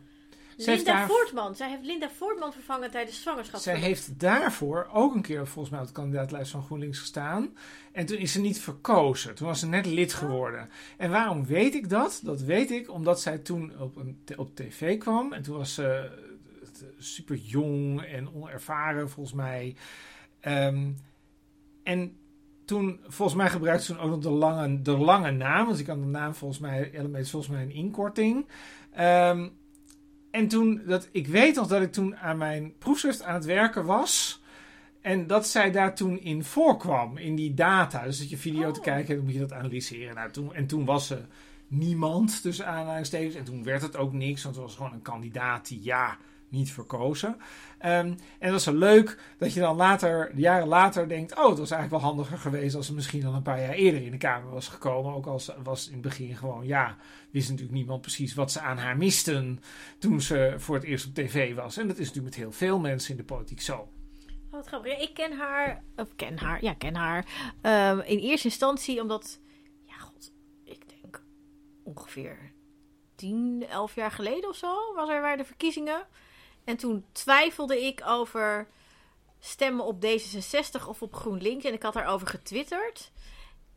Linda 0.56 0.92
daar- 0.92 1.06
Voortman. 1.06 1.54
Zij 1.56 1.68
heeft 1.70 1.84
Linda 1.84 2.10
Voortman 2.10 2.52
vervangen 2.52 2.90
tijdens 2.90 3.22
zwangerschap. 3.22 3.60
Zij 3.60 3.76
heeft 3.76 4.20
daarvoor 4.20 4.88
ook 4.92 5.14
een 5.14 5.22
keer 5.22 5.46
volgens 5.46 5.70
mij 5.74 5.80
op 5.80 5.86
de 5.86 5.92
kandidaatlijst 5.92 6.50
van 6.50 6.62
GroenLinks 6.62 6.98
gestaan. 6.98 7.56
En 7.92 8.06
toen 8.06 8.16
is 8.18 8.32
ze 8.32 8.40
niet 8.40 8.60
verkozen. 8.60 9.34
Toen 9.34 9.46
was 9.46 9.58
ze 9.60 9.66
net 9.66 9.86
lid 9.86 10.12
geworden. 10.12 10.68
En 10.96 11.10
waarom 11.10 11.46
weet 11.46 11.74
ik 11.74 11.88
dat? 11.88 12.20
Dat 12.22 12.40
weet 12.40 12.70
ik 12.70 12.90
omdat 12.90 13.20
zij 13.20 13.38
toen 13.38 13.72
op, 13.78 13.96
een, 13.96 14.18
op 14.36 14.56
tv 14.56 14.98
kwam. 14.98 15.32
En 15.32 15.42
toen 15.42 15.56
was 15.56 15.74
ze 15.74 16.10
eh, 16.62 16.86
super 16.98 17.36
jong 17.36 18.02
en 18.02 18.34
onervaren 18.34 19.10
volgens 19.10 19.34
mij. 19.36 19.76
Ehm, 20.40 20.90
en 21.82 22.16
toen, 22.64 23.00
volgens 23.06 23.38
mij 23.38 23.50
gebruikte 23.50 23.84
ze 23.84 23.92
toen 23.92 24.02
ook 24.02 24.10
nog 24.10 24.20
de 24.20 24.30
lange, 24.30 24.82
de 24.82 24.96
lange 24.96 25.30
naam. 25.30 25.66
Want 25.66 25.78
ik 25.78 25.86
had 25.86 25.98
de 25.98 26.04
naam 26.06 26.34
volgens 26.34 26.60
mij, 26.60 26.90
is 27.12 27.30
volgens 27.30 27.52
mij 27.52 27.62
een 27.62 27.74
inkorting. 27.74 28.46
Ehm, 28.92 29.48
en 30.34 30.48
toen, 30.48 30.82
dat, 30.86 31.08
ik 31.12 31.26
weet 31.26 31.54
nog 31.54 31.66
dat 31.66 31.82
ik 31.82 31.92
toen 31.92 32.16
aan 32.16 32.38
mijn 32.38 32.72
proefschrift 32.78 33.22
aan 33.22 33.34
het 33.34 33.44
werken 33.44 33.84
was. 33.84 34.42
En 35.00 35.26
dat 35.26 35.46
zij 35.46 35.70
daar 35.70 35.94
toen 35.94 36.20
in 36.20 36.44
voorkwam, 36.44 37.16
in 37.16 37.34
die 37.34 37.54
data. 37.54 38.04
Dus 38.04 38.18
dat 38.18 38.30
je 38.30 38.36
video 38.36 38.70
te 38.70 38.78
Oh. 38.78 38.84
kijken 38.84 39.08
en 39.08 39.16
dan 39.16 39.24
moet 39.24 39.34
je 39.34 39.40
dat 39.40 39.52
analyseren. 39.52 40.14
Nou, 40.14 40.30
toen, 40.30 40.54
en 40.54 40.66
toen 40.66 40.84
was 40.84 41.06
ze 41.06 41.18
niemand 41.68 42.42
tussen 42.42 42.66
aanhalingstekens. 42.66 43.34
En 43.34 43.44
toen 43.44 43.64
werd 43.64 43.82
het 43.82 43.96
ook 43.96 44.12
niks, 44.12 44.42
want 44.42 44.54
het 44.54 44.64
was 44.64 44.76
gewoon 44.76 44.92
een 44.92 45.02
kandidaat 45.02 45.68
die 45.68 45.80
ja, 45.82 46.18
niet 46.48 46.72
verkozen. 46.72 47.36
Ehm, 47.78 48.14
en 48.38 48.48
dat 48.50 48.54
is 48.54 48.62
zo 48.62 48.74
leuk 48.74 49.18
dat 49.38 49.52
je 49.54 49.60
dan 49.60 49.76
later, 49.76 50.36
jaren 50.36 50.68
later 50.68 51.08
denkt... 51.08 51.38
oh, 51.38 51.48
het 51.48 51.58
was 51.58 51.70
eigenlijk 51.70 52.02
wel 52.02 52.12
handiger 52.12 52.38
geweest 52.38 52.74
als 52.76 52.86
ze 52.86 52.94
misschien 52.94 53.26
al 53.26 53.34
een 53.34 53.42
paar 53.42 53.60
jaar 53.60 53.74
eerder 53.74 54.02
in 54.02 54.10
de 54.10 54.16
Kamer 54.16 54.50
was 54.50 54.68
gekomen. 54.68 55.14
Ook 55.14 55.26
als 55.26 55.50
was 55.62 55.86
in 55.86 55.92
het 55.92 56.02
begin 56.02 56.36
gewoon, 56.36 56.66
ja, 56.66 56.96
wist 57.30 57.48
natuurlijk 57.48 57.76
niemand 57.76 58.00
precies 58.00 58.34
wat 58.34 58.52
ze 58.52 58.60
aan 58.60 58.78
haar 58.78 58.96
misten... 58.96 59.60
toen 59.98 60.20
ze 60.20 60.54
voor 60.56 60.74
het 60.74 60.84
eerst 60.84 61.06
op 61.06 61.14
tv 61.14 61.54
was. 61.54 61.76
En 61.76 61.88
dat 61.88 61.98
is 61.98 62.06
natuurlijk 62.06 62.36
met 62.36 62.44
heel 62.44 62.52
veel 62.52 62.78
mensen 62.78 63.10
in 63.10 63.16
de 63.16 63.24
politiek 63.24 63.60
zo. 63.60 63.76
Oh, 63.76 63.88
wat 64.50 64.66
grappig. 64.66 64.98
Ik 64.98 65.14
ken 65.14 65.32
haar, 65.32 65.82
of 65.96 66.08
ken 66.16 66.38
haar, 66.38 66.62
ja, 66.62 66.74
ken 66.74 66.94
haar. 66.94 67.26
ehm, 67.60 67.98
in 67.98 68.18
eerste 68.18 68.48
instantie 68.48 69.00
omdat, 69.00 69.40
ja, 69.82 69.96
god, 69.96 70.32
ik 70.64 70.88
denk 70.88 71.22
ongeveer 71.82 72.52
10, 73.14 73.66
11 73.68 73.94
jaar 73.94 74.10
geleden 74.10 74.48
of 74.48 74.56
zo 74.56 74.94
was 74.94 75.08
er 75.08 75.20
waren 75.20 75.38
de 75.38 75.44
verkiezingen. 75.44 76.06
En 76.64 76.76
toen 76.76 77.04
twijfelde 77.12 77.86
ik 77.86 78.02
over 78.06 78.68
stemmen 79.40 79.84
op 79.84 80.04
D66 80.04 80.86
of 80.88 81.02
op 81.02 81.14
GroenLinks. 81.14 81.64
En 81.64 81.72
ik 81.72 81.82
had 81.82 81.94
daarover 81.94 82.26
getwitterd. 82.26 83.10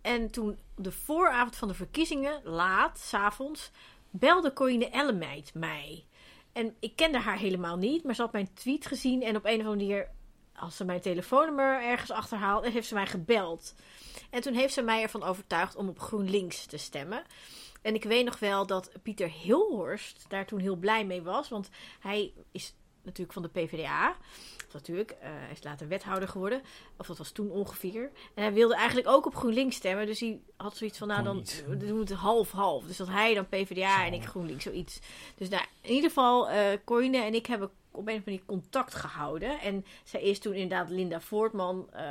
En 0.01 0.31
toen 0.31 0.59
de 0.75 0.91
vooravond 0.91 1.55
van 1.55 1.67
de 1.67 1.73
verkiezingen, 1.73 2.41
laat, 2.43 2.99
s'avonds, 2.99 3.71
belde 4.09 4.53
Corine 4.53 4.89
Ellemeid 4.89 5.53
mij. 5.53 6.05
En 6.53 6.75
ik 6.79 6.95
kende 6.95 7.19
haar 7.19 7.37
helemaal 7.37 7.77
niet, 7.77 8.03
maar 8.03 8.15
ze 8.15 8.21
had 8.21 8.31
mijn 8.31 8.53
tweet 8.53 8.85
gezien. 8.85 9.21
En 9.21 9.35
op 9.35 9.45
een 9.45 9.59
of 9.59 9.65
andere 9.65 9.75
manier, 9.75 10.09
als 10.55 10.75
ze 10.75 10.85
mijn 10.85 11.01
telefoonnummer 11.01 11.83
ergens 11.83 12.11
achterhaalt, 12.11 12.65
heeft 12.65 12.87
ze 12.87 12.93
mij 12.93 13.07
gebeld. 13.07 13.73
En 14.29 14.41
toen 14.41 14.53
heeft 14.53 14.73
ze 14.73 14.81
mij 14.81 15.01
ervan 15.01 15.23
overtuigd 15.23 15.75
om 15.75 15.89
op 15.89 15.99
GroenLinks 15.99 16.65
te 16.65 16.77
stemmen. 16.77 17.23
En 17.87 17.95
ik 17.95 18.03
weet 18.03 18.25
nog 18.25 18.39
wel 18.39 18.65
dat 18.65 18.91
Pieter 19.03 19.29
Hilhorst 19.29 20.25
daar 20.27 20.45
toen 20.45 20.59
heel 20.59 20.75
blij 20.75 21.05
mee 21.05 21.21
was. 21.21 21.49
Want 21.49 21.69
hij 21.99 22.33
is 22.51 22.73
natuurlijk 23.01 23.33
van 23.33 23.41
de 23.41 23.49
PvdA. 23.49 24.15
Of 24.67 24.73
natuurlijk, 24.73 25.11
eh, 25.11 25.17
hij 25.21 25.51
is 25.51 25.63
later 25.63 25.87
wethouder 25.87 26.29
geworden. 26.29 26.61
Of 26.97 27.07
dat 27.07 27.17
was 27.17 27.31
toen 27.31 27.51
ongeveer. 27.51 28.11
En 28.33 28.43
hij 28.43 28.53
wilde 28.53 28.75
eigenlijk 28.75 29.07
ook 29.07 29.25
op 29.25 29.35
GroenLinks 29.35 29.75
stemmen. 29.75 30.05
Dus 30.05 30.19
hij 30.19 30.39
had 30.57 30.77
zoiets 30.77 30.97
van, 30.97 31.07
nou 31.07 31.23
dan 31.23 31.43
doen 31.67 31.93
we 31.93 31.99
het 31.99 32.11
half-half. 32.11 32.83
Dus 32.83 32.97
dat 32.97 33.07
hij 33.07 33.33
dan 33.33 33.47
PvdA 33.47 34.05
en 34.05 34.13
ik 34.13 34.25
GroenLinks, 34.25 34.63
zoiets. 34.63 34.99
Dus 35.35 35.49
nou, 35.49 35.63
in 35.81 35.93
ieder 35.93 36.09
geval, 36.09 36.49
eh 36.49 36.77
Corine 36.85 37.17
en 37.23 37.33
ik 37.33 37.45
hebben 37.45 37.69
op 37.97 38.07
een 38.07 38.13
of 38.13 38.19
andere 38.19 38.21
manier 38.25 38.45
contact 38.45 38.95
gehouden. 38.95 39.59
En 39.59 39.85
zij 40.03 40.21
is 40.21 40.39
toen 40.39 40.53
inderdaad 40.53 40.89
Linda 40.89 41.21
Voortman... 41.21 41.87
eh, 41.91 42.03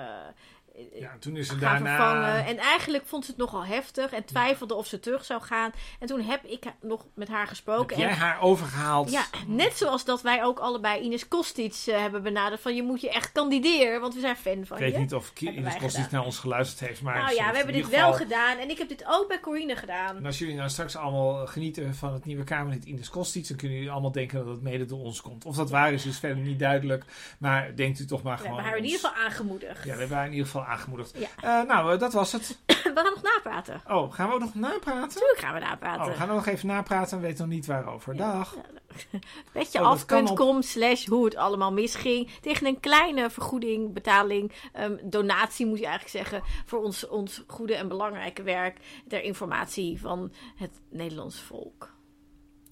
Ja, 0.95 1.16
toen 1.20 1.37
is 1.37 1.47
ze 1.47 1.53
gaan 1.53 1.61
daarna... 1.83 1.97
vervangen. 1.97 2.45
En 2.47 2.59
eigenlijk 2.59 3.07
vond 3.07 3.24
ze 3.24 3.31
het 3.31 3.41
nogal 3.41 3.64
heftig 3.64 4.12
en 4.12 4.24
twijfelde 4.24 4.74
of 4.74 4.87
ze 4.87 5.01
terug 5.01 5.24
zou 5.24 5.43
gaan. 5.43 5.72
En 6.01 6.07
toen 6.07 6.20
heb 6.20 6.45
ik 6.45 6.64
nog 6.81 7.07
met 7.14 7.29
haar 7.29 7.39
Heb 7.39 7.49
gesproken. 7.49 7.99
jij 7.99 8.09
En, 8.09 8.16
haar 8.16 8.41
overgehaald? 8.41 9.11
ja, 9.11 9.24
net 9.47 9.77
zoals 9.77 10.05
dat 10.05 10.22
wij 10.22 10.45
ook 10.45 10.59
allebei 10.59 11.01
Ines 11.01 11.29
Kostic 11.29 11.74
eh, 11.87 11.99
hebben 12.01 12.22
benaderd. 12.22 12.61
Van 12.61 12.74
je 12.74 12.83
moet 12.83 13.01
je 13.01 13.11
echt 13.11 13.33
kandideren, 13.33 14.01
want 14.01 14.14
we 14.14 14.20
zijn 14.20 14.37
fan 14.37 14.66
van 14.66 14.77
Ik 14.77 14.83
weet 14.83 14.93
je. 14.93 14.99
niet 14.99 15.14
of 15.14 15.33
Ines 15.41 15.77
Kostic 15.77 15.91
gedaan. 15.91 16.09
naar 16.11 16.24
ons 16.24 16.39
geluisterd 16.39 16.89
heeft. 16.89 17.03
Maar 17.03 17.16
nou 17.22 17.35
ja, 17.35 17.51
we 17.51 17.57
hebben 17.57 17.74
dit 17.74 17.89
wel 17.89 18.12
gedaan. 18.12 18.59
En 18.59 18.70
ik 18.70 18.79
heb 18.79 18.89
dit 18.89 19.05
ook 19.09 19.29
bij 19.29 19.41
Corine 19.41 19.77
gedaan. 19.77 20.16
En 20.16 20.27
als 20.27 20.39
jullie 20.39 20.55
nou 20.55 20.68
straks 20.68 20.97
allemaal 20.97 21.47
genieten 21.47 21.95
van 21.95 22.12
het 22.12 22.24
nieuwe 22.24 22.45
Kamerlid 22.45 22.85
Ines 22.85 23.11
Kostic, 23.11 23.49
dan 23.49 23.57
kunnen 23.57 23.77
jullie 23.77 23.93
allemaal 23.93 24.12
denken 24.12 24.39
dat 24.39 24.47
het 24.55 24.62
mede 24.62 24.85
door 24.85 25.01
ons 25.01 25.20
komt. 25.20 25.45
Of 25.45 25.57
dat 25.57 25.70
waar 25.70 25.93
is, 25.93 26.07
is 26.07 26.18
verder 26.18 26.43
niet 26.45 26.59
duidelijk. 26.59 27.05
Maar 27.39 27.74
denkt 27.77 27.99
u 27.99 28.05
toch 28.07 28.22
maar 28.22 28.37
We 28.37 28.43
gewoon. 28.43 28.55
hebben 28.55 28.70
haar 28.72 28.79
in 28.79 28.85
ieder 28.91 29.01
geval 29.01 29.24
aangemoedigd. 29.24 29.85
Ja, 29.85 29.93
we 29.93 29.99
hebben 29.99 30.16
haar 30.16 30.27
in 30.27 30.33
ieder 30.33 30.47
geval 30.47 30.64
aangemoedigd. 30.67 31.19
Ja. 31.19 31.61
Eh, 31.61 31.69
nou, 31.69 31.93
eh, 31.93 31.99
dat 31.99 32.12
was 32.12 32.33
het. 32.33 32.59
we 32.67 32.91
gaan 32.95 33.05
nog 33.05 33.23
napraten. 33.23 33.83
Oh, 33.89 34.12
gaan 34.12 34.29
we 34.29 34.35
ook 34.35 34.41
nog 34.41 34.55
napraten? 34.55 35.01
Natuurlijk 35.01 35.39
gaan 35.39 35.55
we 35.55 35.61
Oh, 35.61 35.69
napraten. 35.69 36.12
we 36.12 36.19
gaan 36.19 36.29
nog 36.29 36.47
even 36.47 36.67
napraten 36.67 37.17
en 37.17 37.23
weten 37.23 37.39
nog 37.47 37.55
niet 37.55 37.67
waarover. 37.67 38.17
Dag. 38.17 38.55
Oh, 38.97 39.12
dat 39.53 40.05
kan 40.05 40.25
Petjeaf.com 40.25 40.62
slash 40.62 41.07
hoe 41.07 41.25
het 41.25 41.37
allemaal 41.37 41.73
misging. 41.73 42.31
Tegen 42.41 42.67
een 42.67 42.81
kleine 42.81 43.31
vergoeding, 43.31 43.93
betaling, 43.93 44.53
ehm, 44.73 44.97
donatie 45.03 45.67
moet 45.67 45.79
je 45.79 45.87
eigenlijk 45.87 46.17
zeggen. 46.17 46.43
Voor 46.67 46.83
ons, 46.83 47.09
ons 47.09 47.45
goede 47.47 47.75
en 47.75 47.89
belangrijke 47.89 48.43
werk 48.43 48.79
ter 49.09 49.23
informatie 49.23 50.01
van 50.01 50.33
het 50.57 50.81
Nederlands 50.91 51.41
volk. 51.41 51.95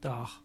Dag. 0.00 0.43